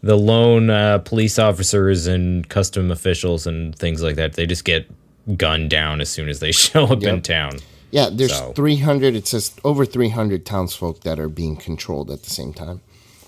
the 0.03 0.17
lone 0.17 0.69
uh, 0.69 0.99
police 0.99 1.39
officers 1.39 2.07
and 2.09 2.49
custom 2.49 2.91
officials 2.91 3.47
and 3.47 3.77
things 3.77 4.03
like 4.03 4.17
that, 4.17 4.33
they 4.35 4.47
just 4.47 4.65
get 4.65 4.91
gunned 5.37 5.71
down 5.71 6.01
as 6.01 6.09
soon 6.11 6.29
as 6.29 6.41
they 6.41 6.51
show 6.67 6.85
up 6.87 7.03
in 7.05 7.23
town. 7.23 7.59
Yeah, 7.93 8.09
there's 8.11 8.37
So- 8.37 8.53
300, 8.55 9.15
it 9.15 9.29
says 9.29 9.55
over 9.63 9.85
300 9.85 10.45
townsfolk 10.45 11.03
that 11.03 11.21
are 11.21 11.29
being 11.29 11.57
controlled 11.57 12.11
at 12.11 12.23
the 12.25 12.31
same 12.31 12.53
time. 12.53 12.81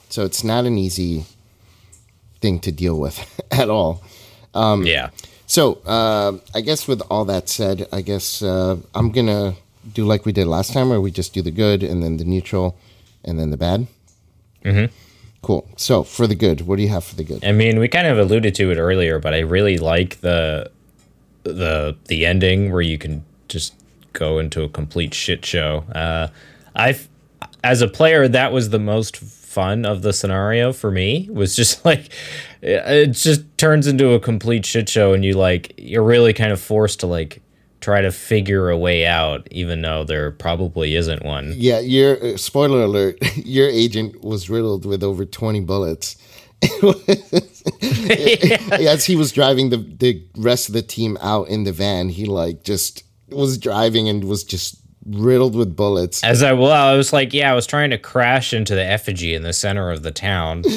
So 0.09 0.24
it's 0.24 0.42
not 0.42 0.64
an 0.64 0.76
easy 0.78 1.26
thing 2.40 2.59
to 2.61 2.72
deal 2.72 2.98
with 2.98 3.40
at 3.52 3.70
all. 3.70 4.02
Yeah. 4.86 5.10
So 5.46 5.74
uh, 5.86 6.38
I 6.54 6.60
guess 6.60 6.88
with 6.88 7.02
all 7.10 7.24
that 7.26 7.48
said, 7.48 7.86
I 7.92 8.00
guess 8.00 8.42
uh, 8.42 8.76
I'm 8.94 9.10
going 9.10 9.26
to 9.26 9.54
do 9.92 10.04
like 10.04 10.24
we 10.24 10.32
did 10.32 10.46
last 10.46 10.72
time 10.72 10.88
where 10.88 11.00
we 11.00 11.10
just 11.10 11.34
do 11.34 11.42
the 11.42 11.50
good 11.50 11.82
and 11.82 12.02
then 12.02 12.16
the 12.16 12.24
neutral 12.24 12.76
and 13.24 13.38
then 13.38 13.50
the 13.50 13.56
bad. 13.56 13.86
Mm-hmm. 14.64 14.92
Cool. 15.42 15.68
So 15.76 16.02
for 16.02 16.26
the 16.26 16.34
good, 16.34 16.62
what 16.62 16.76
do 16.76 16.82
you 16.82 16.88
have 16.88 17.04
for 17.04 17.16
the 17.16 17.24
good? 17.24 17.44
I 17.44 17.52
mean, 17.52 17.78
we 17.78 17.88
kind 17.88 18.06
of 18.06 18.18
alluded 18.18 18.54
to 18.54 18.70
it 18.70 18.78
earlier, 18.78 19.18
but 19.18 19.34
I 19.34 19.40
really 19.40 19.76
like 19.76 20.20
the 20.20 20.70
the 21.42 21.94
the 22.06 22.24
ending 22.24 22.72
where 22.72 22.80
you 22.80 22.96
can 22.96 23.24
just 23.48 23.74
go 24.14 24.38
into 24.38 24.62
a 24.62 24.68
complete 24.70 25.12
shit 25.12 25.44
show. 25.44 25.84
Uh, 25.94 26.28
I've 26.74 27.08
as 27.62 27.82
a 27.82 27.88
player, 27.88 28.26
that 28.28 28.52
was 28.52 28.70
the 28.70 28.78
most 28.78 29.16
fun 29.54 29.86
of 29.86 30.02
the 30.02 30.12
scenario 30.12 30.72
for 30.72 30.90
me. 30.90 31.28
Was 31.30 31.54
just 31.56 31.84
like 31.90 32.08
it 32.60 33.12
just 33.12 33.42
turns 33.56 33.86
into 33.86 34.10
a 34.10 34.20
complete 34.20 34.66
shit 34.66 34.88
show, 34.88 35.12
and 35.12 35.24
you 35.24 35.34
like 35.34 35.74
you're 35.78 36.02
really 36.02 36.32
kind 36.32 36.52
of 36.52 36.60
forced 36.60 37.00
to 37.00 37.06
like 37.06 37.40
try 37.80 38.00
to 38.00 38.10
figure 38.10 38.70
a 38.70 38.78
way 38.78 39.04
out, 39.04 39.46
even 39.50 39.82
though 39.82 40.04
there 40.04 40.30
probably 40.30 40.94
isn't 40.96 41.22
one. 41.22 41.52
Yeah, 41.54 41.80
your 41.80 42.22
uh, 42.24 42.36
spoiler 42.38 42.82
alert, 42.82 43.18
your 43.36 43.68
agent 43.68 44.24
was 44.24 44.48
riddled 44.48 44.86
with 44.86 45.02
over 45.02 45.26
20 45.26 45.60
bullets. 45.60 46.16
As 48.72 49.04
he 49.04 49.16
was 49.16 49.32
driving 49.32 49.68
the, 49.68 49.76
the 49.76 50.24
rest 50.38 50.68
of 50.68 50.74
the 50.74 50.80
team 50.80 51.18
out 51.20 51.48
in 51.48 51.64
the 51.64 51.72
van, 51.72 52.08
he 52.08 52.24
like 52.24 52.64
just 52.64 53.04
was 53.28 53.58
driving 53.58 54.08
and 54.08 54.24
was 54.24 54.44
just 54.44 54.76
riddled 55.06 55.54
with 55.54 55.76
bullets. 55.76 56.22
As 56.24 56.42
I 56.42 56.52
well, 56.52 56.72
I 56.72 56.96
was 56.96 57.12
like, 57.12 57.32
yeah, 57.32 57.52
I 57.52 57.54
was 57.54 57.66
trying 57.66 57.90
to 57.90 57.98
crash 57.98 58.52
into 58.52 58.74
the 58.74 58.84
effigy 58.84 59.34
in 59.34 59.42
the 59.42 59.52
center 59.52 59.90
of 59.90 60.02
the 60.02 60.12
town. 60.12 60.64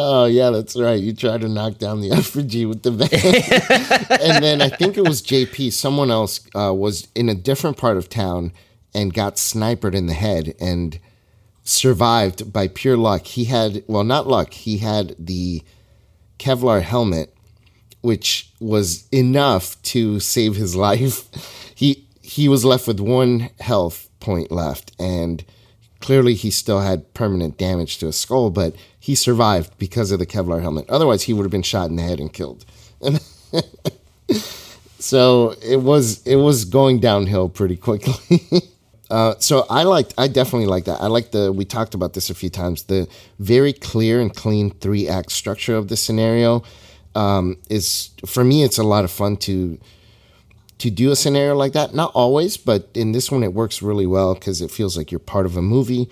Oh 0.00 0.26
yeah, 0.26 0.50
that's 0.50 0.76
right. 0.76 1.00
You 1.00 1.12
tried 1.12 1.40
to 1.40 1.48
knock 1.48 1.78
down 1.78 2.00
the 2.00 2.12
effigy 2.12 2.64
with 2.64 2.84
the 2.84 2.92
van, 2.92 3.08
and 4.20 4.44
then 4.44 4.62
I 4.62 4.68
think 4.68 4.96
it 4.96 5.02
was 5.02 5.20
JP. 5.20 5.72
Someone 5.72 6.12
else 6.12 6.38
uh, 6.54 6.72
was 6.72 7.08
in 7.16 7.28
a 7.28 7.34
different 7.34 7.78
part 7.78 7.96
of 7.96 8.08
town 8.08 8.52
and 8.94 9.12
got 9.12 9.38
sniped 9.38 9.84
in 9.96 10.06
the 10.06 10.14
head 10.14 10.54
and 10.60 11.00
survived 11.64 12.52
by 12.52 12.68
pure 12.68 12.96
luck. 12.96 13.26
He 13.26 13.46
had 13.46 13.82
well, 13.88 14.04
not 14.04 14.28
luck. 14.28 14.52
He 14.52 14.78
had 14.78 15.16
the 15.18 15.64
Kevlar 16.38 16.82
helmet, 16.82 17.34
which 18.00 18.52
was 18.60 19.08
enough 19.12 19.82
to 19.82 20.20
save 20.20 20.54
his 20.54 20.76
life. 20.76 21.24
He 21.74 22.07
he 22.28 22.46
was 22.46 22.64
left 22.64 22.86
with 22.86 23.00
one 23.00 23.48
health 23.58 24.10
point 24.20 24.52
left, 24.52 24.92
and 25.00 25.44
clearly 26.00 26.34
he 26.34 26.50
still 26.50 26.80
had 26.80 27.14
permanent 27.14 27.56
damage 27.56 27.96
to 27.98 28.06
his 28.06 28.18
skull, 28.18 28.50
but 28.50 28.76
he 29.00 29.14
survived 29.14 29.76
because 29.78 30.10
of 30.10 30.18
the 30.18 30.26
Kevlar 30.26 30.60
helmet. 30.60 30.84
Otherwise, 30.90 31.22
he 31.22 31.32
would 31.32 31.44
have 31.44 31.50
been 31.50 31.62
shot 31.62 31.88
in 31.88 31.96
the 31.96 32.02
head 32.02 32.20
and 32.20 32.30
killed. 32.30 32.66
so 34.98 35.54
it 35.62 35.80
was 35.80 36.26
it 36.26 36.36
was 36.36 36.66
going 36.66 37.00
downhill 37.00 37.48
pretty 37.48 37.76
quickly. 37.76 38.40
Uh, 39.10 39.34
so 39.38 39.64
I 39.70 39.84
liked, 39.84 40.12
I 40.18 40.28
definitely 40.28 40.66
like 40.66 40.84
that. 40.84 41.00
I 41.00 41.06
like 41.06 41.30
the, 41.30 41.50
we 41.50 41.64
talked 41.64 41.94
about 41.94 42.12
this 42.12 42.28
a 42.28 42.34
few 42.34 42.50
times, 42.50 42.82
the 42.82 43.08
very 43.38 43.72
clear 43.72 44.20
and 44.20 44.36
clean 44.36 44.68
three 44.68 45.08
act 45.08 45.32
structure 45.32 45.76
of 45.76 45.88
the 45.88 45.96
scenario 45.96 46.62
um, 47.14 47.56
is, 47.70 48.10
for 48.26 48.44
me, 48.44 48.64
it's 48.64 48.76
a 48.76 48.82
lot 48.82 49.04
of 49.04 49.10
fun 49.10 49.38
to, 49.38 49.80
to 50.78 50.90
do 50.90 51.10
a 51.10 51.16
scenario 51.16 51.54
like 51.56 51.72
that. 51.72 51.94
Not 51.94 52.12
always, 52.14 52.56
but 52.56 52.88
in 52.94 53.12
this 53.12 53.30
one, 53.30 53.42
it 53.42 53.52
works 53.52 53.82
really 53.82 54.06
well 54.06 54.34
because 54.34 54.60
it 54.60 54.70
feels 54.70 54.96
like 54.96 55.10
you're 55.10 55.18
part 55.18 55.46
of 55.46 55.56
a 55.56 55.62
movie. 55.62 56.08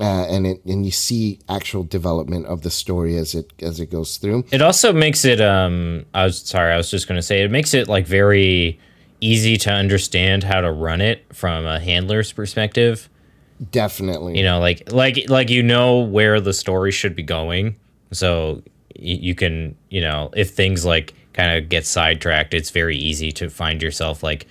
Uh, 0.00 0.26
and 0.28 0.46
it 0.46 0.64
and 0.64 0.84
you 0.84 0.90
see 0.90 1.38
actual 1.48 1.84
development 1.84 2.46
of 2.46 2.62
the 2.62 2.70
story 2.70 3.16
as 3.16 3.34
it 3.34 3.52
as 3.62 3.78
it 3.78 3.86
goes 3.90 4.16
through. 4.16 4.44
It 4.50 4.60
also 4.62 4.92
makes 4.92 5.24
it. 5.24 5.40
Um, 5.40 6.06
I 6.14 6.24
was 6.24 6.38
sorry, 6.38 6.72
I 6.72 6.76
was 6.76 6.90
just 6.90 7.06
going 7.06 7.18
to 7.18 7.22
say 7.22 7.42
it 7.42 7.50
makes 7.50 7.72
it 7.74 7.88
like 7.88 8.06
very 8.06 8.80
easy 9.20 9.56
to 9.56 9.70
understand 9.70 10.42
how 10.42 10.60
to 10.60 10.72
run 10.72 11.00
it 11.00 11.24
from 11.32 11.64
a 11.66 11.78
handler's 11.78 12.32
perspective. 12.32 13.08
Definitely, 13.70 14.36
You 14.38 14.42
know, 14.44 14.58
like 14.58 14.90
like 14.92 15.28
like 15.28 15.48
you 15.50 15.62
know 15.62 16.00
where 16.00 16.40
the 16.40 16.52
story 16.52 16.90
should 16.90 17.14
be 17.14 17.22
going. 17.22 17.76
So 18.10 18.62
y- 18.96 19.20
you 19.20 19.34
can, 19.36 19.76
you 19.88 20.00
know, 20.00 20.30
if 20.34 20.50
things 20.50 20.84
like 20.84 21.14
kind 21.32 21.56
of 21.56 21.68
get 21.68 21.86
sidetracked, 21.86 22.54
it's 22.54 22.70
very 22.70 22.96
easy 22.96 23.32
to 23.32 23.48
find 23.48 23.82
yourself 23.82 24.22
like 24.22 24.46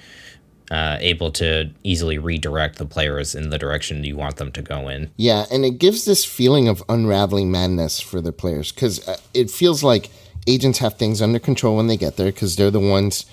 uh, 0.71 0.97
able 1.01 1.31
to 1.33 1.69
easily 1.83 2.17
redirect 2.17 2.77
the 2.77 2.85
players 2.85 3.35
in 3.35 3.49
the 3.49 3.57
direction 3.57 4.03
you 4.05 4.15
want 4.15 4.37
them 4.37 4.51
to 4.53 4.61
go 4.61 4.87
in. 4.87 5.11
Yeah, 5.17 5.45
and 5.51 5.65
it 5.65 5.79
gives 5.79 6.05
this 6.05 6.23
feeling 6.23 6.69
of 6.69 6.81
unraveling 6.87 7.51
madness 7.51 7.99
for 7.99 8.21
the 8.21 8.31
players 8.31 8.71
because 8.71 9.05
uh, 9.07 9.17
it 9.33 9.49
feels 9.49 9.83
like 9.83 10.09
agents 10.47 10.79
have 10.79 10.97
things 10.97 11.21
under 11.21 11.39
control 11.39 11.75
when 11.75 11.87
they 11.87 11.97
get 11.97 12.15
there 12.15 12.31
because 12.31 12.55
they're 12.55 12.71
the 12.71 12.79
ones, 12.79 13.25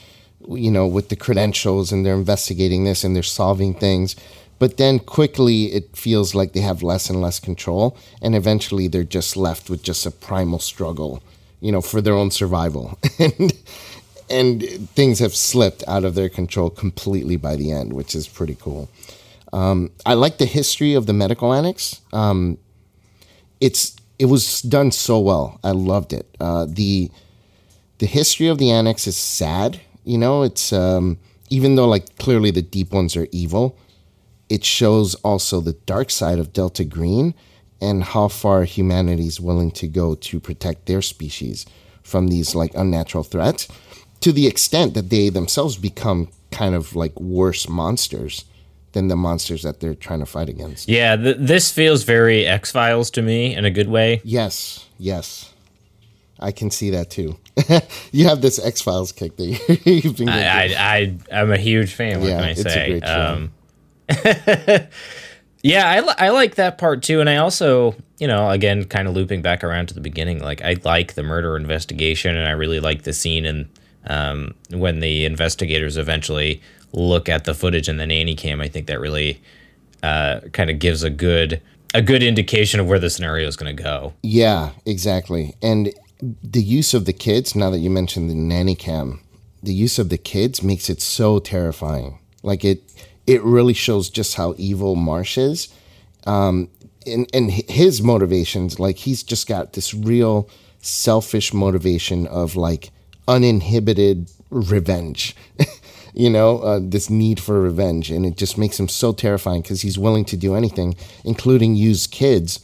you 0.48 0.70
know, 0.70 0.86
with 0.86 1.10
the 1.10 1.16
credentials 1.16 1.92
and 1.92 2.04
they're 2.04 2.14
investigating 2.14 2.82
this 2.84 3.04
and 3.04 3.14
they're 3.14 3.22
solving 3.22 3.72
things. 3.72 4.16
But 4.58 4.76
then 4.76 4.98
quickly 4.98 5.66
it 5.66 5.96
feels 5.96 6.34
like 6.34 6.52
they 6.52 6.60
have 6.60 6.82
less 6.82 7.08
and 7.08 7.22
less 7.22 7.38
control, 7.38 7.96
and 8.20 8.34
eventually 8.34 8.88
they're 8.88 9.04
just 9.04 9.36
left 9.36 9.70
with 9.70 9.84
just 9.84 10.04
a 10.04 10.10
primal 10.10 10.58
struggle, 10.58 11.22
you 11.60 11.72
know, 11.72 11.80
for 11.80 12.00
their 12.00 12.14
own 12.14 12.30
survival. 12.30 12.98
and 13.18 13.52
and 14.30 14.90
things 14.90 15.18
have 15.20 15.34
slipped 15.34 15.82
out 15.88 16.04
of 16.04 16.14
their 16.14 16.28
control 16.28 16.70
completely 16.70 17.36
by 17.36 17.56
the 17.56 17.72
end, 17.72 17.92
which 17.92 18.14
is 18.14 18.28
pretty 18.28 18.56
cool. 18.60 18.88
Um, 19.52 19.90
I 20.04 20.14
like 20.14 20.38
the 20.38 20.46
history 20.46 20.94
of 20.94 21.06
the 21.06 21.14
medical 21.14 21.54
annex. 21.54 22.02
Um, 22.12 22.58
it's 23.60 23.96
it 24.18 24.26
was 24.26 24.62
done 24.62 24.90
so 24.90 25.18
well. 25.18 25.58
I 25.64 25.70
loved 25.70 26.12
it. 26.12 26.34
Uh, 26.40 26.66
the 26.68 27.10
the 27.98 28.06
history 28.06 28.48
of 28.48 28.58
the 28.58 28.70
annex 28.70 29.06
is 29.06 29.16
sad. 29.16 29.80
You 30.04 30.18
know, 30.18 30.42
it's 30.42 30.72
um, 30.72 31.18
even 31.50 31.76
though 31.76 31.88
like 31.88 32.18
clearly 32.18 32.50
the 32.50 32.62
deep 32.62 32.92
ones 32.92 33.16
are 33.16 33.28
evil, 33.32 33.78
it 34.48 34.64
shows 34.64 35.14
also 35.16 35.60
the 35.60 35.72
dark 35.72 36.10
side 36.10 36.38
of 36.38 36.52
Delta 36.52 36.84
Green 36.84 37.34
and 37.80 38.02
how 38.02 38.28
far 38.28 38.64
humanity 38.64 39.26
is 39.26 39.40
willing 39.40 39.70
to 39.72 39.86
go 39.86 40.14
to 40.14 40.40
protect 40.40 40.86
their 40.86 41.02
species 41.02 41.64
from 42.02 42.28
these 42.28 42.54
like 42.54 42.74
unnatural 42.74 43.24
threats 43.24 43.68
to 44.20 44.32
the 44.32 44.46
extent 44.46 44.94
that 44.94 45.10
they 45.10 45.28
themselves 45.28 45.76
become 45.76 46.28
kind 46.50 46.74
of 46.74 46.96
like 46.96 47.18
worse 47.20 47.68
monsters 47.68 48.44
than 48.92 49.08
the 49.08 49.16
monsters 49.16 49.62
that 49.62 49.80
they're 49.80 49.94
trying 49.94 50.18
to 50.20 50.26
fight 50.26 50.48
against. 50.48 50.88
Yeah, 50.88 51.14
th- 51.14 51.36
this 51.38 51.70
feels 51.70 52.04
very 52.04 52.46
X 52.46 52.72
Files 52.72 53.10
to 53.12 53.22
me 53.22 53.54
in 53.54 53.64
a 53.64 53.70
good 53.70 53.88
way. 53.88 54.20
Yes, 54.24 54.86
yes. 54.98 55.52
I 56.40 56.52
can 56.52 56.70
see 56.70 56.90
that 56.90 57.10
too. 57.10 57.36
you 58.12 58.26
have 58.26 58.40
this 58.40 58.58
X 58.64 58.80
Files 58.80 59.12
kick 59.12 59.36
that 59.36 59.80
you've 59.84 60.16
been. 60.16 60.28
I, 60.28 60.72
I, 60.72 61.18
I, 61.30 61.40
am 61.40 61.52
a 61.52 61.58
huge 61.58 61.94
fan. 61.94 62.20
What 62.20 62.28
Yeah, 62.28 62.36
can 62.36 62.44
I 62.44 62.50
it's 62.50 62.60
a 62.60 62.70
say? 62.70 62.88
great 62.90 63.04
show. 63.06 64.80
Um, 64.80 64.88
yeah, 65.62 65.88
I, 65.88 66.00
li- 66.00 66.14
I 66.18 66.28
like 66.30 66.54
that 66.56 66.78
part 66.78 67.02
too, 67.02 67.20
and 67.20 67.28
I 67.28 67.36
also, 67.36 67.94
you 68.18 68.26
know, 68.26 68.50
again, 68.50 68.84
kind 68.84 69.08
of 69.08 69.14
looping 69.14 69.42
back 69.42 69.64
around 69.64 69.88
to 69.88 69.94
the 69.94 70.00
beginning. 70.00 70.40
Like, 70.40 70.62
I 70.62 70.76
like 70.84 71.14
the 71.14 71.22
murder 71.22 71.56
investigation, 71.56 72.36
and 72.36 72.46
I 72.46 72.52
really 72.52 72.80
like 72.80 73.02
the 73.02 73.12
scene 73.12 73.44
and 73.44 73.68
um, 74.06 74.54
when 74.70 75.00
the 75.00 75.24
investigators 75.24 75.96
eventually 75.96 76.62
look 76.92 77.28
at 77.28 77.44
the 77.44 77.54
footage 77.54 77.88
in 77.88 77.96
the 77.96 78.06
nanny 78.06 78.34
cam. 78.34 78.60
I 78.60 78.68
think 78.68 78.86
that 78.86 79.00
really 79.00 79.40
uh, 80.02 80.40
kind 80.52 80.70
of 80.70 80.78
gives 80.78 81.02
a 81.02 81.10
good 81.10 81.60
a 81.94 82.02
good 82.02 82.22
indication 82.22 82.80
of 82.80 82.86
where 82.86 82.98
the 82.98 83.10
scenario 83.10 83.48
is 83.48 83.56
going 83.56 83.74
to 83.74 83.82
go. 83.82 84.12
Yeah, 84.22 84.72
exactly. 84.84 85.54
And 85.62 85.92
the 86.20 86.62
use 86.62 86.92
of 86.92 87.06
the 87.06 87.12
kids, 87.12 87.54
now 87.54 87.70
that 87.70 87.78
you 87.78 87.88
mentioned 87.88 88.28
the 88.28 88.34
nanny 88.34 88.74
cam, 88.74 89.20
the 89.62 89.72
use 89.72 89.98
of 89.98 90.10
the 90.10 90.18
kids 90.18 90.62
makes 90.62 90.90
it 90.90 91.00
so 91.00 91.38
terrifying. 91.38 92.18
Like 92.42 92.64
it 92.64 92.82
it 93.28 93.42
really 93.42 93.74
shows 93.74 94.10
just 94.10 94.34
how 94.34 94.54
evil 94.58 94.96
Marsh 94.96 95.38
is. 95.38 95.68
Um 96.26 96.70
and 97.06 97.28
and 97.32 97.50
his 97.50 98.02
motivations, 98.02 98.80
like 98.80 98.96
he's 98.96 99.22
just 99.22 99.46
got 99.46 99.74
this 99.74 99.94
real 99.94 100.48
selfish 100.80 101.52
motivation 101.52 102.26
of 102.26 102.56
like 102.56 102.90
uninhibited 103.26 104.30
revenge. 104.50 105.36
you 106.14 106.30
know, 106.30 106.58
uh, 106.58 106.80
this 106.82 107.08
need 107.08 107.38
for 107.38 107.60
revenge. 107.60 108.10
And 108.10 108.26
it 108.26 108.36
just 108.36 108.58
makes 108.58 108.78
him 108.80 108.88
so 108.88 109.12
terrifying 109.12 109.62
because 109.62 109.82
he's 109.82 109.98
willing 109.98 110.24
to 110.26 110.36
do 110.36 110.54
anything, 110.54 110.96
including 111.24 111.76
use 111.76 112.06
kids 112.06 112.60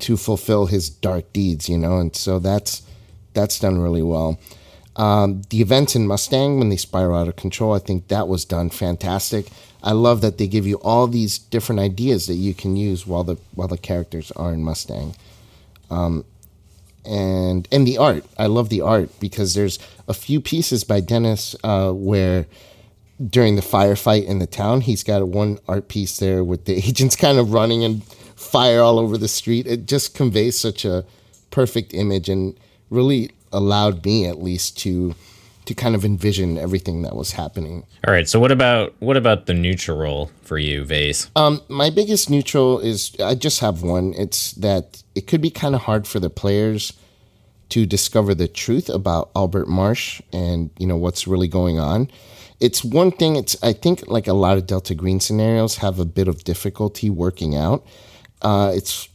to 0.00 0.16
fulfill 0.16 0.66
his 0.66 0.90
dark 0.90 1.32
deeds, 1.32 1.68
you 1.68 1.78
know, 1.78 1.98
and 1.98 2.14
so 2.14 2.38
that's 2.38 2.82
that's 3.34 3.58
done 3.58 3.78
really 3.78 4.02
well. 4.02 4.38
Um, 4.96 5.42
the 5.48 5.62
events 5.62 5.96
in 5.96 6.06
Mustang 6.06 6.58
when 6.58 6.68
they 6.68 6.76
spiral 6.76 7.16
out 7.16 7.28
of 7.28 7.36
control, 7.36 7.72
I 7.72 7.78
think 7.78 8.08
that 8.08 8.28
was 8.28 8.44
done 8.44 8.68
fantastic. 8.68 9.46
I 9.82 9.92
love 9.92 10.20
that 10.20 10.38
they 10.38 10.46
give 10.46 10.66
you 10.66 10.76
all 10.76 11.06
these 11.06 11.38
different 11.38 11.80
ideas 11.80 12.26
that 12.26 12.34
you 12.34 12.54
can 12.54 12.76
use 12.76 13.06
while 13.06 13.24
the 13.24 13.36
while 13.54 13.68
the 13.68 13.78
characters 13.78 14.30
are 14.32 14.52
in 14.52 14.62
Mustang. 14.62 15.14
Um, 15.90 16.24
and 17.04 17.66
and 17.72 17.86
the 17.86 17.98
art, 17.98 18.24
I 18.38 18.46
love 18.46 18.68
the 18.68 18.80
art 18.80 19.18
because 19.18 19.54
there's 19.54 19.78
a 20.06 20.14
few 20.14 20.40
pieces 20.40 20.84
by 20.84 21.00
Dennis 21.00 21.56
uh, 21.64 21.90
where 21.92 22.46
during 23.24 23.56
the 23.56 23.62
firefight 23.62 24.24
in 24.26 24.38
the 24.38 24.46
town, 24.46 24.82
he's 24.82 25.02
got 25.02 25.26
one 25.26 25.58
art 25.68 25.88
piece 25.88 26.18
there 26.18 26.44
with 26.44 26.64
the 26.64 26.76
agents 26.88 27.16
kind 27.16 27.38
of 27.38 27.52
running 27.52 27.84
and 27.84 28.04
fire 28.04 28.80
all 28.80 28.98
over 28.98 29.18
the 29.18 29.28
street. 29.28 29.66
It 29.66 29.86
just 29.86 30.14
conveys 30.14 30.58
such 30.58 30.84
a 30.84 31.04
perfect 31.50 31.92
image 31.92 32.28
and 32.28 32.58
really 32.90 33.30
allowed 33.52 34.04
me 34.04 34.26
at 34.26 34.42
least 34.42 34.78
to 34.78 35.14
to 35.72 35.82
kind 35.82 35.94
of 35.94 36.04
envision 36.04 36.58
everything 36.58 37.02
that 37.02 37.16
was 37.16 37.32
happening. 37.32 37.84
All 38.06 38.12
right, 38.12 38.28
so 38.28 38.38
what 38.38 38.52
about 38.52 38.94
what 38.98 39.16
about 39.16 39.46
the 39.46 39.54
neutral 39.54 40.30
for 40.42 40.58
you, 40.58 40.84
Vase? 40.84 41.30
Um, 41.34 41.62
my 41.68 41.88
biggest 41.88 42.28
neutral 42.28 42.78
is 42.78 43.16
I 43.18 43.34
just 43.34 43.60
have 43.60 43.82
one. 43.82 44.14
It's 44.16 44.52
that 44.52 45.02
it 45.14 45.26
could 45.26 45.40
be 45.40 45.50
kind 45.50 45.74
of 45.74 45.82
hard 45.82 46.06
for 46.06 46.20
the 46.20 46.30
players 46.30 46.92
to 47.70 47.86
discover 47.86 48.34
the 48.34 48.48
truth 48.48 48.90
about 48.90 49.30
Albert 49.34 49.66
Marsh 49.66 50.20
and 50.32 50.70
you 50.78 50.86
know 50.86 50.96
what's 50.96 51.26
really 51.26 51.48
going 51.48 51.78
on. 51.78 52.10
It's 52.60 52.84
one 52.84 53.10
thing. 53.10 53.36
It's 53.36 53.56
I 53.62 53.72
think 53.72 54.06
like 54.08 54.26
a 54.26 54.34
lot 54.34 54.58
of 54.58 54.66
Delta 54.66 54.94
Green 54.94 55.20
scenarios 55.20 55.76
have 55.76 55.98
a 55.98 56.04
bit 56.04 56.28
of 56.28 56.44
difficulty 56.44 57.08
working 57.08 57.56
out. 57.56 57.84
Uh, 58.42 58.72
it's 58.74 59.08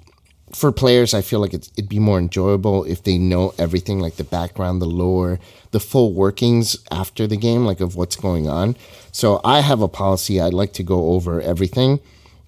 for 0.57 0.71
players. 0.71 1.13
I 1.13 1.21
feel 1.21 1.39
like 1.39 1.53
it'd 1.53 1.87
be 1.87 1.99
more 1.99 2.19
enjoyable 2.19 2.83
if 2.83 3.03
they 3.03 3.17
know 3.17 3.53
everything, 3.57 3.99
like 3.99 4.15
the 4.15 4.23
background, 4.23 4.81
the 4.81 4.85
lore, 4.85 5.39
the 5.71 5.79
full 5.79 6.13
workings 6.13 6.77
after 6.91 7.27
the 7.27 7.37
game, 7.37 7.65
like 7.65 7.79
of 7.79 7.95
what's 7.95 8.15
going 8.15 8.47
on. 8.47 8.75
So 9.11 9.39
I 9.43 9.61
have 9.61 9.81
a 9.81 9.87
policy. 9.87 10.41
I'd 10.41 10.53
like 10.53 10.73
to 10.73 10.83
go 10.83 11.11
over 11.11 11.41
everything 11.41 11.99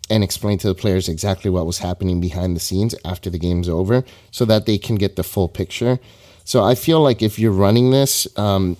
and 0.09 0.23
explain 0.23 0.57
to 0.57 0.67
the 0.67 0.75
players 0.75 1.07
exactly 1.07 1.51
what 1.51 1.67
was 1.67 1.79
happening 1.79 2.19
behind 2.19 2.55
the 2.55 2.59
scenes 2.59 2.95
after 3.05 3.29
the 3.29 3.37
game's 3.37 3.69
over, 3.69 4.03
so 4.31 4.43
that 4.45 4.65
they 4.65 4.77
can 4.77 4.95
get 4.95 5.15
the 5.15 5.23
full 5.23 5.47
picture. 5.47 5.99
So 6.45 6.63
I 6.63 6.73
feel 6.73 6.99
like 7.01 7.21
if 7.21 7.37
you're 7.37 7.51
running 7.51 7.91
this, 7.91 8.27
um, 8.35 8.75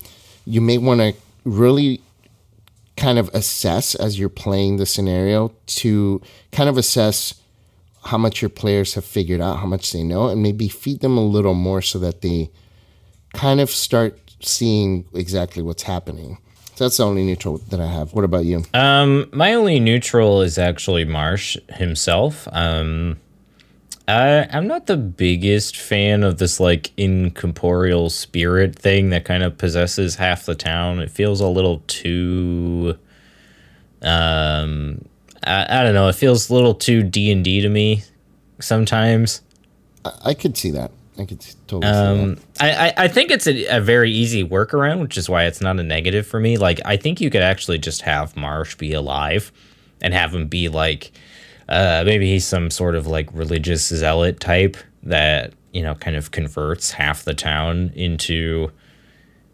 you 0.45 0.59
may 0.59 0.80
want 0.80 1.01
to 1.01 1.13
really 1.45 2.01
kind 2.97 3.19
of 3.19 3.30
assess 3.30 3.95
as 3.95 4.17
you're 4.17 4.27
playing 4.27 4.77
the 4.77 4.86
scenario 4.86 5.53
to 5.67 6.21
kind 6.51 6.67
of 6.67 6.77
assess 6.77 7.36
how 8.05 8.17
much 8.17 8.41
your 8.41 8.49
players 8.49 8.93
have 8.93 9.05
figured 9.05 9.41
out, 9.41 9.59
how 9.59 9.65
much 9.65 9.91
they 9.91 10.03
know, 10.03 10.29
and 10.29 10.41
maybe 10.41 10.67
feed 10.67 11.01
them 11.01 11.17
a 11.17 11.23
little 11.23 11.53
more 11.53 11.81
so 11.81 11.99
that 11.99 12.21
they 12.21 12.49
kind 13.33 13.59
of 13.59 13.69
start 13.69 14.19
seeing 14.41 15.05
exactly 15.13 15.61
what's 15.61 15.83
happening. 15.83 16.37
So 16.75 16.85
that's 16.85 16.97
the 16.97 17.05
only 17.05 17.25
neutral 17.25 17.57
that 17.57 17.81
I 17.81 17.87
have. 17.87 18.13
What 18.13 18.23
about 18.23 18.45
you? 18.45 18.63
Um, 18.73 19.29
my 19.33 19.53
only 19.53 19.81
neutral 19.81 20.41
is 20.41 20.57
actually 20.57 21.03
Marsh 21.03 21.57
himself. 21.73 22.47
Um, 22.53 23.19
I, 24.07 24.47
I'm 24.49 24.65
not 24.65 24.87
the 24.87 24.97
biggest 24.97 25.77
fan 25.77 26.23
of 26.23 26.37
this 26.37 26.59
like 26.59 26.91
incorporeal 26.97 28.09
spirit 28.09 28.75
thing 28.75 29.09
that 29.09 29.25
kind 29.25 29.43
of 29.43 29.57
possesses 29.57 30.15
half 30.15 30.45
the 30.45 30.55
town. 30.55 30.99
It 30.99 31.11
feels 31.11 31.41
a 31.41 31.47
little 31.47 31.83
too, 31.87 32.97
um, 34.01 35.05
I, 35.43 35.81
I 35.81 35.83
don't 35.83 35.93
know. 35.93 36.07
It 36.07 36.15
feels 36.15 36.49
a 36.49 36.53
little 36.53 36.73
too 36.73 37.03
D 37.03 37.31
and 37.31 37.43
D 37.43 37.61
to 37.61 37.69
me 37.69 38.03
sometimes. 38.59 39.41
I, 40.05 40.11
I 40.25 40.33
could 40.33 40.57
see 40.57 40.71
that. 40.71 40.91
I 41.17 41.25
could 41.25 41.41
totally 41.67 41.91
see 41.91 41.97
that. 41.97 42.23
Um, 42.23 42.37
I, 42.61 42.87
I, 42.87 42.93
I 42.97 43.07
think 43.09 43.29
it's 43.31 43.45
a, 43.47 43.65
a 43.77 43.81
very 43.81 44.11
easy 44.11 44.47
workaround, 44.47 45.01
which 45.01 45.17
is 45.17 45.29
why 45.29 45.45
it's 45.45 45.59
not 45.59 45.79
a 45.79 45.83
negative 45.83 46.25
for 46.25 46.39
me. 46.39 46.57
Like, 46.57 46.79
I 46.85 46.95
think 46.95 47.19
you 47.19 47.29
could 47.29 47.41
actually 47.41 47.77
just 47.77 48.03
have 48.03 48.37
Marsh 48.37 48.75
be 48.75 48.93
alive 48.93 49.51
and 50.01 50.13
have 50.13 50.33
him 50.33 50.47
be 50.47 50.69
like, 50.69 51.11
uh, 51.67 52.03
maybe 52.05 52.31
he's 52.31 52.45
some 52.45 52.69
sort 52.69 52.95
of 52.95 53.05
like 53.05 53.29
religious 53.33 53.85
zealot 53.87 54.39
type 54.39 54.77
that, 55.03 55.53
you 55.73 55.83
know, 55.83 55.93
kind 55.95 56.15
of 56.15 56.31
converts 56.31 56.91
half 56.91 57.25
the 57.25 57.33
town 57.33 57.91
into 57.95 58.71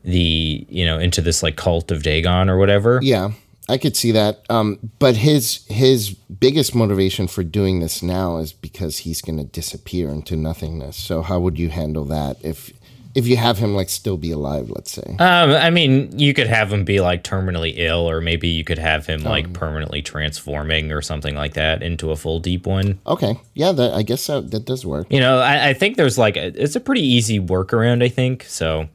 the, 0.03 0.65
you 0.69 0.85
know, 0.85 0.99
into 0.99 1.19
this 1.19 1.41
like 1.41 1.55
cult 1.55 1.89
of 1.89 2.03
Dagon 2.03 2.47
or 2.47 2.57
whatever. 2.57 2.99
Yeah, 3.01 3.31
I 3.67 3.77
could 3.77 3.97
see 3.97 4.11
that. 4.11 4.45
Um, 4.49 4.91
but 4.99 5.17
his 5.17 5.65
his 5.67 6.11
biggest 6.11 6.75
motivation 6.75 7.27
for 7.27 7.43
doing 7.43 7.79
this 7.79 8.03
now 8.03 8.37
is 8.37 8.53
because 8.53 8.99
he's 8.99 9.21
going 9.21 9.37
to 9.37 9.45
disappear 9.45 10.09
into 10.09 10.35
nothingness. 10.35 10.97
So 10.97 11.21
how 11.21 11.39
would 11.39 11.57
you 11.57 11.69
handle 11.69 12.05
that 12.05 12.37
if 12.43 12.71
if 13.15 13.25
you 13.25 13.37
have 13.37 13.57
him 13.57 13.73
like 13.73 13.87
still 13.87 14.17
be 14.17 14.29
alive, 14.29 14.69
let's 14.69 14.91
say. 14.91 15.15
Um, 15.19 15.51
I 15.51 15.69
mean, 15.69 16.19
you 16.19 16.33
could 16.33 16.47
have 16.47 16.71
him 16.71 16.83
be 16.83 16.99
like 16.99 17.23
terminally 17.23 17.73
ill, 17.77 18.07
or 18.09 18.19
maybe 18.19 18.49
you 18.49 18.65
could 18.65 18.77
have 18.77 19.07
him 19.07 19.23
like 19.23 19.53
permanently 19.53 20.01
transforming 20.01 20.91
or 20.91 21.01
something 21.01 21.33
like 21.33 21.53
that 21.53 21.81
into 21.81 22.11
a 22.11 22.17
full 22.17 22.39
deep 22.39 22.67
one. 22.67 22.99
Okay, 23.07 23.39
yeah, 23.53 23.71
that 23.71 23.93
I 23.93 24.03
guess 24.03 24.27
that, 24.27 24.51
that 24.51 24.65
does 24.65 24.85
work. 24.85 25.07
You 25.09 25.21
know, 25.21 25.39
I, 25.39 25.69
I 25.69 25.73
think 25.73 25.95
there's 25.95 26.17
like 26.17 26.35
a, 26.35 26.47
it's 26.61 26.75
a 26.75 26.81
pretty 26.81 27.03
easy 27.07 27.39
workaround. 27.39 28.03
I 28.03 28.09
think 28.09 28.43
so, 28.43 28.89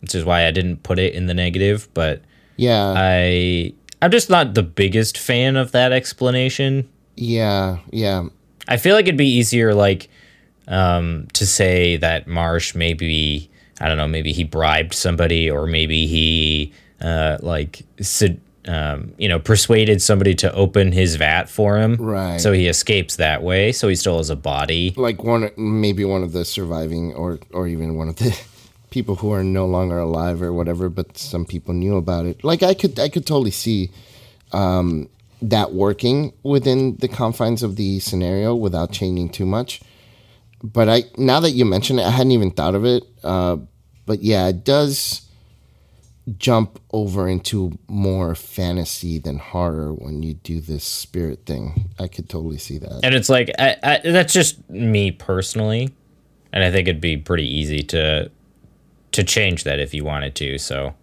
which 0.00 0.14
is 0.14 0.24
why 0.24 0.46
I 0.46 0.50
didn't 0.50 0.82
put 0.82 0.98
it 0.98 1.12
in 1.12 1.26
the 1.26 1.34
negative. 1.34 1.86
But 1.92 2.22
Yeah, 2.56 2.94
I 2.96 3.74
I'm 4.02 4.10
just 4.10 4.30
not 4.30 4.54
the 4.54 4.62
biggest 4.62 5.18
fan 5.18 5.56
of 5.56 5.72
that 5.72 5.92
explanation. 5.92 6.88
yeah, 7.16 7.78
yeah. 7.90 8.26
I 8.68 8.76
feel 8.76 8.94
like 8.94 9.06
it'd 9.06 9.16
be 9.16 9.28
easier, 9.28 9.74
like, 9.74 10.08
um, 10.68 11.26
to 11.32 11.44
say 11.44 11.96
that 11.96 12.28
Marsh 12.28 12.74
maybe 12.74 13.50
I 13.80 13.88
don't 13.88 13.96
know, 13.96 14.06
maybe 14.06 14.32
he 14.32 14.44
bribed 14.44 14.92
somebody, 14.92 15.50
or 15.50 15.66
maybe 15.66 16.06
he 16.06 16.72
uh, 17.00 17.38
like 17.40 17.82
um, 18.68 19.14
you 19.16 19.26
know 19.28 19.38
persuaded 19.38 20.02
somebody 20.02 20.34
to 20.34 20.52
open 20.52 20.92
his 20.92 21.16
vat 21.16 21.48
for 21.48 21.78
him, 21.78 21.96
Right. 21.96 22.40
So 22.40 22.52
he 22.52 22.68
escapes 22.68 23.16
that 23.16 23.42
way. 23.42 23.72
So 23.72 23.88
he 23.88 23.96
still 23.96 24.18
has 24.18 24.28
a 24.28 24.36
body. 24.36 24.92
Like 24.96 25.24
one, 25.24 25.50
maybe 25.56 26.04
one 26.04 26.22
of 26.22 26.32
the 26.32 26.44
surviving, 26.44 27.14
or 27.14 27.38
or 27.52 27.66
even 27.66 27.96
one 27.96 28.08
of 28.10 28.16
the 28.16 28.38
people 28.90 29.16
who 29.16 29.32
are 29.32 29.44
no 29.44 29.66
longer 29.66 29.98
alive 29.98 30.42
or 30.42 30.52
whatever. 30.52 30.88
But 30.88 31.16
some 31.16 31.44
people 31.44 31.74
knew 31.74 31.96
about 31.96 32.26
it. 32.26 32.44
Like 32.44 32.62
I 32.62 32.74
could, 32.74 32.98
I 32.98 33.08
could 33.08 33.26
totally 33.26 33.50
see 33.50 33.90
um, 34.52 35.08
that 35.42 35.72
working 35.72 36.32
within 36.42 36.96
the 36.96 37.08
confines 37.08 37.62
of 37.62 37.76
the 37.76 38.00
scenario 38.00 38.54
without 38.54 38.92
changing 38.92 39.30
too 39.30 39.46
much. 39.46 39.80
But 40.62 40.88
I 40.88 41.04
now 41.16 41.40
that 41.40 41.52
you 41.52 41.64
mention 41.64 41.98
it, 41.98 42.04
I 42.04 42.10
hadn't 42.10 42.32
even 42.32 42.50
thought 42.50 42.74
of 42.74 42.84
it. 42.84 43.04
Uh, 43.24 43.58
but 44.06 44.22
yeah, 44.22 44.48
it 44.48 44.64
does 44.64 45.22
jump 46.38 46.78
over 46.92 47.28
into 47.28 47.78
more 47.88 48.34
fantasy 48.34 49.18
than 49.18 49.38
horror 49.38 49.92
when 49.92 50.22
you 50.22 50.34
do 50.34 50.60
this 50.60 50.84
spirit 50.84 51.46
thing. 51.46 51.90
I 51.98 52.08
could 52.08 52.28
totally 52.28 52.58
see 52.58 52.78
that. 52.78 53.00
And 53.02 53.14
it's 53.14 53.28
like 53.28 53.50
I, 53.58 53.76
I, 53.82 54.00
that's 54.04 54.32
just 54.32 54.68
me 54.68 55.10
personally, 55.10 55.94
and 56.52 56.62
I 56.62 56.70
think 56.70 56.88
it'd 56.88 57.00
be 57.00 57.16
pretty 57.16 57.48
easy 57.48 57.82
to 57.84 58.30
to 59.12 59.24
change 59.24 59.64
that 59.64 59.78
if 59.78 59.92
you 59.94 60.04
wanted 60.04 60.34
to. 60.36 60.58
So 60.58 60.94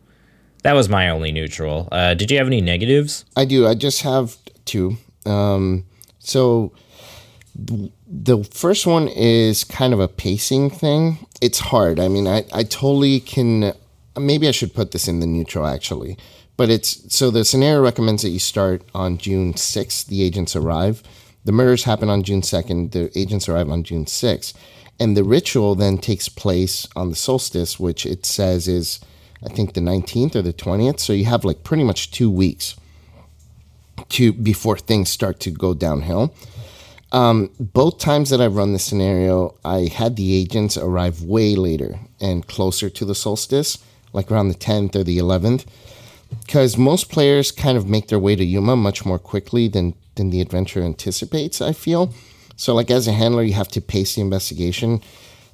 that 0.63 0.73
was 0.73 0.89
my 0.89 1.09
only 1.09 1.31
neutral. 1.31 1.87
Uh, 1.91 2.13
did 2.13 2.31
you 2.31 2.37
have 2.37 2.47
any 2.47 2.61
negatives? 2.61 3.25
I 3.35 3.45
do. 3.45 3.67
I 3.67 3.75
just 3.75 4.01
have 4.01 4.37
two. 4.65 4.97
Um, 5.25 5.85
so 6.19 6.73
the 7.55 8.43
first 8.51 8.85
one 8.85 9.07
is 9.07 9.63
kind 9.63 9.93
of 9.93 9.99
a 9.99 10.07
pacing 10.07 10.69
thing. 10.69 11.25
It's 11.41 11.59
hard. 11.59 11.99
I 11.99 12.07
mean, 12.07 12.27
I, 12.27 12.45
I 12.53 12.63
totally 12.63 13.19
can. 13.19 13.73
Maybe 14.17 14.47
I 14.47 14.51
should 14.51 14.73
put 14.73 14.91
this 14.91 15.07
in 15.07 15.19
the 15.19 15.27
neutral 15.27 15.65
actually. 15.67 16.17
But 16.55 16.71
it's 16.71 17.15
so 17.15 17.29
the 17.29 17.45
scenario 17.45 17.81
recommends 17.81 18.23
that 18.23 18.29
you 18.29 18.39
start 18.39 18.81
on 18.95 19.19
June 19.19 19.53
6th. 19.53 20.07
The 20.07 20.23
agents 20.23 20.55
arrive. 20.55 21.03
The 21.45 21.51
murders 21.51 21.83
happen 21.83 22.09
on 22.09 22.23
June 22.23 22.41
2nd. 22.41 22.91
The 22.91 23.17
agents 23.17 23.47
arrive 23.47 23.69
on 23.69 23.83
June 23.83 24.05
6th. 24.05 24.53
And 24.99 25.15
the 25.15 25.23
ritual 25.23 25.75
then 25.75 25.97
takes 25.97 26.27
place 26.27 26.87
on 26.95 27.09
the 27.09 27.15
solstice, 27.15 27.79
which 27.79 28.05
it 28.05 28.25
says 28.25 28.67
is, 28.67 28.99
I 29.45 29.49
think, 29.49 29.73
the 29.73 29.81
19th 29.81 30.35
or 30.35 30.41
the 30.41 30.53
20th. 30.53 30.99
So 30.99 31.13
you 31.13 31.25
have 31.25 31.45
like 31.45 31.63
pretty 31.63 31.83
much 31.83 32.11
two 32.11 32.31
weeks 32.31 32.75
to 34.09 34.33
before 34.33 34.77
things 34.77 35.09
start 35.09 35.39
to 35.41 35.51
go 35.51 35.73
downhill. 35.73 36.33
Um, 37.11 37.51
both 37.59 37.99
times 37.99 38.29
that 38.31 38.41
I've 38.41 38.55
run 38.55 38.73
this 38.73 38.83
scenario, 38.83 39.55
I 39.63 39.89
had 39.93 40.15
the 40.15 40.35
agents 40.35 40.77
arrive 40.77 41.21
way 41.21 41.55
later 41.55 41.99
and 42.19 42.45
closer 42.47 42.89
to 42.89 43.05
the 43.05 43.15
solstice, 43.15 43.77
like 44.11 44.29
around 44.29 44.49
the 44.49 44.55
10th 44.55 44.95
or 44.95 45.03
the 45.03 45.17
11th, 45.17 45.65
because 46.45 46.77
most 46.77 47.09
players 47.09 47.51
kind 47.51 47.77
of 47.77 47.87
make 47.87 48.09
their 48.09 48.19
way 48.19 48.35
to 48.35 48.43
Yuma 48.43 48.75
much 48.75 49.05
more 49.05 49.19
quickly 49.19 49.67
than 49.67 49.93
than 50.15 50.31
the 50.31 50.41
adventure 50.41 50.81
anticipates. 50.81 51.61
I 51.61 51.71
feel 51.71 52.13
so. 52.57 52.75
Like 52.75 52.91
as 52.91 53.07
a 53.07 53.13
handler, 53.13 53.43
you 53.43 53.53
have 53.53 53.69
to 53.69 53.81
pace 53.81 54.15
the 54.15 54.21
investigation 54.21 55.01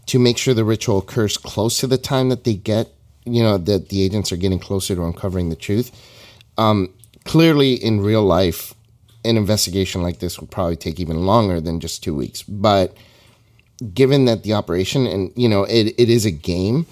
to 0.07 0.17
make 0.17 0.37
sure 0.37 0.53
the 0.53 0.65
ritual 0.65 0.97
occurs 0.97 1.37
close 1.37 1.77
to 1.77 1.87
the 1.87 1.97
time 1.97 2.29
that 2.29 2.43
they 2.43 2.55
get, 2.55 2.89
you 3.25 3.43
know, 3.43 3.57
that 3.57 3.89
the 3.89 4.01
agents 4.01 4.31
are 4.31 4.37
getting 4.37 4.59
closer 4.59 4.95
to 4.95 5.03
uncovering 5.03 5.49
the 5.49 5.55
truth. 5.55 5.91
Um, 6.57 6.93
clearly, 7.23 7.73
in 7.73 8.01
real 8.01 8.23
life, 8.23 8.73
an 9.25 9.37
investigation 9.37 10.01
like 10.01 10.19
this 10.19 10.39
would 10.39 10.51
probably 10.51 10.75
take 10.75 10.99
even 10.99 11.25
longer 11.25 11.61
than 11.61 11.79
just 11.79 12.03
two 12.03 12.15
weeks. 12.15 12.43
But 12.43 12.95
given 13.93 14.25
that 14.25 14.43
the 14.43 14.53
operation 14.53 15.05
and 15.05 15.31
you 15.35 15.49
know 15.49 15.63
it, 15.63 15.93
it 15.97 16.09
is 16.09 16.25
a 16.25 16.31
game, 16.31 16.85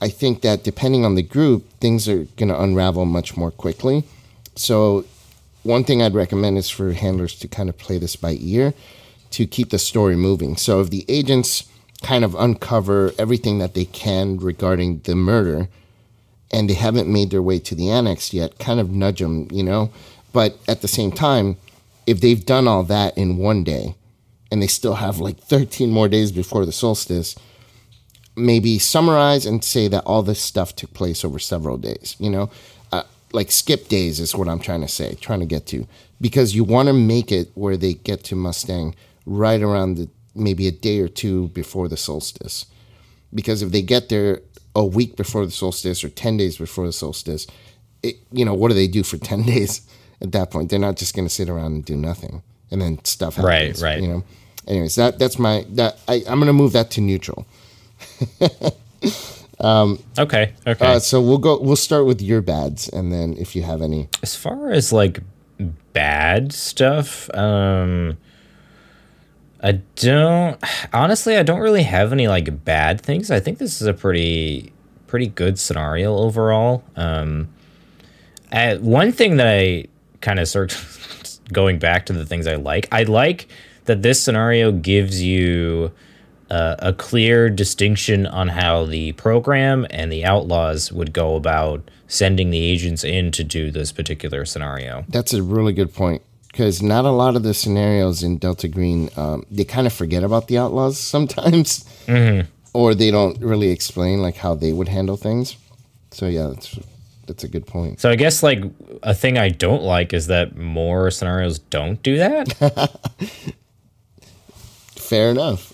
I 0.00 0.08
think 0.08 0.42
that 0.42 0.64
depending 0.64 1.04
on 1.04 1.14
the 1.14 1.22
group, 1.22 1.68
things 1.80 2.08
are 2.08 2.24
going 2.36 2.48
to 2.48 2.60
unravel 2.60 3.04
much 3.04 3.36
more 3.36 3.50
quickly. 3.50 4.04
So, 4.56 5.04
one 5.62 5.84
thing 5.84 6.02
I'd 6.02 6.14
recommend 6.14 6.58
is 6.58 6.68
for 6.68 6.92
handlers 6.92 7.38
to 7.38 7.48
kind 7.48 7.68
of 7.68 7.78
play 7.78 7.98
this 7.98 8.16
by 8.16 8.36
ear 8.40 8.74
to 9.32 9.46
keep 9.46 9.70
the 9.70 9.78
story 9.78 10.16
moving. 10.16 10.56
So, 10.56 10.80
if 10.80 10.90
the 10.90 11.04
agents 11.08 11.68
kind 12.02 12.24
of 12.24 12.34
uncover 12.34 13.12
everything 13.18 13.58
that 13.58 13.74
they 13.74 13.84
can 13.84 14.36
regarding 14.38 14.98
the 15.00 15.14
murder 15.14 15.68
and 16.52 16.68
they 16.68 16.74
haven't 16.74 17.10
made 17.10 17.30
their 17.30 17.42
way 17.42 17.58
to 17.60 17.74
the 17.74 17.90
annex 17.90 18.34
yet, 18.34 18.58
kind 18.58 18.80
of 18.80 18.90
nudge 18.90 19.20
them, 19.20 19.48
you 19.50 19.62
know. 19.62 19.90
But 20.32 20.58
at 20.68 20.82
the 20.82 20.88
same 20.88 21.12
time, 21.12 21.56
if 22.06 22.20
they've 22.20 22.44
done 22.44 22.66
all 22.66 22.82
that 22.84 23.16
in 23.16 23.36
one 23.36 23.64
day 23.64 23.94
and 24.50 24.62
they 24.62 24.66
still 24.66 24.96
have 24.96 25.18
like 25.18 25.38
13 25.38 25.90
more 25.90 26.08
days 26.08 26.32
before 26.32 26.66
the 26.66 26.72
solstice, 26.72 27.36
maybe 28.36 28.78
summarize 28.78 29.46
and 29.46 29.62
say 29.64 29.88
that 29.88 30.04
all 30.04 30.22
this 30.22 30.40
stuff 30.40 30.74
took 30.74 30.92
place 30.94 31.24
over 31.24 31.38
several 31.38 31.76
days, 31.76 32.16
you 32.18 32.30
know? 32.30 32.50
Uh, 32.90 33.02
like 33.32 33.50
skip 33.50 33.88
days 33.88 34.20
is 34.20 34.34
what 34.34 34.48
I'm 34.48 34.58
trying 34.58 34.80
to 34.80 34.88
say, 34.88 35.14
trying 35.14 35.40
to 35.40 35.46
get 35.46 35.66
to. 35.68 35.86
Because 36.20 36.54
you 36.54 36.64
want 36.64 36.88
to 36.88 36.92
make 36.92 37.32
it 37.32 37.50
where 37.54 37.76
they 37.76 37.94
get 37.94 38.24
to 38.24 38.36
Mustang 38.36 38.94
right 39.26 39.62
around 39.62 39.96
the 39.96 40.08
maybe 40.34 40.66
a 40.66 40.72
day 40.72 41.00
or 41.00 41.08
two 41.08 41.48
before 41.48 41.88
the 41.88 41.96
solstice. 41.96 42.66
Because 43.34 43.62
if 43.62 43.70
they 43.70 43.82
get 43.82 44.08
there 44.08 44.40
a 44.74 44.84
week 44.84 45.16
before 45.16 45.44
the 45.44 45.50
solstice 45.50 46.02
or 46.02 46.08
10 46.08 46.36
days 46.36 46.56
before 46.56 46.86
the 46.86 46.92
solstice, 46.92 47.46
it, 48.02 48.16
you 48.30 48.44
know, 48.44 48.54
what 48.54 48.68
do 48.68 48.74
they 48.74 48.88
do 48.88 49.02
for 49.02 49.16
10 49.18 49.42
days 49.42 49.82
at 50.20 50.32
that 50.32 50.50
point? 50.50 50.70
They're 50.70 50.78
not 50.78 50.96
just 50.96 51.14
going 51.14 51.26
to 51.26 51.34
sit 51.34 51.48
around 51.48 51.72
and 51.72 51.84
do 51.84 51.96
nothing. 51.96 52.42
And 52.70 52.80
then 52.80 53.04
stuff 53.04 53.36
happens. 53.36 53.82
Right, 53.82 53.94
right. 53.94 54.02
You 54.02 54.08
know? 54.08 54.24
Anyways, 54.66 54.94
that 54.94 55.18
that's 55.18 55.38
my, 55.38 55.66
that 55.70 55.98
I, 56.06 56.22
I'm 56.26 56.38
going 56.38 56.46
to 56.46 56.52
move 56.52 56.72
that 56.72 56.90
to 56.92 57.00
neutral. 57.00 57.46
Okay, 60.18 60.54
okay. 60.66 60.86
Uh, 60.86 60.98
so 60.98 61.20
we'll 61.20 61.38
go, 61.38 61.60
we'll 61.60 61.76
start 61.76 62.06
with 62.06 62.20
your 62.20 62.40
bads. 62.40 62.88
And 62.88 63.12
then 63.12 63.34
if 63.38 63.54
you 63.54 63.62
have 63.62 63.82
any, 63.82 64.08
as 64.22 64.34
far 64.34 64.70
as 64.72 64.92
like 64.92 65.20
bad 65.92 66.52
stuff, 66.52 67.32
um, 67.34 68.16
I 69.62 69.72
don't 69.96 70.62
honestly. 70.92 71.36
I 71.36 71.42
don't 71.42 71.60
really 71.60 71.84
have 71.84 72.12
any 72.12 72.26
like 72.26 72.64
bad 72.64 73.00
things. 73.00 73.30
I 73.30 73.40
think 73.40 73.58
this 73.58 73.80
is 73.80 73.86
a 73.86 73.94
pretty 73.94 74.72
pretty 75.06 75.28
good 75.28 75.58
scenario 75.58 76.16
overall. 76.16 76.82
Um, 76.96 77.48
I, 78.50 78.76
one 78.76 79.12
thing 79.12 79.36
that 79.36 79.46
I 79.46 79.84
kind 80.20 80.40
of 80.40 80.48
sort 80.48 80.76
going 81.52 81.78
back 81.78 82.06
to 82.06 82.12
the 82.12 82.26
things 82.26 82.46
I 82.46 82.56
like. 82.56 82.88
I 82.90 83.04
like 83.04 83.46
that 83.84 84.02
this 84.02 84.20
scenario 84.22 84.72
gives 84.72 85.22
you 85.22 85.92
uh, 86.50 86.76
a 86.80 86.92
clear 86.92 87.48
distinction 87.50 88.26
on 88.26 88.48
how 88.48 88.84
the 88.84 89.12
program 89.12 89.86
and 89.90 90.10
the 90.10 90.24
outlaws 90.24 90.90
would 90.92 91.12
go 91.12 91.36
about 91.36 91.88
sending 92.08 92.50
the 92.50 92.58
agents 92.58 93.04
in 93.04 93.30
to 93.32 93.44
do 93.44 93.70
this 93.70 93.92
particular 93.92 94.44
scenario. 94.44 95.04
That's 95.08 95.32
a 95.32 95.42
really 95.42 95.72
good 95.72 95.94
point 95.94 96.22
because 96.52 96.82
not 96.82 97.04
a 97.06 97.10
lot 97.10 97.34
of 97.34 97.42
the 97.42 97.54
scenarios 97.54 98.22
in 98.22 98.36
Delta 98.38 98.68
Green, 98.68 99.08
um, 99.16 99.44
they 99.50 99.64
kind 99.64 99.86
of 99.86 99.92
forget 99.92 100.22
about 100.22 100.46
the 100.48 100.58
outlaws 100.58 100.98
sometimes, 101.14 101.84
or 102.74 102.94
they 102.94 103.10
don't 103.10 103.40
really 103.40 103.70
explain 103.70 104.20
like 104.22 104.36
how 104.36 104.54
they 104.54 104.72
would 104.72 104.88
handle 104.88 105.16
things. 105.16 105.56
So 106.10 106.26
yeah, 106.26 106.48
that's 106.48 106.78
that's 107.26 107.44
a 107.44 107.48
good 107.48 107.66
point. 107.66 108.00
So 108.00 108.10
I 108.10 108.16
guess 108.16 108.42
like 108.42 108.62
a 109.02 109.14
thing 109.14 109.38
I 109.38 109.48
don't 109.48 109.82
like 109.82 110.12
is 110.12 110.26
that 110.26 110.56
more 110.56 111.10
scenarios 111.10 111.58
don't 111.58 112.02
do 112.02 112.18
that. 112.18 112.52
Fair 114.96 115.30
enough. 115.30 115.72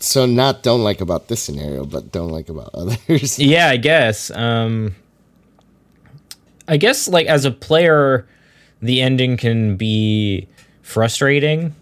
So 0.00 0.26
not 0.26 0.62
don't 0.62 0.82
like 0.82 1.00
about 1.00 1.28
this 1.28 1.42
scenario, 1.42 1.84
but 1.84 2.10
don't 2.12 2.30
like 2.30 2.48
about 2.48 2.70
others. 2.74 3.38
yeah, 3.38 3.68
I 3.68 3.76
guess. 3.76 4.30
Um 4.30 4.94
I 6.66 6.76
guess 6.76 7.08
like 7.08 7.26
as 7.26 7.44
a 7.44 7.50
player 7.50 8.26
the 8.80 9.00
ending 9.00 9.36
can 9.36 9.76
be 9.76 10.48
frustrating 10.82 11.74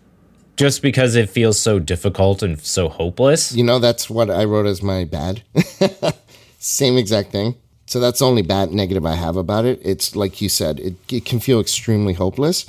just 0.56 0.82
because 0.82 1.14
it 1.14 1.28
feels 1.28 1.58
so 1.58 1.78
difficult 1.78 2.42
and 2.42 2.60
so 2.60 2.88
hopeless. 2.88 3.54
You 3.54 3.64
know, 3.64 3.78
that's 3.78 4.08
what 4.08 4.30
I 4.30 4.44
wrote 4.44 4.66
as 4.66 4.82
my 4.82 5.04
bad. 5.04 5.42
Same 6.58 6.96
exact 6.96 7.30
thing. 7.30 7.56
So 7.86 8.00
that's 8.00 8.18
the 8.18 8.26
only 8.26 8.42
bad 8.42 8.72
negative 8.72 9.06
I 9.06 9.14
have 9.14 9.36
about 9.36 9.64
it. 9.64 9.80
It's 9.84 10.16
like 10.16 10.40
you 10.40 10.48
said, 10.48 10.80
it, 10.80 10.94
it 11.12 11.24
can 11.24 11.38
feel 11.38 11.60
extremely 11.60 12.14
hopeless. 12.14 12.66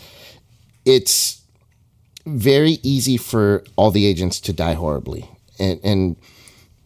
It's 0.85 1.41
very 2.25 2.79
easy 2.83 3.17
for 3.17 3.63
all 3.77 3.89
the 3.89 4.05
agents 4.05 4.39
to 4.41 4.53
die 4.53 4.73
horribly. 4.73 5.27
And, 5.57 5.79
and 5.83 6.15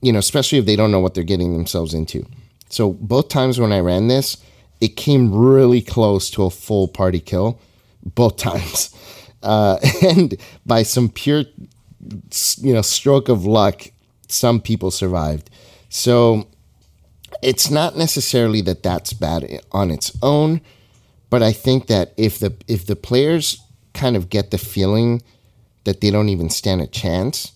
you 0.01 0.13
know, 0.13 0.19
especially 0.19 0.59
if 0.59 0.65
they 0.65 0.75
don't 0.75 0.91
know 0.91 0.99
what 0.99 1.13
they're 1.13 1.23
getting 1.23 1.53
themselves 1.53 1.93
into. 1.93 2.25
So 2.69 2.93
both 2.93 3.27
times 3.27 3.59
when 3.59 3.73
I 3.73 3.79
ran 3.79 4.07
this, 4.07 4.37
it 4.81 4.97
came 4.97 5.33
really 5.33 5.81
close 5.81 6.29
to 6.31 6.43
a 6.43 6.49
full 6.49 6.87
party 6.87 7.19
kill, 7.19 7.59
both 8.03 8.37
times, 8.49 8.93
uh, 9.43 9.77
and 10.01 10.35
by 10.65 10.83
some 10.83 11.07
pure, 11.07 11.43
you 12.57 12.73
know, 12.73 12.81
stroke 12.81 13.29
of 13.29 13.45
luck, 13.45 13.83
some 14.27 14.59
people 14.59 14.91
survived. 14.91 15.49
So 15.89 16.47
it's 17.41 17.69
not 17.69 17.97
necessarily 17.97 18.61
that 18.61 18.83
that's 18.83 19.13
bad 19.13 19.61
on 19.71 19.91
its 19.91 20.17
own, 20.21 20.61
but 21.29 21.41
I 21.41 21.53
think 21.53 21.87
that 21.87 22.13
if 22.17 22.39
the 22.39 22.53
if 22.67 22.85
the 22.85 22.95
players 22.95 23.61
kind 23.93 24.15
of 24.15 24.29
get 24.29 24.51
the 24.51 24.57
feeling 24.57 25.21
that 25.83 26.01
they 26.01 26.11
don't 26.11 26.29
even 26.29 26.49
stand 26.49 26.81
a 26.81 26.87
chance, 26.87 27.51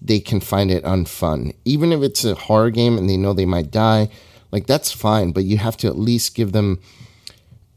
they 0.00 0.20
can 0.20 0.40
find 0.40 0.70
it 0.70 0.84
unfun. 0.84 1.54
Even 1.64 1.92
if 1.92 2.02
it's 2.02 2.24
a 2.24 2.34
horror 2.34 2.70
game 2.70 2.98
and 2.98 3.08
they 3.08 3.16
know 3.16 3.32
they 3.32 3.46
might 3.46 3.70
die, 3.70 4.08
like 4.52 4.66
that's 4.66 4.92
fine, 4.92 5.32
but 5.32 5.44
you 5.44 5.58
have 5.58 5.76
to 5.78 5.88
at 5.88 5.98
least 5.98 6.34
give 6.34 6.52
them 6.52 6.80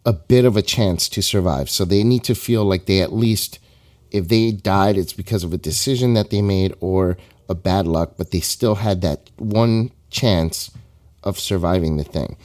a 0.06 0.14
bit 0.14 0.46
of 0.46 0.56
a 0.56 0.62
chance 0.62 1.10
to 1.10 1.22
survive. 1.22 1.70
So 1.70 1.84
they 1.84 2.04
need 2.04 2.24
to 2.26 2.36
feel 2.36 2.64
like 2.64 2.86
they 2.86 3.02
at 3.02 3.12
least 3.12 3.60
if 4.12 4.28
they 4.28 4.52
died 4.52 4.98
it's 4.98 5.14
because 5.14 5.44
of 5.44 5.52
a 5.52 5.58
decision 5.58 6.14
that 6.14 6.30
they 6.30 6.42
made 6.42 6.74
or 6.80 7.18
a 7.50 7.56
bad 7.56 7.88
luck, 7.88 8.14
but 8.18 8.32
they 8.32 8.40
still 8.40 8.76
had 8.76 9.02
that 9.02 9.30
one 9.38 9.92
chance 10.10 10.72
of 11.24 11.40
surviving 11.40 11.98
the 11.98 12.04
thing. 12.04 12.38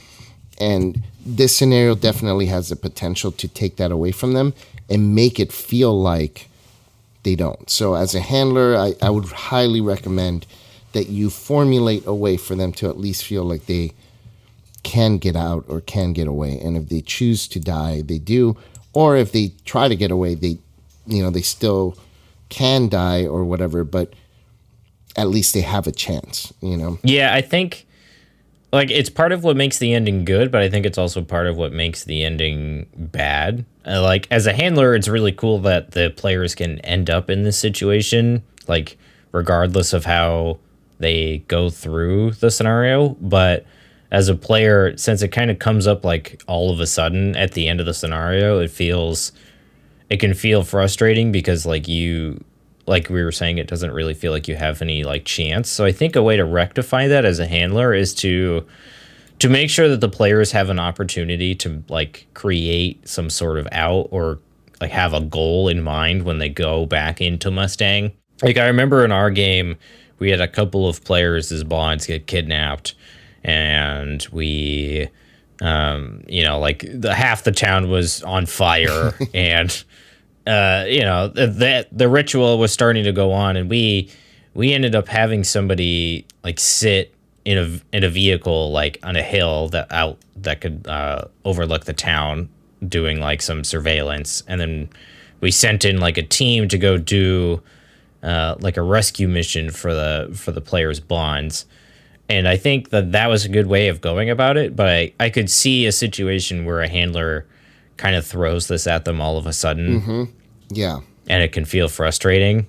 And 0.59 1.03
this 1.25 1.55
scenario 1.55 1.95
definitely 1.95 2.47
has 2.47 2.69
the 2.69 2.75
potential 2.75 3.31
to 3.31 3.47
take 3.47 3.77
that 3.77 3.91
away 3.91 4.11
from 4.11 4.33
them 4.33 4.53
and 4.89 5.15
make 5.15 5.39
it 5.39 5.51
feel 5.51 5.99
like 5.99 6.49
they 7.23 7.35
don't. 7.35 7.69
So, 7.69 7.93
as 7.93 8.13
a 8.15 8.19
handler, 8.19 8.75
I, 8.75 8.93
I 9.01 9.09
would 9.09 9.25
highly 9.25 9.81
recommend 9.81 10.45
that 10.93 11.07
you 11.07 11.29
formulate 11.29 12.05
a 12.05 12.13
way 12.13 12.37
for 12.37 12.55
them 12.55 12.73
to 12.73 12.89
at 12.89 12.99
least 12.99 13.23
feel 13.23 13.43
like 13.43 13.65
they 13.65 13.93
can 14.83 15.17
get 15.17 15.35
out 15.35 15.65
or 15.67 15.81
can 15.81 16.13
get 16.13 16.27
away. 16.27 16.59
And 16.59 16.77
if 16.77 16.89
they 16.89 17.01
choose 17.01 17.47
to 17.49 17.59
die, 17.59 18.01
they 18.01 18.17
do. 18.17 18.57
Or 18.93 19.15
if 19.15 19.31
they 19.31 19.53
try 19.65 19.87
to 19.87 19.95
get 19.95 20.11
away, 20.11 20.35
they, 20.35 20.57
you 21.05 21.23
know, 21.23 21.29
they 21.29 21.41
still 21.41 21.97
can 22.49 22.89
die 22.89 23.25
or 23.25 23.43
whatever, 23.43 23.83
but 23.83 24.13
at 25.15 25.29
least 25.29 25.53
they 25.53 25.61
have 25.61 25.87
a 25.87 25.91
chance, 25.91 26.53
you 26.61 26.77
know? 26.77 26.99
Yeah, 27.03 27.33
I 27.33 27.41
think 27.41 27.85
like 28.73 28.89
it's 28.89 29.09
part 29.09 29.31
of 29.31 29.43
what 29.43 29.57
makes 29.57 29.79
the 29.79 29.93
ending 29.93 30.23
good, 30.23 30.51
but 30.51 30.61
I 30.61 30.69
think 30.69 30.85
it's 30.85 30.97
also 30.97 31.21
part 31.21 31.47
of 31.47 31.57
what 31.57 31.73
makes 31.73 32.03
the 32.05 32.23
ending 32.23 32.87
bad. 32.95 33.65
Uh, 33.85 34.01
like 34.01 34.27
as 34.31 34.47
a 34.47 34.53
handler, 34.53 34.95
it's 34.95 35.07
really 35.07 35.31
cool 35.31 35.59
that 35.59 35.91
the 35.91 36.13
players 36.15 36.55
can 36.55 36.79
end 36.79 37.09
up 37.09 37.29
in 37.29 37.43
this 37.43 37.57
situation, 37.57 38.43
like 38.67 38.97
regardless 39.31 39.93
of 39.93 40.05
how 40.05 40.57
they 40.99 41.39
go 41.47 41.69
through 41.69 42.31
the 42.31 42.51
scenario. 42.51 43.09
But 43.19 43.65
as 44.11 44.27
a 44.27 44.35
player, 44.35 44.95
since 44.97 45.21
it 45.21 45.29
kind 45.29 45.49
of 45.49 45.59
comes 45.59 45.87
up 45.87 46.03
like 46.03 46.43
all 46.47 46.71
of 46.71 46.79
a 46.79 46.87
sudden 46.87 47.35
at 47.35 47.53
the 47.53 47.67
end 47.67 47.79
of 47.79 47.85
the 47.85 47.93
scenario, 47.93 48.59
it 48.59 48.69
feels 48.69 49.31
it 50.09 50.19
can 50.19 50.33
feel 50.33 50.63
frustrating 50.63 51.31
because 51.31 51.65
like 51.65 51.87
you 51.87 52.43
like 52.87 53.09
we 53.09 53.23
were 53.23 53.31
saying, 53.31 53.57
it 53.57 53.67
doesn't 53.67 53.91
really 53.91 54.13
feel 54.13 54.31
like 54.31 54.47
you 54.47 54.55
have 54.55 54.81
any 54.81 55.03
like 55.03 55.23
chance. 55.23 55.69
So 55.69 55.85
I 55.85 55.91
think 55.91 56.15
a 56.15 56.23
way 56.23 56.35
to 56.35 56.43
rectify 56.43 57.07
that 57.07 57.23
as 57.23 57.39
a 57.39 57.47
handler 57.47 57.93
is 57.93 58.13
to 58.15 58.65
to 59.39 59.49
make 59.49 59.69
sure 59.69 59.87
that 59.87 60.01
the 60.01 60.09
players 60.09 60.51
have 60.51 60.69
an 60.69 60.77
opportunity 60.77 61.55
to 61.55 61.83
like 61.87 62.27
create 62.33 63.07
some 63.07 63.29
sort 63.29 63.57
of 63.57 63.67
out 63.71 64.07
or 64.11 64.39
like 64.81 64.91
have 64.91 65.13
a 65.13 65.21
goal 65.21 65.67
in 65.67 65.81
mind 65.81 66.23
when 66.23 66.37
they 66.37 66.49
go 66.49 66.85
back 66.85 67.21
into 67.21 67.49
Mustang. 67.49 68.11
Like 68.43 68.57
I 68.57 68.67
remember 68.67 69.05
in 69.05 69.11
our 69.11 69.31
game, 69.31 69.77
we 70.19 70.29
had 70.29 70.41
a 70.41 70.47
couple 70.47 70.87
of 70.87 71.03
players 71.03 71.63
bonds 71.63 72.05
get 72.05 72.27
kidnapped, 72.27 72.93
and 73.43 74.25
we, 74.31 75.09
um, 75.61 76.23
you 76.27 76.43
know, 76.43 76.59
like 76.59 76.85
the 76.93 77.13
half 77.13 77.43
the 77.43 77.51
town 77.51 77.89
was 77.89 78.23
on 78.23 78.45
fire, 78.45 79.13
and 79.33 79.83
uh, 80.47 80.85
you 80.87 81.01
know, 81.01 81.27
that 81.29 81.87
the 81.91 82.09
ritual 82.09 82.57
was 82.57 82.71
starting 82.71 83.03
to 83.03 83.11
go 83.11 83.31
on, 83.31 83.55
and 83.55 83.69
we 83.69 84.09
we 84.53 84.73
ended 84.73 84.95
up 84.95 85.07
having 85.07 85.43
somebody 85.43 86.25
like 86.43 86.59
sit 86.59 87.13
in 87.45 87.57
a 87.57 87.95
in 87.95 88.03
a 88.03 88.09
vehicle 88.09 88.71
like 88.71 88.99
on 89.03 89.15
a 89.15 89.23
hill 89.23 89.69
that 89.69 89.91
out 89.91 90.17
that 90.35 90.61
could 90.61 90.87
uh, 90.87 91.25
overlook 91.45 91.85
the 91.85 91.93
town, 91.93 92.49
doing 92.87 93.19
like 93.19 93.41
some 93.41 93.63
surveillance, 93.63 94.43
and 94.47 94.59
then 94.59 94.89
we 95.39 95.51
sent 95.51 95.83
in 95.85 95.99
like 95.99 96.17
a 96.17 96.23
team 96.23 96.67
to 96.67 96.77
go 96.77 96.97
do 96.97 97.61
uh, 98.23 98.55
like 98.59 98.77
a 98.77 98.81
rescue 98.81 99.27
mission 99.27 99.71
for 99.71 99.93
the 99.93 100.31
for 100.35 100.51
the 100.51 100.61
players' 100.61 100.99
bonds. 100.99 101.65
And 102.31 102.47
I 102.47 102.55
think 102.55 102.91
that 102.91 103.11
that 103.11 103.27
was 103.27 103.43
a 103.43 103.49
good 103.49 103.67
way 103.67 103.89
of 103.89 103.99
going 103.99 104.29
about 104.29 104.55
it, 104.55 104.73
but 104.73 104.87
I, 104.87 105.13
I 105.19 105.29
could 105.29 105.49
see 105.49 105.85
a 105.85 105.91
situation 105.91 106.63
where 106.63 106.79
a 106.79 106.87
handler 106.87 107.45
kind 107.97 108.15
of 108.15 108.25
throws 108.25 108.69
this 108.69 108.87
at 108.87 109.03
them 109.03 109.19
all 109.19 109.37
of 109.37 109.45
a 109.45 109.51
sudden. 109.51 110.01
Mm-hmm. 110.01 110.23
Yeah. 110.69 111.01
And 111.27 111.43
it 111.43 111.51
can 111.51 111.65
feel 111.65 111.89
frustrating. 111.89 112.67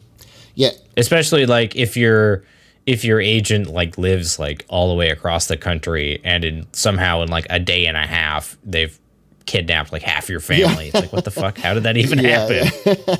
Yeah. 0.57 0.71
Especially 0.97 1.47
like 1.47 1.77
if 1.77 1.97
your 1.97 2.43
if 2.87 3.05
your 3.05 3.21
agent 3.21 3.69
like 3.69 3.97
lives 3.97 4.41
like 4.41 4.65
all 4.69 4.89
the 4.89 4.97
way 4.97 5.11
across 5.11 5.47
the 5.47 5.57
country 5.57 6.21
and 6.25 6.45
in 6.45 6.67
somehow 6.73 7.23
in 7.23 7.29
like 7.29 7.47
a 7.49 7.61
day 7.61 7.87
and 7.87 7.97
a 7.97 8.05
half 8.05 8.59
they've 8.65 8.99
kidnapped 9.47 9.93
like 9.93 10.03
half 10.03 10.29
your 10.29 10.41
family. 10.41 10.87
Yeah. 10.87 10.89
It's 10.89 10.95
like 10.95 11.13
what 11.13 11.25
the 11.25 11.31
fuck? 11.31 11.57
How 11.57 11.73
did 11.73 11.85
that 11.85 11.97
even 11.97 12.19
yeah, 12.25 12.49
happen? 12.49 12.99
Yeah. 13.07 13.17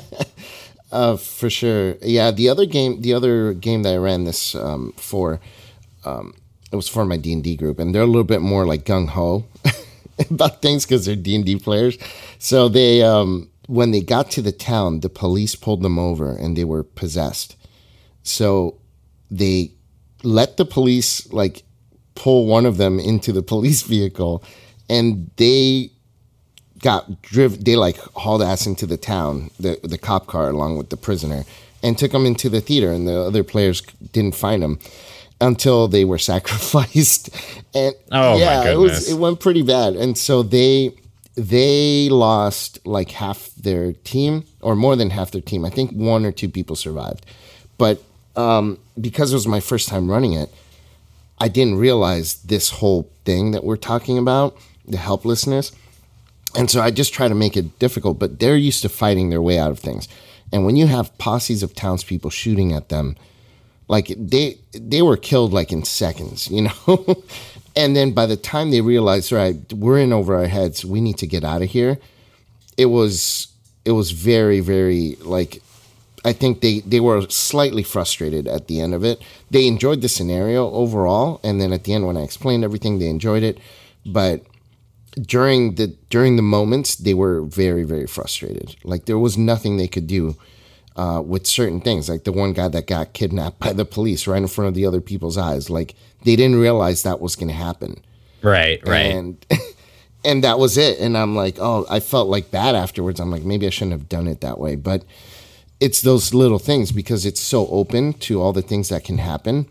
uh, 0.91 1.15
for 1.15 1.49
sure. 1.49 1.95
Yeah, 2.01 2.31
the 2.31 2.49
other 2.49 2.65
game 2.65 3.01
the 3.01 3.13
other 3.13 3.53
game 3.53 3.83
that 3.83 3.93
I 3.93 3.97
ran 3.97 4.25
this 4.25 4.55
um, 4.55 4.93
for 4.97 5.39
um, 6.05 6.33
it 6.71 6.75
was 6.75 6.89
for 6.89 7.05
my 7.05 7.17
D&D 7.17 7.55
group 7.55 7.79
and 7.79 7.93
they're 7.93 8.01
a 8.01 8.07
little 8.07 8.23
bit 8.23 8.41
more 8.41 8.65
like 8.65 8.85
gung 8.85 9.07
ho 9.07 9.45
about 10.29 10.61
things 10.61 10.85
because 10.85 11.05
they're 11.05 11.15
D 11.15 11.35
and 11.35 11.45
D 11.45 11.57
players. 11.57 11.97
So 12.39 12.67
they, 12.67 13.03
um, 13.03 13.49
when 13.67 13.91
they 13.91 14.01
got 14.01 14.31
to 14.31 14.41
the 14.41 14.51
town, 14.51 15.01
the 15.01 15.09
police 15.09 15.55
pulled 15.55 15.81
them 15.81 15.97
over 15.97 16.35
and 16.35 16.57
they 16.57 16.63
were 16.63 16.83
possessed. 16.83 17.55
So 18.23 18.77
they 19.29 19.71
let 20.23 20.57
the 20.57 20.65
police 20.65 21.31
like 21.31 21.63
pull 22.15 22.45
one 22.45 22.65
of 22.65 22.77
them 22.77 22.99
into 22.99 23.31
the 23.31 23.43
police 23.53 23.81
vehicle, 23.83 24.43
and 24.89 25.29
they 25.37 25.91
got 26.79 27.21
driven. 27.21 27.63
They 27.63 27.75
like 27.75 27.97
hauled 28.15 28.41
ass 28.41 28.65
into 28.65 28.85
the 28.85 28.97
town, 28.97 29.51
the 29.59 29.79
the 29.83 29.97
cop 29.97 30.27
car 30.27 30.49
along 30.49 30.77
with 30.77 30.89
the 30.89 30.97
prisoner, 30.97 31.43
and 31.81 31.97
took 31.97 32.11
them 32.11 32.25
into 32.25 32.49
the 32.49 32.61
theater. 32.61 32.91
And 32.91 33.07
the 33.07 33.19
other 33.19 33.43
players 33.43 33.81
didn't 34.11 34.35
find 34.35 34.63
him 34.63 34.79
until 35.43 35.87
they 35.87 36.05
were 36.05 36.17
sacrificed. 36.31 37.29
And 37.75 37.93
oh 38.11 38.37
yeah, 38.37 38.71
it 38.71 38.77
was 38.77 39.09
it 39.09 39.17
went 39.17 39.39
pretty 39.39 39.61
bad. 39.61 39.95
And 39.95 40.17
so 40.17 40.41
they 40.41 40.95
they 41.35 42.09
lost 42.09 42.85
like 42.85 43.11
half 43.11 43.51
their 43.55 43.93
team 43.93 44.45
or 44.61 44.75
more 44.75 44.95
than 44.95 45.09
half 45.09 45.31
their 45.31 45.41
team. 45.41 45.65
I 45.65 45.69
think 45.69 45.91
one 45.91 46.25
or 46.25 46.31
two 46.31 46.49
people 46.49 46.75
survived. 46.75 47.25
But 47.77 48.01
um, 48.35 48.79
because 48.99 49.31
it 49.31 49.35
was 49.35 49.47
my 49.47 49.59
first 49.59 49.89
time 49.89 50.09
running 50.09 50.33
it, 50.33 50.49
I 51.39 51.47
didn't 51.47 51.75
realize 51.75 52.35
this 52.43 52.69
whole 52.69 53.09
thing 53.25 53.51
that 53.51 53.63
we're 53.63 53.77
talking 53.77 54.17
about, 54.17 54.55
the 54.87 54.97
helplessness. 54.97 55.71
And 56.55 56.69
so 56.69 56.81
I 56.81 56.91
just 56.91 57.13
try 57.13 57.27
to 57.27 57.35
make 57.35 57.57
it 57.57 57.79
difficult, 57.79 58.19
but 58.19 58.39
they're 58.39 58.55
used 58.55 58.83
to 58.83 58.89
fighting 58.89 59.31
their 59.31 59.41
way 59.41 59.57
out 59.57 59.71
of 59.71 59.79
things. 59.79 60.07
And 60.51 60.65
when 60.65 60.75
you 60.75 60.85
have 60.85 61.17
posses 61.17 61.63
of 61.63 61.73
townspeople 61.73 62.29
shooting 62.29 62.73
at 62.73 62.89
them, 62.89 63.15
like 63.93 64.07
they 64.17 64.57
they 64.71 65.03
were 65.03 65.17
killed 65.29 65.53
like 65.53 65.71
in 65.71 65.83
seconds, 65.83 66.49
you 66.49 66.63
know. 66.67 67.23
and 67.75 67.95
then 67.95 68.11
by 68.11 68.25
the 68.25 68.35
time 68.51 68.71
they 68.71 68.81
realized, 68.81 69.31
right, 69.31 69.55
we're 69.71 69.99
in 69.99 70.11
over 70.11 70.35
our 70.35 70.47
heads, 70.47 70.83
we 70.83 70.99
need 70.99 71.17
to 71.19 71.27
get 71.27 71.43
out 71.43 71.61
of 71.61 71.69
here. 71.69 71.99
It 72.75 72.87
was 72.87 73.47
it 73.85 73.91
was 73.91 74.09
very 74.09 74.61
very 74.61 75.15
like 75.37 75.61
I 76.25 76.33
think 76.33 76.61
they 76.61 76.75
they 76.79 77.01
were 77.07 77.21
slightly 77.29 77.83
frustrated 77.83 78.47
at 78.47 78.67
the 78.67 78.81
end 78.81 78.93
of 78.95 79.03
it. 79.11 79.17
They 79.51 79.67
enjoyed 79.67 80.01
the 80.01 80.09
scenario 80.17 80.61
overall, 80.83 81.39
and 81.43 81.61
then 81.61 81.71
at 81.71 81.83
the 81.83 81.93
end 81.93 82.07
when 82.07 82.17
I 82.17 82.23
explained 82.29 82.63
everything, 82.63 82.97
they 82.97 83.09
enjoyed 83.17 83.43
it, 83.43 83.59
but 84.05 84.41
during 85.35 85.75
the 85.75 85.87
during 86.09 86.35
the 86.37 86.49
moments 86.57 86.95
they 86.95 87.13
were 87.13 87.37
very 87.43 87.83
very 87.93 88.07
frustrated. 88.07 88.75
Like 88.91 89.05
there 89.05 89.23
was 89.25 89.37
nothing 89.37 89.77
they 89.77 89.93
could 89.95 90.07
do 90.07 90.35
uh, 90.95 91.21
with 91.25 91.47
certain 91.47 91.81
things, 91.81 92.09
like 92.09 92.23
the 92.23 92.31
one 92.31 92.53
guy 92.53 92.67
that 92.67 92.87
got 92.87 93.13
kidnapped 93.13 93.59
by 93.59 93.73
the 93.73 93.85
police 93.85 94.27
right 94.27 94.41
in 94.41 94.47
front 94.47 94.67
of 94.67 94.73
the 94.73 94.85
other 94.85 95.01
people's 95.01 95.37
eyes. 95.37 95.69
Like 95.69 95.95
they 96.23 96.35
didn't 96.35 96.59
realize 96.59 97.03
that 97.03 97.19
was 97.19 97.35
going 97.35 97.47
to 97.47 97.53
happen. 97.53 98.03
Right, 98.41 98.85
right. 98.87 99.13
And 99.13 99.45
and 100.25 100.43
that 100.43 100.59
was 100.59 100.77
it. 100.77 100.99
And 100.99 101.17
I'm 101.17 101.35
like, 101.35 101.55
oh, 101.59 101.85
I 101.89 101.99
felt 101.99 102.27
like 102.27 102.51
bad 102.51 102.75
afterwards. 102.75 103.19
I'm 103.19 103.31
like, 103.31 103.43
maybe 103.43 103.65
I 103.65 103.69
shouldn't 103.69 103.93
have 103.93 104.09
done 104.09 104.27
it 104.27 104.41
that 104.41 104.59
way. 104.59 104.75
But 104.75 105.03
it's 105.79 106.01
those 106.01 106.33
little 106.33 106.59
things 106.59 106.91
because 106.91 107.25
it's 107.25 107.41
so 107.41 107.67
open 107.67 108.13
to 108.13 108.41
all 108.41 108.53
the 108.53 108.61
things 108.61 108.89
that 108.89 109.03
can 109.03 109.17
happen 109.17 109.67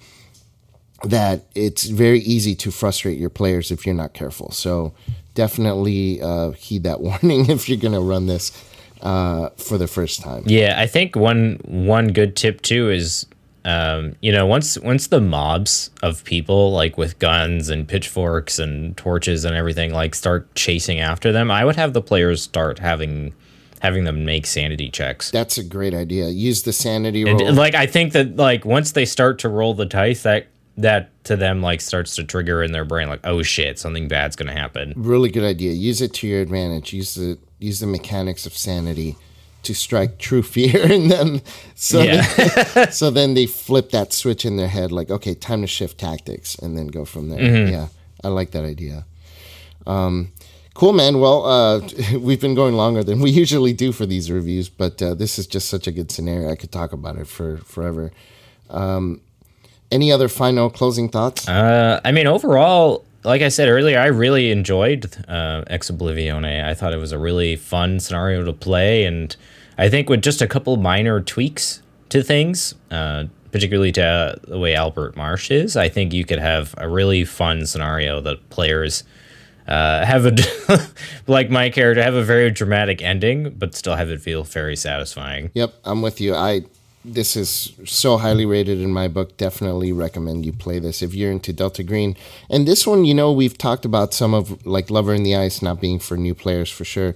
that 1.05 1.45
it's 1.55 1.85
very 1.85 2.21
easy 2.21 2.55
to 2.55 2.71
frustrate 2.71 3.19
your 3.19 3.31
players 3.31 3.71
if 3.71 3.87
you're 3.87 3.95
not 3.95 4.13
careful. 4.13 4.51
So 4.51 4.95
definitely 5.35 6.21
uh, 6.21 6.51
heed 6.53 6.85
that 6.85 7.01
warning 7.23 7.51
if 7.51 7.69
you're 7.69 7.79
going 7.79 7.95
to 7.95 8.01
run 8.01 8.27
this 8.27 8.51
uh, 9.03 9.51
for 9.51 9.79
the 9.79 9.87
first 9.87 10.21
time. 10.21 10.45
Yeah, 10.47 10.77
I 10.79 10.87
think 10.87 11.17
one 11.17 11.61
one 11.65 12.09
good 12.13 12.37
tip 12.37 12.63
too 12.63 12.91
is 12.91 13.27
um, 13.65 14.17
you 14.21 14.33
know, 14.33 14.47
once 14.47 14.79
once 14.79 15.07
the 15.07 15.21
mobs 15.21 15.91
of 16.03 16.25
people 16.25 16.73
like 16.73 16.99
with 16.99 17.19
guns 17.19 17.69
and 17.69 17.87
pitchforks 17.87 18.59
and 18.59 18.97
torches 18.97 19.45
and 19.45 19.55
everything 19.55 19.93
like 19.93 20.15
start 20.15 20.53
chasing 20.55 20.99
after 20.99 21.31
them, 21.31 21.51
I 21.51 21.65
would 21.65 21.77
have 21.77 21.93
the 21.93 22.03
players 22.03 22.43
start 22.43 22.81
having 22.81 23.35
having 23.81 24.05
them 24.05 24.25
make 24.25 24.47
sanity 24.47 24.89
checks. 24.89 25.31
That's 25.31 25.59
a 25.59 25.65
great 25.65 25.95
idea. 25.95 26.29
Use 26.29 26.63
the 26.63 26.73
sanity 26.73 27.25
roll. 27.25 27.47
And, 27.47 27.57
like 27.57 27.75
I 27.75 27.87
think 27.87 28.13
that 28.15 28.37
like 28.37 28.65
once 28.65 28.93
they 28.93 29.05
start 29.05 29.39
to 29.41 29.49
roll 29.49 29.75
the 29.75 29.87
dice, 29.87 30.23
that 30.25 30.49
that 30.79 31.11
to 31.25 31.37
them 31.37 31.63
like 31.63 31.81
starts 31.81 32.17
to 32.17 32.25
trigger 32.25 32.65
in 32.65 32.73
their 32.73 32.85
brain 32.85 33.09
like, 33.09 33.21
oh 33.25 33.43
shit, 33.43 33.79
something 33.79 34.09
bad's 34.09 34.35
gonna 34.35 34.53
happen. 34.53 34.93
really 34.97 35.31
good 35.31 35.45
idea. 35.45 35.73
Use 35.73 36.01
it 36.01 36.13
to 36.15 36.27
your 36.27 36.41
advantage. 36.41 36.93
Use 36.93 37.15
the 37.15 37.39
use 37.63 37.81
the 37.81 37.87
mechanics 37.87 38.47
of 38.47 38.57
sanity 38.57 39.17
to 39.63 39.75
strike 39.75 40.19
true 40.19 40.43
fear 40.43 40.91
in 40.91 41.09
them. 41.09 41.41
So 41.75 42.03
Yeah. 42.03 42.23
then, 42.75 42.93
so 43.01 43.11
then 43.11 43.35
they 43.35 43.47
flip 43.47 43.91
that 43.91 44.13
switch 44.13 44.45
in 44.45 44.57
their 44.57 44.69
head, 44.69 44.93
like, 44.93 45.11
okay, 45.11 45.35
time 45.35 45.61
to 45.63 45.67
shift 45.67 45.99
tactics, 45.99 46.55
and 46.57 46.77
then 46.77 46.87
go 46.89 47.05
from 47.05 47.29
there. 47.31 47.41
Mm-hmm. 47.41 47.73
Yeah, 47.73 47.87
I 48.25 48.29
like 48.29 48.51
that 48.53 48.65
idea. 48.65 49.05
Um, 49.87 50.29
cool, 50.75 50.93
man. 50.93 51.19
Well, 51.21 51.45
uh, 51.45 51.81
we've 52.19 52.41
been 52.41 52.55
going 52.55 52.75
longer 52.77 53.03
than 53.05 53.21
we 53.21 53.31
usually 53.31 53.73
do 53.73 53.91
for 53.93 54.07
these 54.07 54.31
reviews, 54.31 54.69
but 54.69 55.03
uh, 55.03 55.15
this 55.15 55.39
is 55.39 55.47
just 55.47 55.69
such 55.69 55.87
a 55.87 55.93
good 55.93 56.11
scenario. 56.13 56.51
I 56.51 56.57
could 56.57 56.71
talk 56.73 56.93
about 56.93 57.17
it 57.17 57.27
for 57.27 57.59
forever. 57.59 58.13
Um, 58.71 59.21
any 59.91 60.11
other 60.13 60.29
final 60.29 60.71
closing 60.71 61.09
thoughts? 61.09 61.49
Uh, 61.49 62.01
I 62.05 62.13
mean, 62.13 62.27
overall, 62.27 63.05
like 63.25 63.43
I 63.43 63.49
said 63.49 63.69
earlier, 63.69 63.99
I 63.99 64.07
really 64.07 64.51
enjoyed 64.51 65.07
uh, 65.29 65.65
Ex 65.69 65.91
Oblivione. 65.91 66.65
I 66.65 66.75
thought 66.75 66.93
it 66.93 66.99
was 66.99 67.13
a 67.13 67.19
really 67.19 67.57
fun 67.57 68.01
scenario 68.01 68.45
to 68.45 68.53
play, 68.53 69.05
and 69.05 69.35
I 69.79 69.89
think 69.89 70.09
with 70.09 70.23
just 70.23 70.43
a 70.43 70.47
couple 70.47 70.77
minor 70.77 71.21
tweaks 71.21 71.83
to 72.09 72.23
things, 72.23 72.75
uh, 72.91 73.25
particularly 73.51 73.93
to 73.93 74.05
uh, 74.05 74.35
the 74.47 74.59
way 74.59 74.75
Albert 74.75 75.17
Marsh 75.17 75.51
is, 75.51 75.77
I 75.77 75.89
think 75.89 76.13
you 76.13 76.25
could 76.25 76.39
have 76.39 76.75
a 76.79 76.89
really 76.89 77.25
fun 77.25 77.67
scenario 77.67 78.21
that 78.21 78.49
players 78.51 79.05
uh, 79.69 80.05
have 80.05 80.27
a 80.27 80.37
like 81.27 81.51
my 81.51 81.71
character 81.71 82.03
have 82.03 82.15
a 82.15 82.25
very 82.25 82.51
dramatic 82.51 83.03
ending, 83.03 83.51
but 83.51 83.75
still 83.75 83.95
have 83.95 84.11
it 84.11 84.21
feel 84.21 84.43
very 84.43 84.77
satisfying. 84.77 85.51
Yep, 85.55 85.75
I'm 85.85 86.03
with 86.03 86.21
you. 86.21 86.35
I 86.35 86.63
this 87.05 87.37
is 87.37 87.73
so 87.85 88.19
highly 88.19 88.47
rated 88.47 88.81
in 88.81 88.93
my 88.93 89.09
book. 89.09 89.37
Definitely 89.37 89.93
recommend 89.93 90.47
you 90.47 90.53
play 90.53 90.79
this 90.79 91.03
if 91.03 91.15
you're 91.15 91.33
into 91.33 91.53
Delta 91.53 91.83
Green. 91.83 92.17
And 92.49 92.67
this 92.67 92.87
one, 92.87 93.05
you 93.05 93.15
know, 93.15 93.33
we've 93.33 93.59
talked 93.59 93.85
about 93.85 94.15
some 94.15 94.35
of 94.35 94.65
like 94.65 94.91
Lover 94.91 95.15
in 95.15 95.23
the 95.23 95.35
Ice 95.35 95.63
not 95.63 95.81
being 95.81 95.99
for 95.99 96.17
new 96.17 96.35
players 96.35 96.71
for 96.71 96.85
sure. 96.85 97.15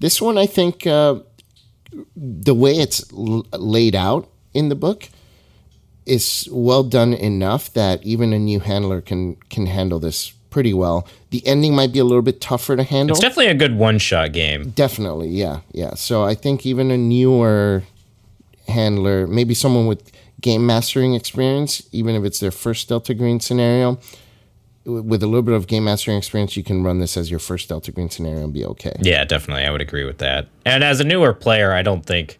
This 0.00 0.20
one, 0.20 0.38
I 0.38 0.46
think, 0.46 0.86
uh, 0.86 1.20
the 2.16 2.54
way 2.54 2.72
it's 2.72 3.10
l- 3.12 3.46
laid 3.52 3.94
out 3.94 4.28
in 4.54 4.68
the 4.68 4.74
book 4.74 5.08
is 6.06 6.48
well 6.50 6.82
done 6.82 7.12
enough 7.12 7.72
that 7.74 8.02
even 8.02 8.32
a 8.32 8.38
new 8.38 8.60
handler 8.60 9.00
can 9.00 9.36
can 9.50 9.66
handle 9.66 9.98
this 9.98 10.32
pretty 10.50 10.72
well. 10.72 11.06
The 11.30 11.46
ending 11.46 11.74
might 11.74 11.92
be 11.92 11.98
a 11.98 12.04
little 12.04 12.22
bit 12.22 12.40
tougher 12.40 12.76
to 12.76 12.82
handle. 12.82 13.14
It's 13.14 13.22
definitely 13.22 13.52
a 13.52 13.54
good 13.54 13.76
one 13.76 13.98
shot 13.98 14.32
game. 14.32 14.70
Definitely, 14.70 15.28
yeah, 15.28 15.60
yeah. 15.72 15.94
So 15.94 16.24
I 16.24 16.34
think 16.34 16.64
even 16.64 16.90
a 16.90 16.96
newer 16.96 17.84
handler, 18.68 19.26
maybe 19.26 19.54
someone 19.54 19.86
with 19.86 20.10
game 20.40 20.64
mastering 20.66 21.14
experience, 21.14 21.82
even 21.92 22.14
if 22.14 22.24
it's 22.24 22.40
their 22.40 22.50
first 22.50 22.88
Delta 22.88 23.14
Green 23.14 23.40
scenario, 23.40 23.98
with 24.84 25.22
a 25.22 25.26
little 25.26 25.42
bit 25.42 25.54
of 25.54 25.66
game 25.66 25.84
mastering 25.84 26.16
experience, 26.16 26.56
you 26.56 26.62
can 26.62 26.82
run 26.82 26.98
this 26.98 27.16
as 27.16 27.30
your 27.30 27.40
first 27.40 27.68
Delta 27.68 27.92
Green 27.92 28.08
scenario 28.08 28.44
and 28.44 28.52
be 28.52 28.64
okay. 28.64 28.94
Yeah, 29.00 29.24
definitely. 29.24 29.64
I 29.64 29.70
would 29.70 29.80
agree 29.82 30.04
with 30.04 30.18
that. 30.18 30.46
And 30.64 30.82
as 30.82 31.00
a 31.00 31.04
newer 31.04 31.34
player, 31.34 31.72
I 31.72 31.82
don't 31.82 32.06
think 32.06 32.38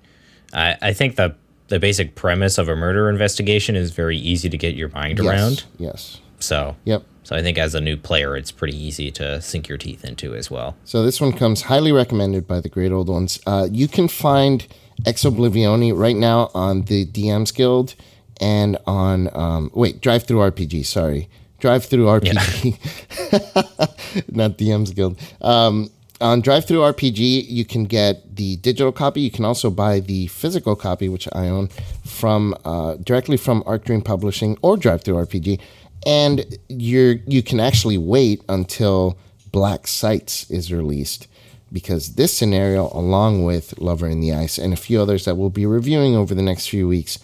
I, 0.54 0.76
I 0.80 0.92
think 0.92 1.16
the 1.16 1.34
the 1.68 1.78
basic 1.78 2.14
premise 2.14 2.56
of 2.56 2.68
a 2.68 2.74
murder 2.74 3.10
investigation 3.10 3.76
is 3.76 3.90
very 3.90 4.16
easy 4.16 4.48
to 4.48 4.56
get 4.56 4.74
your 4.74 4.88
mind 4.90 5.18
Yes, 5.18 5.26
around. 5.26 5.64
Yes. 5.76 6.20
So 6.40 6.76
Yep. 6.84 7.02
so 7.24 7.36
I 7.36 7.42
think 7.42 7.58
as 7.58 7.74
a 7.74 7.80
new 7.82 7.98
player, 7.98 8.34
it's 8.36 8.50
pretty 8.50 8.74
easy 8.82 9.10
to 9.10 9.42
sink 9.42 9.68
your 9.68 9.76
teeth 9.76 10.02
into 10.04 10.34
as 10.34 10.50
well. 10.50 10.76
So 10.84 11.02
this 11.02 11.20
one 11.20 11.32
comes 11.32 11.62
highly 11.62 11.92
recommended 11.92 12.46
by 12.46 12.60
the 12.60 12.70
great 12.70 12.92
old 12.92 13.08
ones. 13.10 13.38
Uh, 13.46 13.68
you 13.70 13.88
can 13.88 14.08
find 14.08 14.66
Ex 15.06 15.24
Oblivione 15.24 15.92
right 15.92 16.16
now 16.16 16.50
on 16.54 16.82
the 16.82 17.06
DMs 17.06 17.54
Guild 17.54 17.94
and 18.40 18.78
on 18.86 19.28
um, 19.36 19.70
wait 19.74 20.00
DriveThru 20.00 20.50
RPG. 20.50 20.86
Sorry, 20.86 21.28
DriveThru 21.60 22.20
RPG, 22.20 24.34
not 24.34 24.58
DMs 24.58 24.94
Guild. 24.94 25.18
Um, 25.40 25.90
on 26.20 26.42
DriveThru 26.42 26.92
RPG, 26.92 27.48
you 27.48 27.64
can 27.64 27.84
get 27.84 28.34
the 28.34 28.56
digital 28.56 28.90
copy. 28.90 29.20
You 29.20 29.30
can 29.30 29.44
also 29.44 29.70
buy 29.70 30.00
the 30.00 30.26
physical 30.26 30.74
copy, 30.74 31.08
which 31.08 31.28
I 31.32 31.48
own, 31.48 31.68
from 32.04 32.56
uh, 32.64 32.96
directly 32.96 33.36
from 33.36 33.62
Arc 33.66 33.84
Dream 33.84 34.02
Publishing 34.02 34.58
or 34.62 34.76
DriveThru 34.76 35.26
RPG, 35.26 35.60
and 36.06 36.58
you're 36.68 37.16
you 37.26 37.42
can 37.42 37.60
actually 37.60 37.98
wait 37.98 38.42
until 38.48 39.16
Black 39.52 39.86
Sites 39.86 40.50
is 40.50 40.72
released 40.72 41.28
because 41.72 42.14
this 42.14 42.36
scenario, 42.36 42.88
along 42.92 43.44
with 43.44 43.78
Lover 43.78 44.08
in 44.08 44.20
the 44.20 44.32
Ice 44.32 44.58
and 44.58 44.72
a 44.72 44.76
few 44.76 45.00
others 45.00 45.24
that 45.24 45.36
we'll 45.36 45.50
be 45.50 45.66
reviewing 45.66 46.16
over 46.16 46.34
the 46.34 46.42
next 46.42 46.68
few 46.68 46.88
weeks, 46.88 47.18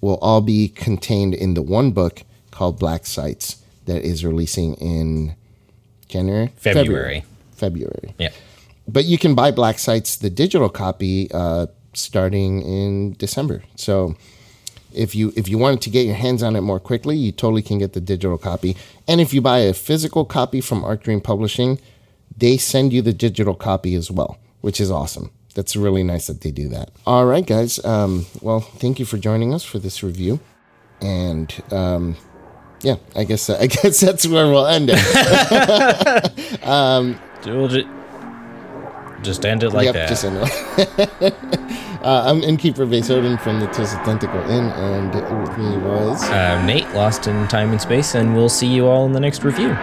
will 0.00 0.18
all 0.22 0.40
be 0.40 0.68
contained 0.68 1.34
in 1.34 1.54
the 1.54 1.62
one 1.62 1.92
book 1.92 2.22
called 2.50 2.78
Black 2.78 3.06
Sites 3.06 3.62
that 3.86 4.02
is 4.02 4.24
releasing 4.24 4.74
in 4.74 5.34
January, 6.08 6.48
February. 6.56 7.24
February. 7.52 8.14
Yeah. 8.18 8.30
But 8.88 9.04
you 9.04 9.18
can 9.18 9.34
buy 9.34 9.50
Black 9.50 9.78
Sites, 9.78 10.16
the 10.16 10.30
digital 10.30 10.68
copy, 10.68 11.30
uh, 11.32 11.66
starting 11.94 12.62
in 12.62 13.12
December. 13.14 13.62
So 13.76 14.16
if 14.94 15.14
you 15.14 15.32
if 15.36 15.48
you 15.48 15.58
wanted 15.58 15.80
to 15.82 15.90
get 15.90 16.06
your 16.06 16.16
hands 16.16 16.42
on 16.42 16.56
it 16.56 16.60
more 16.62 16.80
quickly, 16.80 17.16
you 17.16 17.32
totally 17.32 17.62
can 17.62 17.78
get 17.78 17.92
the 17.92 18.00
digital 18.00 18.38
copy. 18.38 18.76
And 19.06 19.20
if 19.20 19.32
you 19.32 19.40
buy 19.40 19.58
a 19.58 19.72
physical 19.72 20.24
copy 20.24 20.60
from 20.60 20.84
Arc 20.84 21.02
Dream 21.04 21.20
Publishing, 21.20 21.78
they 22.36 22.56
send 22.56 22.92
you 22.92 23.02
the 23.02 23.12
digital 23.12 23.54
copy 23.54 23.94
as 23.94 24.10
well, 24.10 24.38
which 24.60 24.80
is 24.80 24.90
awesome. 24.90 25.30
That's 25.54 25.76
really 25.76 26.02
nice 26.02 26.28
that 26.28 26.40
they 26.40 26.50
do 26.50 26.68
that. 26.70 26.90
All 27.06 27.26
right, 27.26 27.46
guys. 27.46 27.82
Um, 27.84 28.26
well, 28.40 28.60
thank 28.60 28.98
you 28.98 29.04
for 29.04 29.18
joining 29.18 29.52
us 29.52 29.62
for 29.64 29.78
this 29.78 30.02
review, 30.02 30.40
and 31.00 31.52
um, 31.70 32.16
yeah, 32.80 32.96
I 33.14 33.24
guess 33.24 33.50
I 33.64 33.66
guess 33.66 34.00
that's 34.00 34.26
where 34.26 34.46
we'll 34.46 34.66
end 34.66 34.88
it. 34.92 34.98
We'll 37.44 37.68
ju- 37.68 37.88
just 39.22 39.44
end 39.44 39.62
it 39.64 39.70
like 39.70 39.84
yep, 39.86 39.94
that. 39.94 40.08
just 40.08 40.24
end 40.24 40.36
it. 40.38 41.34
uh, 42.04 42.22
I'm 42.26 42.42
Innkeeper 42.42 42.86
Vasoden 42.86 43.40
from 43.40 43.58
the 43.60 43.66
Twisted 43.66 43.98
Tentacle 44.04 44.40
Inn, 44.48 44.66
and 44.70 45.12
with 45.14 45.58
me 45.58 45.76
was. 45.78 46.22
uh, 46.24 46.64
Nate 46.64 46.88
lost 46.94 47.26
in 47.26 47.48
time 47.48 47.72
and 47.72 47.80
space, 47.80 48.14
and 48.14 48.34
we'll 48.34 48.48
see 48.48 48.68
you 48.68 48.86
all 48.86 49.04
in 49.06 49.12
the 49.12 49.20
next 49.20 49.42
review. 49.44 49.76